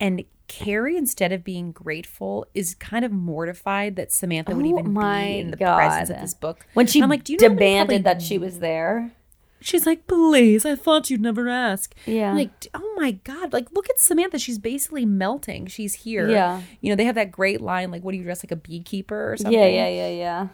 and 0.00 0.24
Carrie, 0.48 0.96
instead 0.96 1.30
of 1.30 1.44
being 1.44 1.70
grateful, 1.70 2.44
is 2.54 2.74
kind 2.74 3.04
of 3.04 3.12
mortified 3.12 3.94
that 3.94 4.10
Samantha 4.10 4.54
would 4.56 4.64
Oh 4.66 4.68
even 4.68 4.92
my 4.92 5.26
be 5.26 5.38
in 5.38 5.50
the 5.52 5.56
God. 5.56 5.76
presence 5.76 6.10
of 6.10 6.20
this 6.20 6.34
book. 6.34 6.66
when 6.74 6.88
she 6.88 6.98
And 6.98 7.04
I'm 7.04 7.10
like, 7.10 7.22
do 7.22 7.32
you 7.34 7.38
know 7.38 7.50
demanded 7.50 8.02
that 8.02 8.20
she 8.20 8.36
was 8.36 8.58
there. 8.58 9.12
She's 9.60 9.86
like, 9.86 10.06
please, 10.06 10.64
I 10.64 10.74
thought 10.74 11.10
you'd 11.10 11.20
never 11.20 11.48
ask. 11.48 11.94
Yeah. 12.06 12.32
Like, 12.32 12.66
oh 12.74 12.94
my 12.96 13.12
God. 13.12 13.52
Like, 13.52 13.70
look 13.72 13.90
at 13.90 14.00
Samantha. 14.00 14.38
She's 14.38 14.58
basically 14.58 15.04
melting. 15.04 15.66
She's 15.66 15.94
here. 15.94 16.28
Yeah. 16.30 16.62
You 16.80 16.90
know, 16.90 16.96
they 16.96 17.04
have 17.04 17.14
that 17.14 17.30
great 17.30 17.60
line, 17.60 17.90
like, 17.90 18.02
what 18.02 18.12
do 18.12 18.18
you 18.18 18.24
dress 18.24 18.42
like 18.42 18.50
a 18.50 18.56
beekeeper 18.56 19.32
or 19.32 19.36
something? 19.36 19.52
Yeah, 19.52 19.66
yeah, 19.66 19.88
yeah, 19.88 20.08
yeah. 20.08 20.48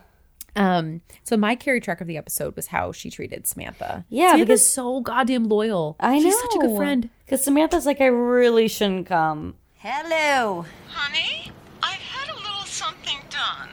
Um, 0.57 1.03
so 1.23 1.37
my 1.37 1.55
carry 1.55 1.81
track 1.81 2.01
of 2.01 2.07
the 2.07 2.16
episode 2.16 2.57
was 2.57 2.69
how 2.69 2.92
she 2.92 3.11
treated 3.11 3.47
Samantha. 3.47 4.05
Yeah, 4.09 4.33
Samantha's 4.33 4.61
because- 4.61 4.66
so 4.69 5.01
goddamn 5.01 5.45
loyal. 5.49 5.97
I 6.01 6.19
know. 6.19 6.23
She's 6.25 6.38
such 6.40 6.55
a 6.57 6.59
good 6.59 6.77
friend. 6.77 7.11
Because 7.25 7.45
Samantha's 7.45 7.87
like, 7.87 8.01
I 8.01 8.07
really 8.07 8.69
shouldn't 8.69 9.07
come. 9.07 9.55
Hello. 9.75 10.64
Honey, 10.88 11.51
I've 11.83 11.95
had 12.01 12.29
a 12.31 12.37
little 12.37 12.64
something 12.64 13.19
done. 13.31 13.69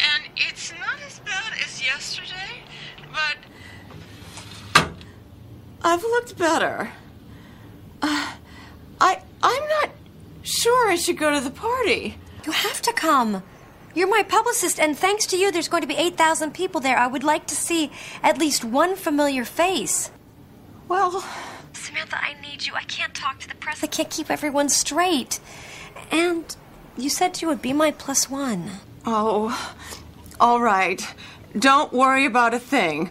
And 0.00 0.24
it's 0.36 0.72
not 0.72 0.98
as 1.06 1.18
bad 1.20 1.52
as 1.64 1.82
yesterday, 1.84 2.62
but 3.12 4.90
I've 5.82 6.02
looked 6.02 6.36
better. 6.36 6.90
Uh, 8.02 8.32
I 9.00 9.20
I'm 9.42 9.68
not 9.80 9.90
sure 10.42 10.90
I 10.90 10.96
should 10.96 11.16
go 11.18 11.30
to 11.32 11.40
the 11.40 11.50
party. 11.50 12.18
You 12.44 12.52
have 12.52 12.82
to 12.82 12.92
come. 12.92 13.42
You're 13.96 14.08
my 14.08 14.22
publicist, 14.22 14.78
and 14.78 14.94
thanks 14.96 15.24
to 15.28 15.38
you, 15.38 15.50
there's 15.50 15.68
going 15.68 15.80
to 15.80 15.86
be 15.86 15.96
8,000 15.96 16.52
people 16.52 16.82
there. 16.82 16.98
I 16.98 17.06
would 17.06 17.24
like 17.24 17.46
to 17.46 17.54
see 17.54 17.90
at 18.22 18.36
least 18.36 18.62
one 18.62 18.94
familiar 18.94 19.42
face. 19.42 20.10
Well, 20.86 21.24
Samantha, 21.72 22.18
I 22.20 22.34
need 22.42 22.66
you. 22.66 22.74
I 22.74 22.82
can't 22.82 23.14
talk 23.14 23.38
to 23.40 23.48
the 23.48 23.54
press. 23.54 23.82
I 23.82 23.86
can't 23.86 24.10
keep 24.10 24.30
everyone 24.30 24.68
straight. 24.68 25.40
And 26.10 26.44
you 26.98 27.08
said 27.08 27.40
you 27.40 27.48
would 27.48 27.62
be 27.62 27.72
my 27.72 27.90
plus 27.90 28.28
one. 28.28 28.70
oh, 29.06 29.74
all 30.38 30.60
right. 30.60 31.02
Don't 31.58 31.90
worry 31.90 32.26
about 32.26 32.52
a 32.52 32.58
thing. 32.58 33.10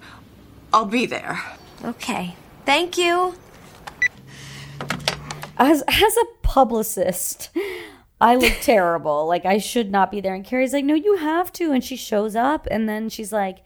I'll 0.72 0.86
be 0.86 1.08
there. 1.08 1.42
Okay. 1.84 2.36
Thank 2.64 2.96
you. 2.96 3.34
as 5.58 5.82
as 5.88 6.18
a 6.18 6.26
publicist 6.44 7.50
i 8.26 8.36
look 8.36 8.54
terrible 8.62 9.26
like 9.28 9.46
i 9.46 9.58
should 9.58 9.90
not 9.92 10.12
be 10.12 10.20
there 10.22 10.34
and 10.36 10.44
carrie's 10.46 10.74
like 10.74 10.86
no 10.86 10.94
you 10.96 11.16
have 11.18 11.52
to 11.54 11.72
and 11.72 11.84
she 11.84 11.96
shows 11.96 12.36
up 12.36 12.68
and 12.72 12.88
then 12.90 13.08
she's 13.10 13.32
like 13.32 13.58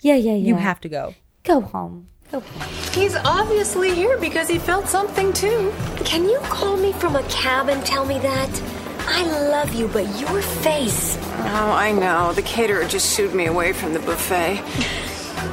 yeah 0.00 0.14
yeah 0.14 0.32
yeah 0.32 0.48
You 0.48 0.56
have 0.56 0.80
to 0.80 0.88
go. 0.88 1.14
go 1.44 1.60
home 1.60 2.08
go 2.32 2.40
home 2.40 2.62
He's 2.92 3.14
obviously 3.14 3.94
here 3.94 4.16
because 4.18 4.48
he 4.48 4.58
felt 4.58 4.88
something 4.88 5.30
too. 5.34 5.70
Can 6.10 6.24
you 6.24 6.38
call 6.56 6.78
me 6.78 6.92
from 6.94 7.14
a 7.14 7.22
cab 7.24 7.68
and 7.68 7.84
tell 7.84 8.06
me 8.06 8.18
that? 8.20 8.62
I 9.06 9.22
love 9.50 9.74
you, 9.74 9.86
but 9.88 10.06
your 10.18 10.40
face. 10.40 11.18
Oh, 11.56 11.70
I 11.86 11.92
know. 11.92 12.32
The 12.32 12.40
caterer 12.42 12.84
just 12.88 13.14
shooed 13.14 13.34
me 13.34 13.44
away 13.46 13.74
from 13.74 13.92
the 13.92 13.98
buffet. 14.00 14.62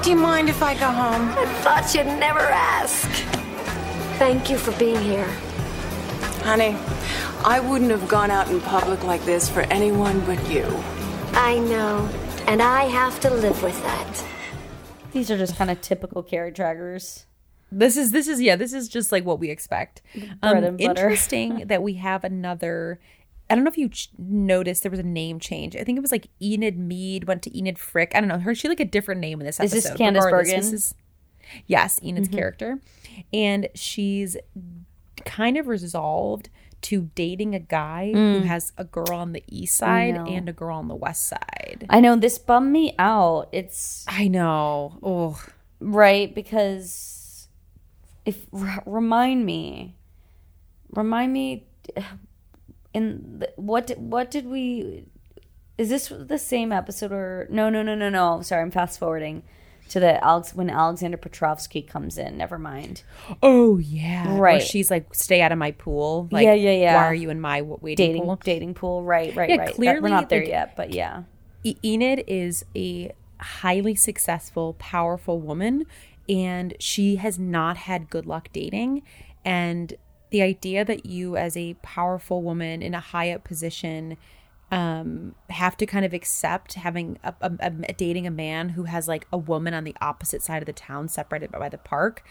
Do 0.03 0.09
you 0.11 0.15
mind 0.15 0.47
if 0.47 0.63
I 0.63 0.73
go 0.75 0.89
home? 0.89 1.25
I 1.37 1.45
thought 1.63 1.93
you'd 1.93 2.05
never 2.17 2.39
ask. 2.39 3.09
Thank 4.17 4.49
you 4.49 4.57
for 4.57 4.71
being 4.79 5.01
here. 5.03 5.27
Honey, 6.43 6.77
I 7.45 7.59
wouldn't 7.59 7.91
have 7.91 8.07
gone 8.07 8.31
out 8.31 8.49
in 8.49 8.61
public 8.61 9.03
like 9.03 9.23
this 9.25 9.49
for 9.49 9.61
anyone 9.61 10.19
but 10.25 10.49
you. 10.49 10.63
I 11.33 11.59
know, 11.59 12.09
and 12.47 12.61
I 12.61 12.83
have 12.85 13.19
to 13.21 13.29
live 13.29 13.61
with 13.63 13.81
that. 13.83 14.25
these 15.11 15.29
are 15.29 15.37
just 15.37 15.55
kind 15.57 15.69
of 15.69 15.81
typical 15.81 16.23
carrie 16.23 16.51
draggers 16.51 17.25
This 17.71 17.97
is 17.97 18.11
this 18.11 18.27
is 18.27 18.39
yeah, 18.41 18.55
this 18.55 18.71
is 18.73 18.87
just 18.87 19.11
like 19.11 19.25
what 19.25 19.39
we 19.39 19.49
expect. 19.49 20.01
Bread 20.13 20.37
Um, 20.41 20.63
and 20.63 20.81
interesting 20.81 21.63
that 21.67 21.83
we 21.83 21.95
have 21.95 22.23
another. 22.23 22.99
I 23.49 23.55
don't 23.55 23.65
know 23.65 23.69
if 23.69 23.77
you 23.77 23.89
ch- 23.89 24.09
noticed 24.17 24.83
there 24.83 24.89
was 24.89 24.99
a 24.99 25.03
name 25.03 25.39
change. 25.39 25.75
I 25.75 25.83
think 25.83 25.97
it 25.97 26.01
was 26.01 26.11
like 26.11 26.29
Enid 26.41 26.77
Mead 26.79 27.25
went 27.25 27.41
to 27.43 27.57
Enid 27.57 27.77
Frick. 27.77 28.11
I 28.15 28.19
don't 28.21 28.29
know. 28.29 28.39
Her 28.39 28.55
she 28.55 28.69
like 28.69 28.79
a 28.79 28.85
different 28.85 29.19
name 29.21 29.39
in 29.41 29.45
this 29.45 29.59
Is 29.59 29.71
this 29.71 29.89
Candice 29.91 30.23
Regardless, 30.23 30.49
Bergen? 30.49 30.61
This 30.61 30.71
is, 30.73 30.95
yes, 31.67 31.99
Enid's 32.01 32.29
Mm-hmm. 32.29 32.37
character, 32.37 32.79
and 33.33 33.67
she's 33.75 34.37
kind 35.25 35.57
of 35.57 35.67
resolved 35.67 36.49
to 36.83 37.09
dating 37.15 37.55
a 37.55 37.59
guy 37.59 38.11
who 38.13 38.39
has 38.41 38.71
a 38.77 38.83
girl 38.83 39.13
on 39.13 39.31
the 39.33 39.43
east 39.47 39.75
side 39.77 40.15
Mm. 40.15 40.29
and 40.37 40.49
a 40.49 40.53
girl 40.53 40.77
on 40.77 40.87
the 40.87 40.95
west 40.95 41.27
side. 41.27 41.85
i 41.89 41.99
know 41.99 42.15
this 42.15 42.37
bummed 42.37 42.71
me 42.71 42.93
out. 42.99 43.47
It's 43.51 44.05
I 44.07 44.27
know. 44.27 44.99
Oh, 45.01 45.41
right? 45.79 46.33
Because 46.33 47.47
if 48.25 48.45
r- 48.53 48.83
remind 48.85 49.45
me. 49.45 49.95
Remind 50.91 51.33
me 51.33 51.65
in 52.93 53.39
the, 53.39 53.51
what 53.55 53.89
what 53.97 54.29
did 54.29 54.45
we 54.45 55.05
is 55.77 55.89
this 55.89 56.11
the 56.15 56.37
same 56.37 56.71
episode 56.71 57.11
or 57.11 57.47
no 57.49 57.69
no 57.69 57.81
no 57.81 57.95
no 57.95 58.09
no. 58.09 58.41
Sorry 58.41 58.61
i'm 58.61 58.71
fast 58.71 58.99
forwarding 58.99 59.41
to 59.93 59.99
the 59.99 60.23
Alex 60.23 60.53
when 60.53 60.69
Alexander 60.69 61.17
Petrovsky 61.17 61.81
comes 61.81 62.17
in 62.17 62.37
never 62.37 62.57
mind 62.59 63.03
oh 63.41 63.77
yeah. 63.77 64.27
Where 64.33 64.41
Right. 64.41 64.61
she's 64.61 64.89
like, 64.91 65.13
stay 65.15 65.41
out 65.41 65.51
of 65.51 65.57
my 65.57 65.71
pool. 65.71 66.27
Like, 66.31 66.45
Yeah, 66.45 66.53
yeah, 66.53 66.71
yeah. 66.71 66.95
Why 66.95 67.05
are 67.05 67.13
you 67.13 67.29
in 67.29 67.39
my 67.39 67.61
waiting 67.61 67.95
dating 68.07 68.23
pool? 68.23 68.39
dating 68.43 68.73
pool 68.73 69.03
right 69.03 69.35
right 69.35 69.49
Yeah, 69.49 69.55
right 69.57 69.67
That- 69.67 69.75
clearly, 69.75 70.01
we're 70.01 70.09
not 70.09 70.29
there 70.29 70.41
like- 70.41 70.49
yet 70.49 70.75
but 70.75 70.93
yeah 70.93 71.23
Enid 71.83 72.23
is 72.27 72.65
a 72.75 73.13
highly 73.39 73.95
successful, 73.95 74.73
powerful 74.79 75.39
woman, 75.39 75.85
and 76.27 76.73
she 76.79 77.15
has 77.17 77.39
not 77.39 77.77
had 77.77 78.09
good 78.09 78.25
luck 78.25 78.49
dating. 78.51 79.01
And 79.45 79.93
the 80.29 80.41
idea 80.41 80.83
that 80.83 81.05
you, 81.05 81.37
as 81.37 81.55
a 81.55 81.75
powerful 81.75 82.41
woman 82.41 82.81
in 82.81 82.93
a 82.93 82.99
high 82.99 83.31
up 83.31 83.43
position, 83.45 84.17
um, 84.73 85.35
have 85.49 85.77
to 85.77 85.85
kind 85.85 86.03
of 86.05 86.13
accept 86.13 86.73
having 86.73 87.19
a, 87.23 87.33
a, 87.41 87.51
a- 87.59 87.93
dating 87.93 88.25
a 88.27 88.31
man 88.31 88.69
who 88.69 88.83
has 88.85 89.07
like 89.07 89.27
a 89.31 89.37
woman 89.37 89.73
on 89.73 89.83
the 89.83 89.95
opposite 90.01 90.41
side 90.41 90.61
of 90.61 90.65
the 90.65 90.73
town, 90.73 91.07
separated 91.07 91.51
by 91.51 91.69
the 91.69 91.77
park. 91.77 92.23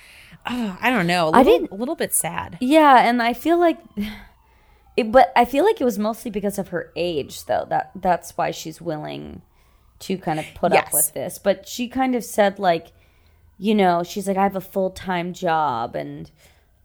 I 0.44 0.90
don't 0.90 1.07
know. 1.07 1.28
a 1.28 1.33
I 1.33 1.38
little- 1.38 1.52
didn't- 1.59 1.70
a 1.72 1.74
little 1.76 1.94
bit 1.96 2.12
sad. 2.12 2.59
Yeah, 2.61 3.07
and 3.09 3.22
I 3.22 3.33
feel 3.33 3.59
like 3.59 3.78
it, 4.96 5.11
but 5.12 5.33
I 5.37 5.44
feel 5.44 5.64
like 5.64 5.81
it 5.81 5.85
was 5.85 5.98
mostly 5.98 6.31
because 6.31 6.59
of 6.59 6.68
her 6.68 6.92
age 6.96 7.44
though. 7.46 7.66
That 7.68 7.90
that's 7.94 8.37
why 8.37 8.50
she's 8.50 8.81
willing 8.81 9.42
to 10.00 10.18
kind 10.18 10.38
of 10.40 10.46
put 10.55 10.72
up 10.72 10.92
with 10.92 11.12
this. 11.14 11.38
But 11.38 11.68
she 11.68 11.88
kind 11.88 12.14
of 12.14 12.24
said 12.24 12.59
like, 12.59 12.88
you 13.59 13.74
know, 13.74 14.02
she's 14.02 14.26
like 14.26 14.37
I 14.37 14.42
have 14.42 14.57
a 14.57 14.61
full-time 14.61 15.33
job 15.33 15.94
and 15.94 16.31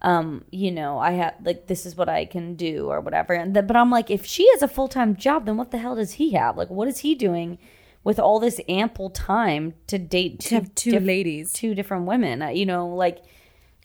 um, 0.02 0.46
you 0.52 0.72
know, 0.72 1.00
I 1.00 1.12
have 1.12 1.36
like 1.44 1.68
this 1.68 1.86
is 1.86 1.96
what 1.96 2.10
I 2.10 2.26
can 2.26 2.56
do 2.56 2.88
or 2.90 3.02
whatever. 3.02 3.34
And 3.34 3.56
the, 3.56 3.64
but 3.64 3.76
I'm 3.76 3.90
like 3.90 4.12
if 4.12 4.26
she 4.26 4.48
has 4.52 4.62
a 4.62 4.68
full-time 4.68 5.16
job, 5.16 5.46
then 5.46 5.58
what 5.58 5.72
the 5.72 5.80
hell 5.80 5.96
does 5.96 6.14
he 6.14 6.34
have? 6.34 6.58
Like 6.58 6.70
what 6.70 6.88
is 6.88 7.00
he 7.00 7.16
doing 7.16 7.58
with 8.04 8.20
all 8.20 8.40
this 8.40 8.62
ample 8.70 9.10
time 9.10 9.74
to 9.88 9.98
date 9.98 10.40
two, 10.40 10.56
have 10.56 10.76
two 10.76 11.00
ladies. 11.00 11.52
two 11.52 11.74
different 11.74 12.06
women? 12.06 12.56
You 12.56 12.66
know, 12.66 12.88
like 12.88 13.24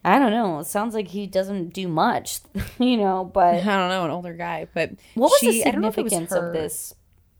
I 0.05 0.19
don't 0.19 0.33
know. 0.33 0.59
It 0.59 0.67
sounds 0.67 0.95
like 0.95 1.09
he 1.09 1.27
doesn't 1.27 1.73
do 1.73 1.89
much, 1.89 2.41
you 2.79 2.97
know, 2.99 3.25
but 3.25 3.55
I 3.55 3.61
don't 3.61 3.89
know, 3.89 4.05
an 4.05 4.11
older 4.11 4.35
guy, 4.35 4.69
but 4.75 4.91
what 5.15 5.31
was 5.31 5.39
she, 5.41 5.63
the 5.63 5.69
I 5.69 5.71
don't 5.71 5.81
know 5.81 5.89
if 5.89 5.99
it 5.99 6.05
was 6.05 6.13
significance 6.13 6.45
of 6.45 6.53
this 6.53 6.95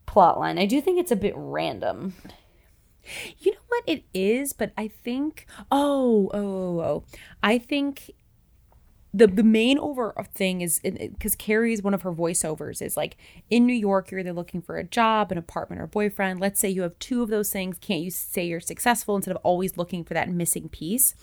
plot 0.07 0.39
line? 0.39 0.59
I 0.59 0.67
do 0.67 0.81
think 0.81 0.99
it's 0.99 1.13
a 1.13 1.17
bit 1.17 1.35
random. 1.37 2.15
You 3.39 3.51
know 3.51 3.59
what 3.67 3.83
it 3.89 4.05
is, 4.15 4.53
but 4.53 4.71
I 4.79 4.87
think 4.87 5.47
oh 5.73 6.31
oh 6.33 6.39
oh, 6.39 6.81
oh. 6.81 7.05
I 7.43 7.59
think 7.59 8.13
the 9.15 9.27
the 9.27 9.43
main 9.43 9.79
over 9.79 10.15
thing 10.33 10.63
is 10.63 10.81
because 10.81 11.35
Carrie's 11.35 11.83
one 11.83 11.93
of 11.93 12.03
her 12.03 12.13
voiceovers 12.13 12.81
is 12.81 12.97
like 12.97 13.17
in 13.51 13.67
New 13.67 13.75
York 13.75 14.11
you're 14.11 14.21
either 14.21 14.33
looking 14.33 14.63
for 14.63 14.79
a 14.79 14.85
job, 14.85 15.31
an 15.31 15.37
apartment, 15.39 15.83
or 15.83 15.87
boyfriend. 15.87 16.41
Let's 16.41 16.59
say 16.59 16.71
you 16.71 16.83
have 16.83 16.99
two 16.99 17.23
of 17.23 17.29
those 17.29 17.51
things. 17.51 17.77
Can't 17.79 18.01
you 18.01 18.11
say 18.11 18.47
you're 18.47 18.61
successful 18.61 19.15
instead 19.17 19.37
of 19.37 19.43
always 19.43 19.77
looking 19.77 20.03
for 20.03 20.15
that 20.15 20.31
missing 20.31 20.69
piece? 20.71 21.15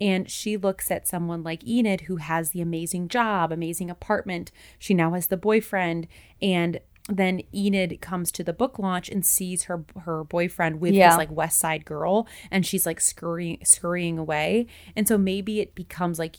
And 0.00 0.28
she 0.28 0.56
looks 0.56 0.90
at 0.90 1.06
someone 1.06 1.42
like 1.44 1.64
Enid 1.66 2.02
who 2.02 2.16
has 2.16 2.50
the 2.50 2.60
amazing 2.60 3.08
job, 3.08 3.52
amazing 3.52 3.88
apartment. 3.88 4.50
She 4.78 4.92
now 4.94 5.12
has 5.12 5.28
the 5.28 5.36
boyfriend 5.36 6.08
and 6.42 6.80
then 7.10 7.40
Enid 7.54 8.00
comes 8.00 8.30
to 8.32 8.44
the 8.44 8.52
book 8.52 8.78
launch 8.78 9.08
and 9.08 9.24
sees 9.24 9.62
her 9.64 9.84
her 10.04 10.24
boyfriend 10.24 10.80
with 10.80 10.92
Yeah. 10.92 11.10
this 11.10 11.16
like 11.18 11.30
West 11.30 11.58
Side 11.58 11.84
girl, 11.86 12.26
and 12.50 12.66
she's 12.66 12.84
like 12.84 13.00
scurrying 13.00 13.60
scurrying 13.64 14.18
away. 14.18 14.66
And 14.94 15.08
so 15.08 15.16
maybe 15.16 15.60
it 15.60 15.74
becomes 15.74 16.18
like 16.18 16.36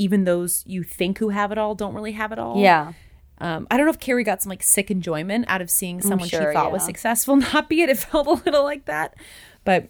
even 0.00 0.24
those 0.24 0.64
you 0.66 0.82
think 0.82 1.18
who 1.18 1.28
have 1.28 1.52
it 1.52 1.58
all 1.58 1.74
don't 1.74 1.92
really 1.94 2.12
have 2.12 2.32
it 2.32 2.38
all. 2.38 2.58
Yeah. 2.58 2.94
Um, 3.38 3.66
I 3.70 3.76
don't 3.76 3.84
know 3.86 3.90
if 3.90 4.00
Carrie 4.00 4.24
got 4.24 4.40
some 4.40 4.48
like 4.48 4.62
sick 4.62 4.90
enjoyment 4.90 5.44
out 5.48 5.60
of 5.60 5.70
seeing 5.70 6.00
someone 6.00 6.28
sure, 6.28 6.50
she 6.50 6.54
thought 6.54 6.72
was 6.72 6.84
successful 6.84 7.36
not 7.52 7.68
be 7.68 7.82
it. 7.82 7.90
It 7.90 7.98
felt 7.98 8.26
a 8.26 8.30
little 8.30 8.64
like 8.64 8.86
that, 8.86 9.14
but 9.64 9.88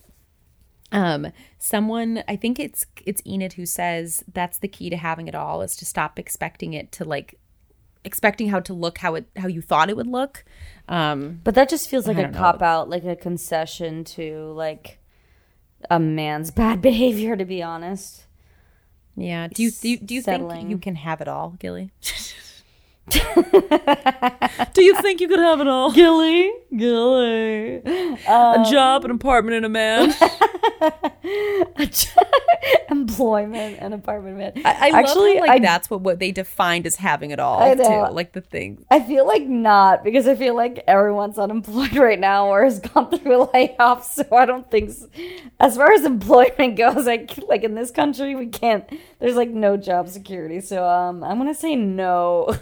um, 0.93 1.29
someone 1.59 2.25
I 2.27 2.35
think 2.35 2.59
it's 2.59 2.87
it's 3.07 3.23
Enid 3.25 3.53
who 3.53 3.67
says 3.67 4.25
that's 4.33 4.59
the 4.59 4.69
key 4.69 4.91
to 4.91 4.97
having 4.97 5.29
it 5.29 5.35
all 5.37 5.63
is 5.63 5.77
to 5.77 5.87
stop 5.87 6.19
expecting 6.19 6.75
it 6.75 6.91
to 6.93 7.05
like 7.05 7.39
expecting 8.05 8.49
how 8.49 8.59
to 8.61 8.73
look 8.73 8.99
how 8.99 9.15
it 9.15 9.27
how 9.37 9.47
you 9.47 9.63
thought 9.63 9.91
it 9.91 9.97
would 9.97 10.09
look. 10.09 10.45
Um, 10.89 11.41
But 11.45 11.55
that 11.55 11.69
just 11.69 11.89
feels 11.89 12.09
like 12.09 12.19
a 12.19 12.29
know. 12.29 12.37
cop 12.37 12.63
out, 12.63 12.89
like 12.89 13.05
a 13.05 13.15
concession 13.15 14.03
to 14.17 14.53
like 14.57 14.99
a 15.89 16.01
man's 16.01 16.51
bad 16.63 16.83
behavior. 16.83 17.37
To 17.37 17.45
be 17.45 17.63
honest, 17.63 18.27
yeah. 19.17 19.49
Do 19.49 19.63
you 19.63 19.71
do 19.71 19.89
you, 19.89 19.97
do 19.99 20.15
you 20.15 20.23
think 20.23 20.71
you 20.71 20.79
can 20.79 20.97
have 20.97 21.21
it 21.21 21.29
all, 21.29 21.51
Gilly? 21.59 21.91
do 24.73 24.85
you 24.85 24.95
think 25.01 25.21
you 25.21 25.29
could 25.29 25.39
have 25.39 25.61
it 25.61 25.67
all? 25.67 25.93
Gilly, 25.93 26.51
Gilly, 26.77 27.77
a 27.77 28.65
job, 28.71 29.05
an 29.05 29.11
apartment, 29.11 29.57
and 29.57 29.67
a 29.67 29.69
man. 29.69 30.13
employment 32.91 33.79
and 33.81 33.95
apartment 33.95 34.37
man. 34.37 34.53
I, 34.65 34.91
I 34.91 34.99
Actually, 34.99 35.37
how, 35.37 35.41
like 35.41 35.51
I 35.51 35.59
that's 35.59 35.91
what, 35.91 36.03
what 36.03 36.19
they 36.19 36.33
defined 36.33 36.87
as 36.87 36.97
having 36.97 37.31
it 37.31 37.41
all 37.41 37.61
I 37.61 37.75
know. 37.75 38.09
too. 38.09 38.15
Like 38.15 38.33
the 38.33 38.41
thing. 38.41 38.85
I 38.91 39.01
feel 39.01 39.27
like 39.27 39.43
not 39.43 40.05
because 40.05 40.29
I 40.29 40.35
feel 40.35 40.55
like 40.55 40.85
everyone's 40.87 41.39
unemployed 41.39 41.93
right 41.97 42.19
now 42.19 42.47
or 42.47 42.65
has 42.65 42.81
gone 42.81 43.11
through 43.11 43.47
layoffs. 43.47 44.05
So 44.05 44.37
I 44.37 44.47
don't 44.47 44.71
think, 44.71 44.91
as 45.59 45.77
far 45.77 45.93
as 45.93 46.05
employment 46.05 46.77
goes, 46.77 47.07
like 47.07 47.37
like 47.49 47.65
in 47.65 47.75
this 47.75 47.91
country, 47.91 48.35
we 48.35 48.47
can't. 48.47 48.85
There's 49.19 49.37
like 49.37 49.51
no 49.51 49.77
job 49.77 50.09
security. 50.09 50.61
So 50.61 50.87
um, 50.87 51.25
I'm 51.25 51.39
gonna 51.39 51.55
say 51.55 51.77
no. 51.77 52.55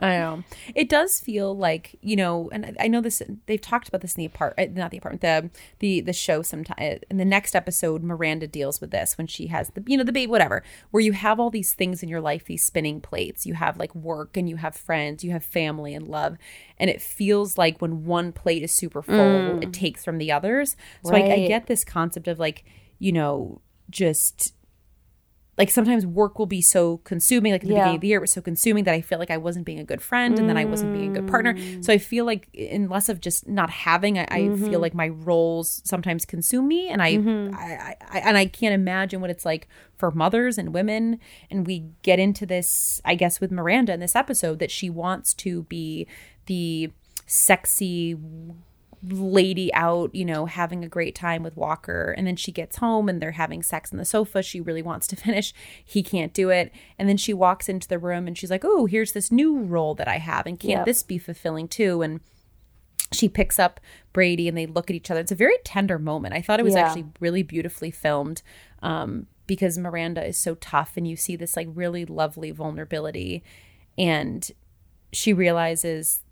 I 0.00 0.16
know. 0.18 0.42
It 0.74 0.88
does 0.88 1.20
feel 1.20 1.56
like 1.56 1.94
you 2.00 2.16
know, 2.16 2.50
and 2.52 2.76
I- 2.80 2.88
know 2.88 3.00
this. 3.00 3.22
They've 3.46 3.60
talked 3.60 3.86
about 3.88 4.00
this 4.00 4.16
in 4.16 4.22
the 4.22 4.26
apart, 4.26 4.54
uh, 4.58 4.66
not 4.72 4.90
the 4.90 4.98
apartment, 4.98 5.20
the 5.20 5.50
the 5.78 6.00
the 6.00 6.12
show. 6.12 6.42
Sometime 6.42 6.98
in 7.08 7.16
the 7.16 7.24
next 7.24 7.54
episode, 7.54 8.02
Miranda 8.02 8.48
deals 8.48 8.80
with 8.80 8.90
this 8.90 9.16
when 9.16 9.28
she 9.28 9.46
has 9.48 9.70
the 9.70 9.84
you 9.86 9.96
know 9.96 10.02
the 10.02 10.10
baby, 10.10 10.28
whatever, 10.28 10.64
where 10.90 11.00
you 11.00 11.12
have 11.12 11.38
all 11.38 11.48
these 11.48 11.72
things 11.74 12.02
in 12.02 12.08
your 12.08 12.20
life, 12.20 12.44
these 12.46 12.64
spinning 12.64 13.00
plates. 13.00 13.46
You 13.46 13.54
have 13.54 13.76
like 13.78 13.94
work, 13.94 14.36
and 14.36 14.48
you 14.48 14.56
have 14.56 14.74
friends, 14.74 15.22
you 15.22 15.30
have 15.30 15.44
family 15.44 15.94
and 15.94 16.08
love, 16.08 16.38
and 16.76 16.90
it 16.90 17.00
feels 17.00 17.56
like 17.56 17.80
when 17.80 18.04
one 18.04 18.32
plate 18.32 18.64
is 18.64 18.72
super 18.72 19.00
full, 19.00 19.60
it 19.62 19.72
takes 19.72 20.04
from 20.04 20.18
the 20.18 20.32
others. 20.32 20.76
So 21.04 21.10
I, 21.14 21.18
I 21.34 21.46
get 21.46 21.66
this 21.68 21.84
concept 21.84 22.26
of 22.26 22.40
like 22.40 22.64
you 22.98 23.12
know 23.12 23.60
just 23.90 24.54
like 25.56 25.70
sometimes 25.70 26.04
work 26.04 26.38
will 26.38 26.46
be 26.46 26.60
so 26.60 26.98
consuming 26.98 27.52
like 27.52 27.62
at 27.62 27.68
the 27.68 27.74
Yeah. 27.74 27.80
beginning 27.80 27.94
of 27.96 28.00
the 28.00 28.08
year 28.08 28.18
it 28.18 28.20
was 28.20 28.32
so 28.32 28.40
consuming 28.40 28.84
that 28.84 28.94
i 28.94 29.00
feel 29.00 29.18
like 29.18 29.30
i 29.30 29.36
wasn't 29.36 29.64
being 29.64 29.78
a 29.78 29.84
good 29.84 30.02
friend 30.02 30.38
and 30.38 30.48
then 30.48 30.56
i 30.56 30.64
wasn't 30.64 30.92
being 30.92 31.16
a 31.16 31.20
good 31.20 31.28
partner. 31.28 31.54
Mm. 31.54 31.84
So 31.84 31.92
i 31.92 31.98
feel 31.98 32.24
like 32.24 32.48
in 32.52 32.88
less 32.88 33.08
of 33.08 33.20
just 33.20 33.48
not 33.48 33.70
having 33.70 34.18
i, 34.18 34.26
I 34.30 34.38
feel 34.40 34.56
mm-hmm. 34.56 34.74
like 34.74 34.94
my 34.94 35.08
roles 35.08 35.80
sometimes 35.84 36.24
consume 36.24 36.68
me 36.68 36.88
and 36.88 37.00
mm-hmm. 37.00 37.54
I, 37.54 37.60
I, 37.60 37.96
I 38.10 38.18
and 38.20 38.36
i 38.36 38.46
can't 38.46 38.74
imagine 38.74 39.20
what 39.20 39.30
it's 39.30 39.44
like 39.44 39.68
for 39.96 40.10
mothers 40.10 40.58
and 40.58 40.74
women. 40.74 41.20
And 41.50 41.66
we 41.66 41.84
get 42.02 42.18
into 42.18 42.46
this 42.46 43.00
i 43.04 43.14
guess 43.14 43.40
with 43.40 43.50
miranda 43.50 43.92
in 43.92 44.00
this 44.00 44.16
episode 44.16 44.58
that 44.58 44.70
she 44.70 44.90
wants 44.90 45.34
to 45.34 45.62
be 45.64 46.06
the 46.46 46.90
sexy 47.26 48.16
lady 49.08 49.72
out, 49.74 50.14
you 50.14 50.24
know, 50.24 50.46
having 50.46 50.84
a 50.84 50.88
great 50.88 51.14
time 51.14 51.42
with 51.42 51.56
Walker. 51.56 52.14
And 52.16 52.26
then 52.26 52.36
she 52.36 52.52
gets 52.52 52.76
home 52.76 53.08
and 53.08 53.20
they're 53.20 53.32
having 53.32 53.62
sex 53.62 53.92
on 53.92 53.98
the 53.98 54.04
sofa. 54.04 54.42
She 54.42 54.60
really 54.60 54.82
wants 54.82 55.06
to 55.08 55.16
finish. 55.24 55.52
He 55.84 56.02
can't 56.02 56.32
do 56.32 56.50
it. 56.50 56.72
And 56.98 57.08
then 57.08 57.16
she 57.16 57.34
walks 57.34 57.68
into 57.68 57.88
the 57.88 57.98
room 57.98 58.26
and 58.26 58.36
she's 58.38 58.50
like, 58.50 58.64
oh, 58.64 58.86
here's 58.86 59.12
this 59.12 59.30
new 59.30 59.58
role 59.58 59.94
that 59.96 60.08
I 60.08 60.18
have. 60.18 60.46
And 60.46 60.58
can't 60.58 60.70
Yep. 60.78 60.86
this 60.86 61.02
be 61.02 61.18
fulfilling 61.18 61.68
too? 61.68 62.02
And 62.02 62.20
she 63.12 63.28
picks 63.28 63.58
up 63.58 63.78
Brady 64.12 64.48
and 64.48 64.56
they 64.56 64.66
look 64.66 64.90
at 64.90 64.96
each 64.96 65.10
other. 65.10 65.20
It's 65.20 65.30
a 65.32 65.36
very 65.36 65.56
tender 65.64 65.98
moment. 65.98 66.34
I 66.34 66.40
thought 66.40 66.58
it 66.58 66.64
was 66.64 66.74
Yeah. 66.74 66.86
actually 66.86 67.06
really 67.20 67.42
beautifully 67.42 67.90
filmed 67.90 68.42
um, 68.82 69.26
because 69.46 69.76
Miranda 69.78 70.24
is 70.26 70.38
so 70.38 70.54
tough 70.56 70.96
and 70.96 71.06
you 71.06 71.16
see 71.16 71.36
this 71.36 71.56
like 71.56 71.68
really 71.74 72.04
lovely 72.06 72.50
vulnerability. 72.50 73.44
And 73.98 74.50
she 75.12 75.32
realizes 75.32 76.22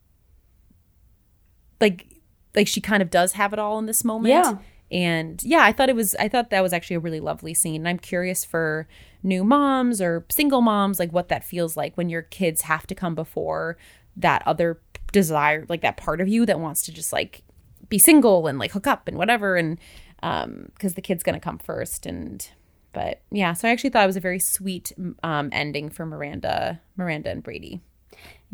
like 1.81 2.07
like 2.55 2.69
she 2.69 2.81
kind 2.81 3.03
of 3.03 3.11
does 3.11 3.33
have 3.33 3.53
it 3.53 3.59
all 3.59 3.79
in 3.79 3.87
this 3.87 4.05
moment. 4.05 4.33
Yeah. 4.33 4.57
And 4.91 5.43
yeah, 5.43 5.63
I 5.63 5.73
thought 5.73 5.89
it 5.89 5.97
was 5.97 6.15
I 6.17 6.29
thought 6.29 6.51
that 6.51 6.63
was 6.63 6.73
actually 6.73 6.97
a 6.97 7.01
really 7.01 7.21
lovely 7.21 7.55
scene. 7.55 7.77
And 7.77 7.89
I'm 7.89 7.99
curious 7.99 8.45
for 8.45 8.87
new 9.23 9.45
moms 9.45 10.01
or 10.01 10.27
single 10.31 10.61
moms 10.61 10.99
like 10.99 11.13
what 11.13 11.29
that 11.29 11.45
feels 11.45 11.77
like 11.77 11.97
when 11.97 12.09
your 12.09 12.23
kids 12.23 12.63
have 12.63 12.87
to 12.89 12.95
come 12.95 13.15
before 13.15 13.77
that 14.17 14.43
other 14.47 14.81
desire 15.13 15.65
like 15.69 15.81
that 15.81 15.97
part 15.97 16.21
of 16.21 16.29
you 16.29 16.45
that 16.45 16.59
wants 16.59 16.83
to 16.83 16.93
just 16.93 17.13
like 17.13 17.43
be 17.89 17.99
single 17.99 18.47
and 18.47 18.59
like 18.59 18.73
hook 18.73 18.87
up 18.87 19.07
and 19.07 19.17
whatever 19.17 19.57
and 19.57 19.79
um 20.23 20.69
because 20.75 20.95
the 20.95 21.01
kid's 21.01 21.23
to 21.23 21.39
come 21.39 21.59
first 21.59 22.05
and 22.05 22.51
but 22.93 23.23
yeah, 23.31 23.55
so 23.55 23.69
I 23.69 23.71
actually 23.71 23.91
thought 23.91 24.05
it 24.05 24.09
was 24.09 24.17
a 24.17 24.21
very 24.21 24.39
sweet 24.39 24.93
um 25.23 25.49
ending 25.53 25.89
for 25.89 26.07
Miranda 26.07 26.81
Miranda 26.97 27.31
and 27.31 27.43
Brady. 27.43 27.81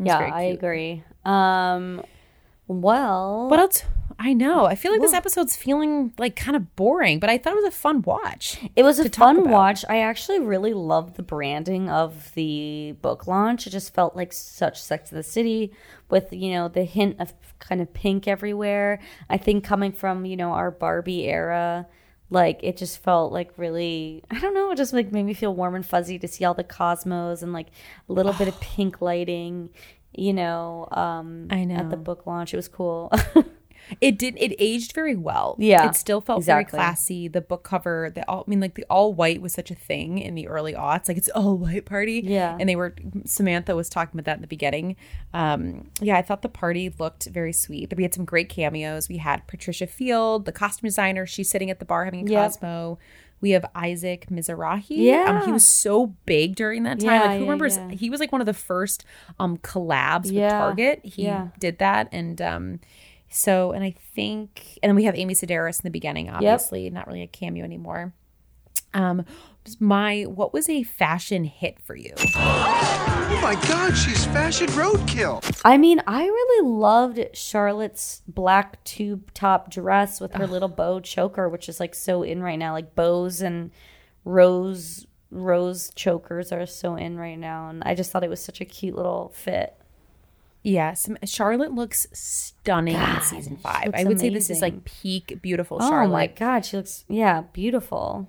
Yeah, 0.01 0.17
I 0.17 0.43
agree. 0.43 1.03
Um, 1.25 2.03
well, 2.69 3.49
What 3.49 3.59
else? 3.59 3.83
I 4.21 4.33
know. 4.33 4.65
I 4.65 4.75
feel 4.75 4.91
like 4.91 4.99
this 4.99 5.13
episode's 5.13 5.55
feeling 5.55 6.13
like 6.17 6.35
kind 6.35 6.57
of 6.57 6.75
boring, 6.75 7.19
but 7.19 7.29
I 7.29 7.37
thought 7.37 7.53
it 7.53 7.63
was 7.63 7.65
a 7.65 7.71
fun 7.71 8.01
watch. 8.01 8.59
It 8.75 8.83
was 8.83 8.99
a 8.99 9.07
fun 9.09 9.49
watch. 9.49 9.85
I 9.87 9.99
actually 10.01 10.41
really 10.41 10.73
loved 10.73 11.15
the 11.15 11.23
branding 11.23 11.89
of 11.89 12.33
the 12.33 12.97
book 13.01 13.27
launch. 13.27 13.65
It 13.65 13.69
just 13.69 13.93
felt 13.93 14.17
like 14.17 14.33
such 14.33 14.81
Sex 14.81 15.09
of 15.11 15.15
the 15.15 15.23
City 15.23 15.71
with, 16.09 16.33
you 16.33 16.51
know, 16.51 16.67
the 16.67 16.83
hint 16.83 17.15
of 17.19 17.33
kind 17.59 17.79
of 17.79 17.93
pink 17.93 18.27
everywhere. 18.27 18.99
I 19.29 19.37
think 19.37 19.63
coming 19.63 19.93
from, 19.93 20.25
you 20.25 20.35
know, 20.35 20.51
our 20.51 20.69
Barbie 20.69 21.23
era, 21.29 21.87
like 22.29 22.59
it 22.61 22.75
just 22.77 23.01
felt 23.01 23.31
like 23.31 23.51
really 23.57 24.23
I 24.29 24.39
don't 24.39 24.53
know, 24.53 24.71
it 24.71 24.75
just 24.75 24.93
like 24.93 25.11
made 25.13 25.23
me 25.23 25.33
feel 25.33 25.55
warm 25.55 25.75
and 25.75 25.85
fuzzy 25.85 26.19
to 26.19 26.27
see 26.27 26.43
all 26.45 26.53
the 26.53 26.63
cosmos 26.63 27.41
and 27.41 27.53
like 27.53 27.67
a 28.07 28.13
little 28.13 28.33
bit 28.33 28.47
of 28.49 28.59
pink 28.61 29.01
lighting, 29.01 29.69
you 30.13 30.33
know, 30.33 30.87
um 30.91 31.47
I 31.49 31.63
know. 31.65 31.75
at 31.75 31.89
the 31.89 31.97
book 31.97 32.25
launch. 32.27 32.53
It 32.53 32.57
was 32.57 32.67
cool. 32.67 33.11
It 34.01 34.19
did. 34.19 34.35
It 34.37 34.55
aged 34.59 34.93
very 34.93 35.15
well. 35.15 35.55
Yeah, 35.57 35.89
it 35.89 35.95
still 35.95 36.21
felt 36.21 36.39
exactly. 36.41 36.77
very 36.77 36.83
classy. 36.85 37.27
The 37.27 37.41
book 37.41 37.63
cover, 37.63 38.11
the 38.13 38.27
all. 38.29 38.43
I 38.45 38.49
mean, 38.49 38.59
like 38.59 38.75
the 38.75 38.85
all 38.87 39.15
white 39.15 39.41
was 39.41 39.51
such 39.53 39.71
a 39.71 39.75
thing 39.75 40.19
in 40.19 40.35
the 40.35 40.47
early 40.47 40.73
aughts. 40.73 41.07
Like 41.07 41.17
it's 41.17 41.29
all 41.29 41.57
white 41.57 41.85
party. 41.85 42.21
Yeah. 42.23 42.55
and 42.59 42.69
they 42.69 42.75
were. 42.75 42.93
Samantha 43.25 43.75
was 43.75 43.89
talking 43.89 44.19
about 44.19 44.25
that 44.25 44.35
in 44.37 44.41
the 44.41 44.47
beginning. 44.47 44.95
Um, 45.33 45.89
yeah, 46.01 46.17
I 46.17 46.21
thought 46.21 46.43
the 46.43 46.49
party 46.49 46.93
looked 46.99 47.25
very 47.29 47.53
sweet. 47.53 47.91
We 47.97 48.03
had 48.03 48.13
some 48.13 48.25
great 48.25 48.47
cameos. 48.49 49.09
We 49.09 49.17
had 49.17 49.47
Patricia 49.47 49.87
Field, 49.87 50.45
the 50.45 50.51
costume 50.51 50.87
designer. 50.87 51.25
She's 51.25 51.49
sitting 51.49 51.71
at 51.71 51.79
the 51.79 51.85
bar 51.85 52.05
having 52.05 52.27
a 52.27 52.31
Yep. 52.31 52.43
Cosmo. 52.51 52.99
We 53.41 53.51
have 53.51 53.65
Isaac 53.73 54.27
Mizrahi. 54.29 54.85
Yeah. 54.89 55.39
um, 55.39 55.45
he 55.45 55.51
was 55.51 55.65
so 55.65 56.07
big 56.25 56.55
during 56.55 56.83
that 56.83 56.99
time. 56.99 57.09
Yeah, 57.09 57.21
like 57.21 57.29
who 57.31 57.35
yeah, 57.37 57.41
remembers? 57.41 57.77
yeah. 57.77 57.91
He 57.91 58.09
was 58.09 58.19
like 58.19 58.31
one 58.31 58.41
of 58.41 58.47
the 58.47 58.53
first 58.53 59.05
um 59.39 59.57
collabs 59.57 60.31
with 60.33 60.49
Target. 60.49 61.01
He 61.03 61.31
did 61.59 61.79
that 61.79 62.09
and 62.11 62.41
um 62.41 62.79
so 63.29 63.71
and 63.71 63.83
i 63.83 63.91
think 64.15 64.79
and 64.81 64.89
then 64.89 64.95
we 64.95 65.03
have 65.03 65.15
amy 65.15 65.33
sedaris 65.33 65.79
in 65.79 65.83
the 65.83 65.91
beginning 65.91 66.29
obviously 66.29 66.89
not 66.89 67.07
really 67.07 67.21
a 67.21 67.27
cameo 67.27 67.63
anymore 67.63 68.11
um 68.93 69.23
my 69.79 70.23
what 70.23 70.53
was 70.53 70.69
a 70.69 70.83
fashion 70.83 71.43
hit 71.43 71.79
for 71.81 71.95
you 71.95 72.13
Oh 72.35 73.39
my 73.41 73.55
god, 73.67 73.95
she's 73.95 74.25
fashion 74.25 74.67
roadkill. 74.69 75.61
I 75.63 75.77
mean, 75.77 76.01
I 76.07 76.25
really 76.25 76.67
loved 76.69 77.19
Charlotte's 77.33 78.21
black 78.27 78.83
tube 78.83 79.33
top 79.33 79.69
dress 79.71 80.19
with 80.19 80.33
her 80.33 80.45
little 80.45 80.67
bow 80.67 80.99
choker, 80.99 81.47
which 81.47 81.69
is 81.69 81.79
like 81.79 81.95
so 81.95 82.21
in 82.23 82.43
right 82.43 82.57
now. 82.57 82.73
Like 82.73 82.95
bows 82.95 83.41
and 83.41 83.71
rose 84.25 85.05
rose 85.31 85.91
chokers 85.95 86.51
are 86.51 86.65
so 86.65 86.95
in 86.95 87.17
right 87.17 87.37
now, 87.39 87.69
and 87.69 87.81
I 87.85 87.95
just 87.95 88.11
thought 88.11 88.23
it 88.23 88.29
was 88.29 88.43
such 88.43 88.61
a 88.61 88.65
cute 88.65 88.95
little 88.95 89.31
fit. 89.35 89.75
yes 90.63 91.07
charlotte 91.23 91.71
looks 91.73 92.05
stunning 92.11 92.95
in 92.95 93.21
season 93.21 93.55
five 93.55 93.91
i 93.93 94.03
would 94.03 94.19
say 94.19 94.27
this 94.29 94.49
is 94.49 94.61
like 94.61 94.83
peak 94.83 95.39
beautiful 95.41 95.77
Oh 95.81 95.89
my 96.07 96.27
god, 96.27 96.65
she 96.65 96.75
looks 96.77 97.05
yeah 97.07 97.43
beautiful. 97.53 98.27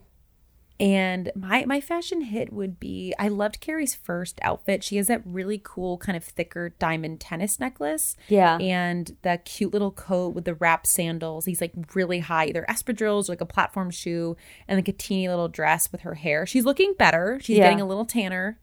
And 0.80 1.30
my 1.36 1.64
my 1.66 1.80
fashion 1.80 2.22
hit 2.22 2.52
would 2.52 2.80
be 2.80 3.12
I 3.18 3.28
loved 3.28 3.60
Carrie's 3.60 3.94
first 3.94 4.38
outfit. 4.42 4.82
She 4.82 4.96
has 4.96 5.08
that 5.08 5.20
really 5.26 5.60
cool 5.62 5.98
kind 5.98 6.16
of 6.16 6.24
thicker 6.24 6.70
diamond 6.78 7.20
tennis 7.20 7.60
necklace. 7.60 8.16
Yeah. 8.28 8.56
And 8.58 9.14
that 9.22 9.44
cute 9.44 9.72
little 9.72 9.90
coat 9.92 10.34
with 10.34 10.46
the 10.46 10.54
wrap 10.54 10.86
sandals. 10.86 11.44
These 11.44 11.60
like 11.60 11.74
really 11.94 12.20
high, 12.20 12.46
either 12.46 12.64
espadrilles 12.68 13.28
or 13.28 13.32
like 13.32 13.42
a 13.42 13.46
platform 13.46 13.90
shoe, 13.90 14.36
and 14.66 14.78
like 14.78 14.88
a 14.88 14.92
teeny 14.92 15.28
little 15.28 15.48
dress 15.48 15.92
with 15.92 16.00
her 16.00 16.14
hair. 16.14 16.46
She's 16.46 16.64
looking 16.64 16.94
better. 16.98 17.38
She's 17.42 17.58
Yeah. 17.58 17.64
getting 17.64 17.80
a 17.82 17.86
little 17.86 18.06
tanner. 18.06 18.58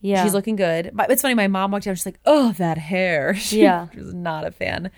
Yeah, 0.00 0.22
She's 0.24 0.34
looking 0.34 0.56
good. 0.56 0.90
But 0.94 1.10
it's 1.10 1.22
funny, 1.22 1.34
my 1.34 1.48
mom 1.48 1.70
walked 1.72 1.84
down, 1.84 1.94
she's 1.94 2.06
like, 2.06 2.20
Oh, 2.24 2.52
that 2.58 2.78
hair. 2.78 3.34
She 3.36 3.62
Yeah. 3.62 3.86
was 3.94 4.12
not 4.12 4.44
a 4.44 4.50
fan. 4.50 4.90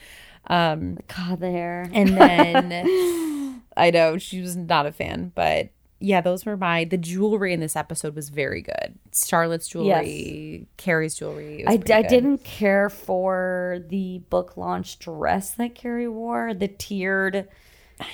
Um 0.46 0.96
God 1.14 1.40
the 1.40 1.50
hair. 1.50 1.86
and 1.92 2.08
then 2.16 3.62
I 3.76 3.90
know 3.90 4.16
she 4.18 4.40
was 4.40 4.56
not 4.56 4.86
a 4.86 4.92
fan, 4.92 5.32
but 5.34 5.68
yeah, 6.00 6.22
those 6.22 6.46
were 6.46 6.56
my 6.56 6.84
the 6.84 6.96
jewelry 6.96 7.52
in 7.52 7.60
this 7.60 7.76
episode 7.76 8.16
was 8.16 8.30
very 8.30 8.62
good. 8.62 8.98
Charlotte's 9.14 9.68
jewelry, 9.68 10.66
Carrie's 10.78 11.14
jewelry. 11.14 11.64
I, 11.66 11.76
didn't 11.76 12.42
care 12.42 12.88
for 12.88 13.80
the 13.88 14.22
book 14.30 14.56
launch 14.56 14.98
dress 14.98 15.52
that 15.52 15.74
Carrie 15.74 16.08
wore, 16.08 16.54
the 16.54 16.68
tiered 16.68 17.48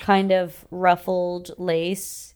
kind 0.01 0.31
of 0.31 0.65
ruffled 0.69 1.51
lace. 1.57 2.33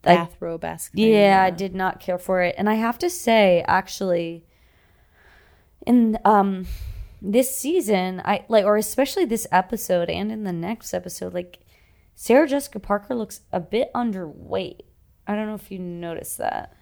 Bathrobe 0.00 0.64
esque. 0.64 0.92
Yeah, 0.94 1.44
I 1.44 1.50
did 1.50 1.74
not 1.74 2.00
care 2.00 2.18
for 2.18 2.42
it. 2.42 2.54
And 2.58 2.68
I 2.68 2.74
have 2.74 2.98
to 2.98 3.10
say, 3.10 3.62
actually, 3.68 4.44
in 5.86 6.18
um 6.24 6.66
this 7.20 7.54
season, 7.54 8.22
I 8.24 8.44
like 8.48 8.64
or 8.64 8.76
especially 8.78 9.26
this 9.26 9.46
episode 9.52 10.08
and 10.08 10.32
in 10.32 10.44
the 10.44 10.52
next 10.52 10.94
episode, 10.94 11.34
like 11.34 11.58
Sarah 12.14 12.46
Jessica 12.48 12.78
Parker 12.80 13.14
looks 13.14 13.40
a 13.52 13.60
bit 13.60 13.92
underweight. 13.94 14.80
I 15.26 15.34
don't 15.34 15.46
know 15.46 15.54
if 15.54 15.70
you 15.70 15.78
noticed 15.78 16.38
that. 16.38 16.72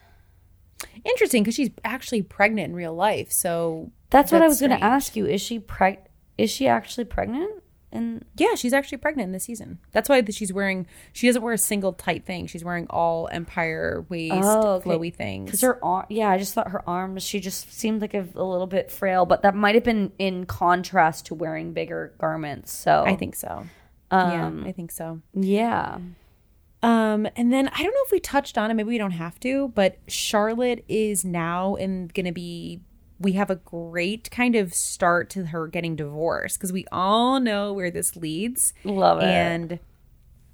Interesting 1.05 1.43
because 1.43 1.55
she's 1.55 1.71
actually 1.85 2.23
pregnant 2.23 2.71
in 2.71 2.75
real 2.75 2.95
life. 2.95 3.31
So 3.33 3.93
That's, 4.11 4.33
what 4.33 4.43
I 4.43 4.49
was 4.49 4.61
going 4.61 4.71
to 4.71 4.83
ask 4.83 5.15
you. 5.15 5.27
Is 5.27 5.41
she 5.41 5.61
preg 5.61 5.99
is 6.39 6.51
she 6.51 6.67
actually 6.67 7.05
pregnant? 7.05 7.63
And 7.93 8.25
yeah, 8.37 8.55
she's 8.55 8.73
actually 8.73 8.99
pregnant 8.99 9.27
in 9.27 9.33
this 9.33 9.45
season. 9.45 9.79
That's 9.93 10.09
why 10.09 10.23
she's 10.31 10.53
wearing. 10.53 10.87
She 11.13 11.27
doesn't 11.27 11.43
wear 11.43 11.53
a 11.53 11.59
single 11.59 11.93
tight 11.93 12.25
thing. 12.25 12.47
She's 12.47 12.65
wearing 12.65 12.87
all 12.89 13.29
Empire 13.33 14.07
waist 14.09 14.35
Oh, 14.37 14.75
okay. 14.75 14.89
flowy 14.89 15.15
things. 15.15 15.47
Because 15.47 15.61
her 15.63 15.85
arm, 15.85 16.07
yeah, 16.09 16.31
I 16.31 16.39
just 16.39 16.55
thought 16.55 16.69
her 16.69 16.89
arms, 16.89 17.25
she 17.25 17.41
just 17.41 17.73
seemed 17.73 18.01
like 18.01 18.15
a, 18.15 18.27
a 18.37 18.45
little 18.45 18.69
bit 18.69 18.93
frail, 18.93 19.27
but 19.27 19.43
that 19.43 19.55
might 19.57 19.75
have 19.75 19.85
been 19.85 20.13
in 20.19 20.47
contrast 20.47 21.27
to 21.27 21.35
wearing 21.35 21.73
bigger 21.73 22.15
garments. 22.19 22.73
So 22.73 23.05
I 23.07 23.17
think 23.17 23.35
so. 23.35 23.67
Um, 24.11 24.63
yeah, 24.63 24.69
I 24.69 24.73
think 24.73 24.91
so. 24.91 25.21
yeah, 25.35 25.99
Um, 26.83 27.29
and 27.37 27.53
then 27.53 27.69
I 27.69 27.83
don't 27.83 27.93
know 27.93 28.05
if 28.07 28.13
we 28.13 28.21
touched 28.21 28.57
on 28.57 28.71
it, 28.71 28.75
maybe 28.75 28.89
we 28.89 28.99
don't 28.99 29.11
have 29.13 29.39
to, 29.41 29.69
but 29.75 29.99
Charlotte 30.09 30.85
is 30.89 31.25
now 31.25 31.77
and 31.77 32.13
gonna 32.13 32.33
be 32.33 32.81
we 33.19 33.33
have 33.33 33.51
a 33.51 33.57
great 33.57 34.31
kind 34.31 34.57
of 34.57 34.73
start 34.73 35.29
to 35.31 35.47
her 35.47 35.67
getting 35.69 35.95
divorced 35.95 36.59
because 36.59 36.73
we 36.73 36.87
all 36.91 37.39
know 37.39 37.71
where 37.73 37.91
this 37.91 38.17
leads. 38.17 38.73
Love 38.83 39.19
it. 39.21 39.25
And 39.27 39.79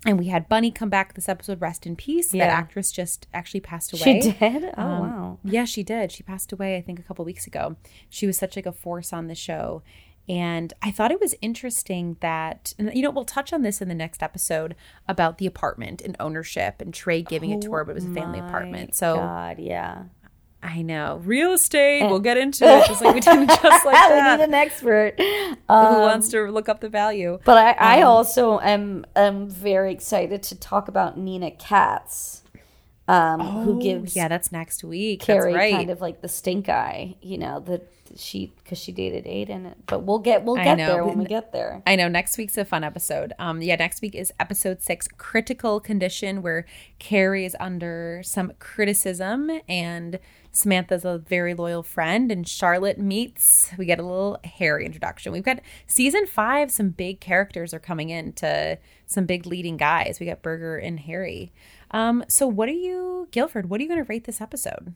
and 0.05 0.19
we 0.19 0.27
had 0.27 0.49
Bunny 0.49 0.71
come 0.73 0.89
back 0.91 1.15
this 1.15 1.29
episode. 1.29 1.61
Rest 1.61 1.87
in 1.87 1.95
peace. 1.97 2.31
That 2.33 2.39
actress 2.51 2.91
just 2.93 3.27
actually 3.33 3.61
passed 3.61 3.93
away. 3.93 4.21
She 4.21 4.31
did? 4.33 4.65
Oh, 4.77 4.83
Um, 4.83 5.01
wow. 5.01 5.39
Yeah, 5.45 5.65
she 5.65 5.83
did. 5.83 6.11
She 6.13 6.23
passed 6.23 6.53
away, 6.53 6.77
I 6.77 6.81
think, 6.83 6.99
a 6.99 7.03
couple 7.03 7.25
weeks 7.25 7.47
ago. 7.47 7.77
She 8.09 8.27
was 8.27 8.37
such 8.37 8.55
like 8.57 8.67
a 8.67 8.73
force 8.73 9.13
on 9.13 9.27
the 9.29 9.35
show. 9.35 9.83
And 10.29 10.73
I 10.83 10.91
thought 10.91 11.13
it 11.13 11.21
was 11.21 11.35
interesting 11.41 12.17
that, 12.21 12.75
and, 12.79 12.93
you 12.95 13.03
know, 13.03 13.11
we'll 13.11 13.25
touch 13.25 13.53
on 13.53 13.63
this 13.63 13.81
in 13.81 13.89
the 13.89 13.95
next 13.95 14.23
episode 14.23 14.75
about 15.07 15.39
the 15.39 15.47
apartment 15.47 16.03
and 16.03 16.17
ownership 16.19 16.81
and 16.81 16.93
Trey 16.93 17.23
giving 17.23 17.51
it 17.51 17.61
to 17.63 17.73
her, 17.73 17.85
but 17.85 17.93
it 17.93 17.95
was 17.95 18.07
a 18.07 18.13
family 18.15 18.41
apartment. 18.41 18.95
So 18.97 19.15
Oh 19.15 19.17
God, 19.19 19.59
yeah. 19.61 20.05
I 20.63 20.83
know 20.83 21.21
real 21.25 21.53
estate. 21.53 22.09
We'll 22.09 22.19
get 22.19 22.37
into 22.39 22.65
it 22.65 22.87
just 22.89 23.01
like 23.01 23.15
we 23.15 23.21
did 23.21 23.49
just 23.63 23.87
like 23.87 24.11
we 24.11 24.17
need 24.17 24.45
an 24.45 24.55
expert. 24.55 25.15
Who 25.17 25.55
Um, 25.69 26.01
wants 26.01 26.29
to 26.31 26.51
look 26.51 26.69
up 26.69 26.81
the 26.81 26.89
value? 26.89 27.39
But 27.45 27.59
I, 27.59 27.99
I 27.99 28.03
Um, 28.03 28.09
also 28.09 28.59
am 28.59 29.05
am 29.15 29.49
very 29.49 29.93
excited 29.93 30.43
to 30.45 30.59
talk 30.59 30.89
about 30.89 31.17
Nina 31.17 31.53
Katz, 31.53 32.43
um, 33.07 33.39
who 33.63 33.77
Oh, 33.77 33.81
gives 33.81 34.17
yeah, 34.17 34.27
that's 34.27 34.51
next 34.51 34.83
week. 34.83 35.21
Carrie 35.21 35.53
that's 35.53 35.57
right. 35.57 35.75
kind 35.75 35.91
of 35.91 36.01
like 36.01 36.21
the 36.21 36.29
stink 36.29 36.69
eye. 36.69 37.15
You 37.21 37.39
know, 37.39 37.61
the 37.61 37.83
she 38.17 38.53
because 38.63 38.79
she 38.79 38.93
dated 38.93 39.25
Aiden. 39.25 39.75
But 39.87 40.03
we'll 40.05 40.19
get 40.19 40.45
we'll 40.45 40.57
get 40.57 40.77
there 40.77 41.05
when 41.05 41.19
we 41.19 41.25
get 41.25 41.53
there. 41.53 41.83
I 41.87 41.97
know 41.97 42.09
next 42.09 42.39
week's 42.39 42.57
a 42.57 42.65
fun 42.65 42.85
episode. 42.85 43.33
Um, 43.39 43.63
yeah, 43.63 43.77
next 43.77 44.03
week 44.03 44.15
is 44.15 44.33
episode 44.39 44.83
six, 44.83 45.09
critical 45.09 45.81
condition, 45.81 46.43
where 46.43 46.67
Carrie 46.99 47.45
is 47.45 47.57
under 47.59 48.23
some 48.25 48.53
criticism 48.59 49.51
and 49.69 50.19
Samantha's 50.57 51.05
a 51.05 51.19
very 51.19 51.55
loyal 51.55 51.83
friend, 51.83 52.33
and 52.33 52.49
Charlotte 52.49 52.99
meets. 52.99 53.71
We 53.77 53.85
get 53.85 53.99
a 53.99 54.03
little 54.03 54.39
Harry 54.45 54.87
introduction. 54.87 55.33
We've 55.33 55.45
got 55.45 55.61
season 55.87 56.27
five. 56.27 56.71
Some 56.71 56.91
big 56.91 57.21
characters 57.21 57.75
are 57.75 57.79
coming 57.79 58.11
in 58.11 58.33
to 58.35 58.79
some 59.07 59.27
big 59.27 59.47
leading 59.47 59.77
guys. 59.77 60.19
We 60.19 60.27
got 60.27 60.43
Berger 60.43 60.79
and 60.79 61.01
Harry. 61.01 61.53
Um, 61.91 62.25
so 62.29 62.47
what 62.47 62.69
are 62.69 62.73
you, 62.73 63.29
Guilford? 63.31 63.69
What 63.69 63.81
are 63.81 63.83
you 63.83 63.89
going 63.89 64.03
to 64.03 64.09
rate 64.09 64.25
this 64.25 64.41
episode? 64.41 64.95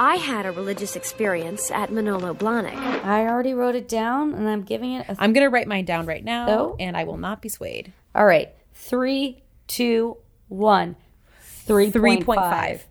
I 0.00 0.16
had 0.16 0.46
a 0.46 0.52
religious 0.52 0.94
experience 0.94 1.70
at 1.72 1.90
Manolo 1.92 2.32
Blahnik. 2.32 2.76
I 3.04 3.26
already 3.26 3.52
wrote 3.52 3.74
it 3.74 3.88
down, 3.88 4.32
and 4.32 4.48
I'm 4.48 4.62
giving 4.62 4.92
it. 4.92 5.06
I'm 5.18 5.32
going 5.32 5.44
to 5.44 5.50
write 5.50 5.66
mine 5.66 5.84
down 5.84 6.06
right 6.06 6.24
now, 6.24 6.48
Oh. 6.48 6.76
and 6.78 6.96
I 6.96 7.04
will 7.04 7.16
not 7.16 7.42
be 7.42 7.48
swayed. 7.48 7.92
All 8.14 8.24
right, 8.24 8.48
three, 8.74 9.42
two, 9.66 10.16
one. 10.48 10.96
Three 11.40 11.90
Three 11.90 12.22
point 12.22 12.40
five. 12.40 12.86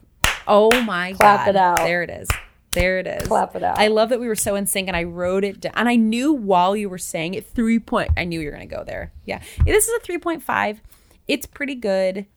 Oh 0.47 0.69
my 0.84 1.13
Clap 1.13 1.45
god! 1.45 1.49
it 1.49 1.55
out. 1.55 1.78
There 1.78 2.03
it 2.03 2.09
is. 2.11 2.28
There 2.73 2.99
it 2.99 3.07
is. 3.07 3.28
Clap 3.28 3.55
it 3.55 3.63
out. 3.63 3.80
I 3.80 3.88
love 3.88 4.09
that 4.09 4.19
we 4.19 4.28
were 4.28 4.36
so 4.36 4.55
in 4.55 4.67
sync, 4.67 4.88
and 4.88 4.95
I 4.95 5.03
wrote 5.03 5.43
it 5.43 5.59
down. 5.61 5.73
And 5.75 5.89
I 5.89 5.95
knew 5.95 6.32
while 6.34 6.75
you 6.75 6.88
were 6.89 6.99
saying 6.99 7.34
it, 7.34 7.47
three 7.47 7.80
point. 7.80 8.11
I 8.15 8.23
knew 8.25 8.39
you 8.39 8.47
were 8.47 8.55
going 8.55 8.67
to 8.69 8.75
go 8.75 8.84
there. 8.84 9.11
Yeah, 9.25 9.41
this 9.65 9.88
is 9.88 9.95
a 9.95 9.99
three 10.01 10.19
point 10.19 10.43
five. 10.43 10.80
It's 11.28 11.45
pretty 11.47 11.73
good. 11.75 12.28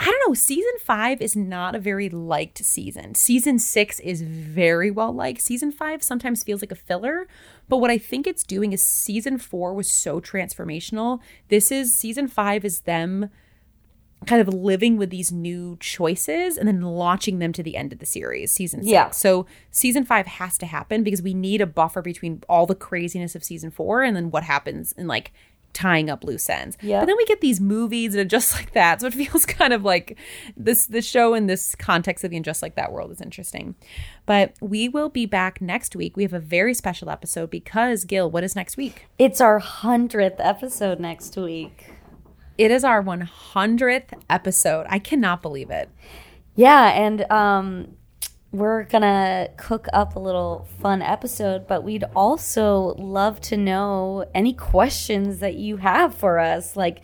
I 0.00 0.04
don't 0.04 0.28
know. 0.28 0.34
Season 0.34 0.72
five 0.82 1.20
is 1.20 1.36
not 1.36 1.74
a 1.74 1.78
very 1.78 2.08
liked 2.08 2.64
season. 2.64 3.14
Season 3.14 3.58
six 3.58 4.00
is 4.00 4.22
very 4.22 4.90
well 4.90 5.12
liked. 5.12 5.42
Season 5.42 5.70
five 5.70 6.02
sometimes 6.02 6.42
feels 6.42 6.62
like 6.62 6.72
a 6.72 6.76
filler. 6.76 7.28
But 7.68 7.78
what 7.78 7.90
I 7.90 7.98
think 7.98 8.26
it's 8.26 8.42
doing 8.42 8.72
is 8.72 8.82
season 8.82 9.36
four 9.36 9.74
was 9.74 9.90
so 9.90 10.18
transformational. 10.18 11.20
This 11.48 11.70
is 11.70 11.92
season 11.92 12.28
five 12.28 12.64
is 12.64 12.80
them 12.80 13.28
kind 14.26 14.40
of 14.40 14.52
living 14.52 14.96
with 14.96 15.10
these 15.10 15.30
new 15.30 15.76
choices 15.80 16.56
and 16.56 16.66
then 16.66 16.80
launching 16.80 17.38
them 17.38 17.52
to 17.52 17.62
the 17.62 17.76
end 17.76 17.92
of 17.92 17.98
the 17.98 18.06
series, 18.06 18.52
season 18.52 18.80
six. 18.80 18.90
Yeah. 18.90 19.10
So 19.10 19.44
season 19.70 20.06
five 20.06 20.26
has 20.26 20.56
to 20.58 20.66
happen 20.66 21.02
because 21.02 21.20
we 21.20 21.34
need 21.34 21.60
a 21.60 21.66
buffer 21.66 22.00
between 22.00 22.42
all 22.48 22.66
the 22.66 22.74
craziness 22.74 23.34
of 23.34 23.44
season 23.44 23.70
four 23.70 24.02
and 24.02 24.16
then 24.16 24.30
what 24.30 24.44
happens 24.44 24.92
in 24.92 25.06
like 25.06 25.32
tying 25.72 26.10
up 26.10 26.24
loose 26.24 26.48
ends. 26.48 26.76
Yeah. 26.82 27.00
But 27.00 27.06
then 27.06 27.16
we 27.16 27.24
get 27.26 27.40
these 27.40 27.60
movies 27.60 28.14
and 28.14 28.28
just 28.28 28.54
like 28.56 28.72
that. 28.72 29.00
So 29.00 29.06
it 29.08 29.14
feels 29.14 29.46
kind 29.46 29.72
of 29.72 29.84
like 29.84 30.18
this 30.56 30.86
the 30.86 31.02
show 31.02 31.34
in 31.34 31.46
this 31.46 31.74
context 31.74 32.24
of 32.24 32.30
the 32.30 32.36
and 32.36 32.44
just 32.44 32.62
like 32.62 32.74
that 32.76 32.92
world 32.92 33.10
is 33.10 33.20
interesting. 33.20 33.74
But 34.26 34.54
we 34.60 34.88
will 34.88 35.08
be 35.08 35.26
back 35.26 35.60
next 35.60 35.96
week. 35.96 36.16
We 36.16 36.22
have 36.22 36.32
a 36.32 36.40
very 36.40 36.74
special 36.74 37.10
episode 37.10 37.50
because 37.50 38.04
Gil, 38.04 38.30
what 38.30 38.44
is 38.44 38.56
next 38.56 38.76
week? 38.76 39.06
It's 39.18 39.40
our 39.40 39.58
hundredth 39.58 40.40
episode 40.40 41.00
next 41.00 41.36
week. 41.36 41.86
It 42.60 42.70
is 42.70 42.84
our 42.84 43.02
100th 43.02 44.12
episode. 44.28 44.86
I 44.90 44.98
cannot 44.98 45.40
believe 45.40 45.70
it. 45.70 45.88
Yeah, 46.56 46.90
and 46.90 47.22
um, 47.32 47.96
we're 48.52 48.82
gonna 48.84 49.48
cook 49.56 49.86
up 49.92 50.16
a 50.16 50.18
little 50.18 50.66
fun 50.80 51.02
episode, 51.02 51.66
but 51.68 51.84
we'd 51.84 52.04
also 52.16 52.94
love 52.98 53.40
to 53.40 53.56
know 53.56 54.24
any 54.34 54.52
questions 54.52 55.38
that 55.38 55.54
you 55.54 55.76
have 55.76 56.14
for 56.14 56.38
us, 56.38 56.76
like 56.76 57.00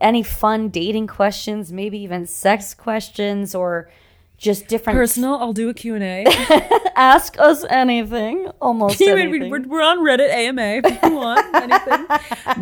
any 0.00 0.22
fun 0.22 0.68
dating 0.68 1.06
questions, 1.06 1.72
maybe 1.72 1.98
even 1.98 2.26
sex 2.26 2.74
questions, 2.74 3.54
or 3.54 3.88
just 4.36 4.66
different 4.68 4.96
Personal, 4.98 5.36
I'll 5.36 5.52
do 5.52 5.68
a 5.68 5.74
Q&A. 5.74 6.24
Ask 6.96 7.38
us 7.38 7.64
anything, 7.70 8.48
almost 8.60 8.98
mean 9.00 9.10
anything. 9.18 9.42
we- 9.42 9.50
we're, 9.60 9.62
we're 9.68 9.82
on 9.82 9.98
Reddit 10.00 10.30
AMA 10.30 10.82
if 10.84 11.02
you 11.02 11.10
want 11.14 11.54
anything. 11.54 12.06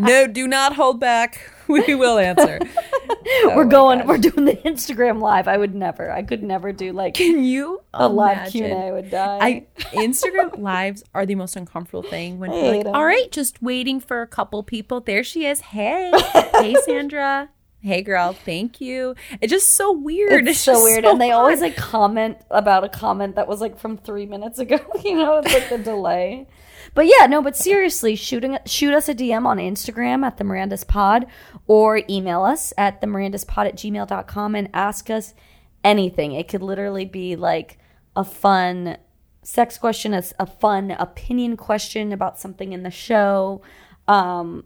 no, 0.02 0.26
do 0.26 0.46
not 0.46 0.74
hold 0.74 1.00
back. 1.00 1.40
We 1.68 1.94
will 1.94 2.18
answer. 2.18 2.58
Oh 2.60 3.52
we're 3.54 3.64
going. 3.64 4.00
gosh. 4.00 4.08
We're 4.08 4.18
doing 4.18 4.44
the 4.44 4.56
Instagram 4.56 5.22
live. 5.22 5.46
I 5.48 5.56
would 5.56 5.74
never. 5.76 6.10
I 6.10 6.22
could 6.22 6.42
never 6.42 6.70
do 6.72 6.92
like 6.92 7.14
Can 7.14 7.44
you 7.44 7.80
a 7.94 8.08
live 8.08 8.38
imagine? 8.38 8.50
Q 8.52 8.64
and 8.64 8.74
A. 8.74 8.86
I 8.88 8.92
would 8.92 9.10
die. 9.10 9.38
I 9.40 9.66
Instagram 9.96 10.58
lives 10.58 11.04
are 11.14 11.24
the 11.24 11.36
most 11.36 11.54
uncomfortable 11.56 12.02
thing 12.02 12.40
when 12.40 12.50
like, 12.50 12.84
all 12.86 13.06
right, 13.06 13.30
just 13.30 13.62
waiting 13.62 14.00
for 14.00 14.20
a 14.22 14.26
couple 14.26 14.62
people. 14.64 15.00
There 15.00 15.22
she 15.24 15.46
is. 15.46 15.60
Hey, 15.60 16.10
hey, 16.52 16.74
Sandra. 16.84 17.48
Hey, 17.84 18.02
girl. 18.02 18.32
Thank 18.32 18.80
you. 18.80 19.16
It's 19.40 19.50
just 19.50 19.70
so 19.70 19.90
weird. 19.90 20.46
it's, 20.46 20.60
so 20.60 20.84
weird, 20.84 21.02
so 21.02 21.10
and 21.10 21.20
they 21.20 21.32
always 21.32 21.60
like 21.60 21.74
comment 21.74 22.38
about 22.48 22.84
a 22.84 22.88
comment 22.88 23.34
that 23.34 23.48
was 23.48 23.60
like 23.60 23.76
from 23.76 23.98
three 23.98 24.24
minutes 24.24 24.60
ago. 24.60 24.78
You 25.04 25.16
know, 25.16 25.38
it's 25.38 25.52
like 25.52 25.68
the 25.68 25.78
delay. 25.78 26.46
But 26.94 27.06
yeah, 27.06 27.26
no. 27.26 27.42
But 27.42 27.56
seriously, 27.56 28.14
shooting 28.14 28.56
shoot 28.66 28.94
us 28.94 29.08
a 29.08 29.14
DM 29.14 29.46
on 29.46 29.58
Instagram 29.58 30.24
at 30.24 30.36
the 30.36 30.44
Miranda's 30.44 30.84
Pod, 30.84 31.26
or 31.66 32.02
email 32.08 32.44
us 32.44 32.72
at 32.78 33.00
the 33.00 33.08
Miranda's 33.08 33.44
Pod 33.44 33.66
at 33.66 33.74
gmail.com 33.74 34.54
and 34.54 34.68
ask 34.72 35.10
us 35.10 35.34
anything. 35.82 36.32
It 36.32 36.46
could 36.46 36.62
literally 36.62 37.04
be 37.04 37.34
like 37.34 37.78
a 38.14 38.22
fun 38.22 38.96
sex 39.42 39.76
question, 39.76 40.14
a, 40.14 40.22
a 40.38 40.46
fun 40.46 40.92
opinion 40.92 41.56
question 41.56 42.12
about 42.12 42.38
something 42.38 42.72
in 42.72 42.84
the 42.84 42.92
show, 42.92 43.60
um, 44.06 44.64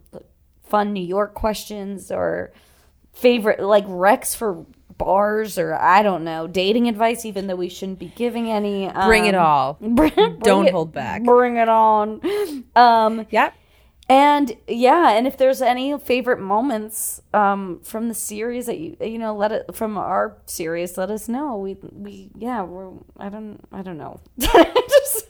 fun 0.62 0.92
New 0.92 1.04
York 1.04 1.32
questions, 1.32 2.10
or 2.10 2.52
favorite 3.16 3.60
like 3.60 3.84
Rex 3.88 4.34
for 4.34 4.64
bars 4.98 5.58
or 5.58 5.74
I 5.74 6.02
don't 6.02 6.24
know 6.24 6.46
dating 6.46 6.88
advice 6.88 7.24
even 7.26 7.48
though 7.48 7.56
we 7.56 7.68
shouldn't 7.68 7.98
be 7.98 8.12
giving 8.16 8.50
any 8.50 8.86
um, 8.88 9.06
Bring 9.08 9.26
it 9.26 9.34
all. 9.34 9.76
bring- 9.80 10.38
Don't 10.40 10.68
it- 10.68 10.72
hold 10.72 10.92
back. 10.92 11.22
bring 11.22 11.56
it 11.56 11.68
on 11.68 12.64
um 12.74 13.26
Yep. 13.30 13.52
and 14.08 14.56
yeah 14.68 15.10
and 15.10 15.26
if 15.26 15.36
there's 15.36 15.60
any 15.60 15.98
favorite 15.98 16.40
moments 16.40 17.20
um 17.34 17.80
from 17.82 18.08
the 18.08 18.14
series 18.14 18.64
that 18.66 18.78
you 18.78 18.96
you 19.00 19.18
know 19.18 19.34
let 19.36 19.52
it 19.52 19.74
from 19.74 19.98
our 19.98 20.38
series 20.46 20.96
let 20.96 21.10
us 21.10 21.28
know 21.28 21.58
we 21.58 21.76
we 21.92 22.30
yeah 22.38 22.62
we're 22.62 22.90
I 23.18 23.28
don't 23.28 23.60
I 23.72 23.82
don't 23.82 23.98
know 23.98 24.20
just, 24.38 25.26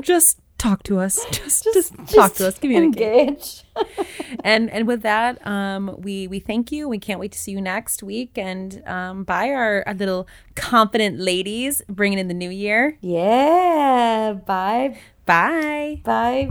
Just 0.00 0.40
talk 0.58 0.82
to 0.82 0.98
us. 0.98 1.24
Just, 1.30 1.64
just, 1.72 1.94
talk 2.14 2.34
to 2.34 2.48
us. 2.48 2.58
Communicate. 2.58 3.28
engage 3.28 3.64
and 4.44 4.68
and 4.70 4.86
with 4.86 5.02
that, 5.02 5.44
um, 5.46 5.94
we 5.98 6.26
we 6.26 6.40
thank 6.40 6.72
you. 6.72 6.88
We 6.88 6.98
can't 6.98 7.20
wait 7.20 7.32
to 7.32 7.38
see 7.38 7.52
you 7.52 7.60
next 7.60 8.02
week. 8.02 8.36
And 8.36 8.82
um, 8.86 9.24
bye, 9.24 9.50
our, 9.50 9.84
our 9.86 9.94
little 9.94 10.26
confident 10.56 11.18
ladies, 11.20 11.82
bringing 11.88 12.18
in 12.18 12.28
the 12.28 12.34
new 12.34 12.50
year. 12.50 12.98
yeah 13.00 14.32
bye 14.46 14.98
Bye, 15.26 16.00
bye 16.04 16.50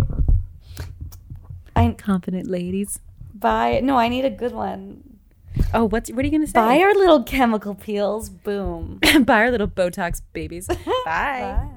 I'm 1.76 1.96
confident 1.96 2.48
ladies. 2.48 3.00
bye 3.34 3.80
no 3.84 3.98
I 3.98 4.08
need 4.08 4.26
a 4.26 4.30
good 4.30 4.54
one 4.54 5.04
Oh, 5.74 5.86
what's 5.86 6.10
what 6.12 6.20
are 6.24 6.28
you 6.28 6.32
gonna 6.32 6.46
say? 6.48 6.54
Buy 6.54 6.78
our 6.80 6.94
little 6.94 7.24
chemical 7.24 7.74
peels. 7.76 8.30
Boom. 8.30 9.00
Buy 9.22 9.40
our 9.42 9.52
little 9.52 9.68
Botox 9.68 10.22
babies. 10.32 10.68
Bye. 10.68 10.76
Bye. 11.06 11.70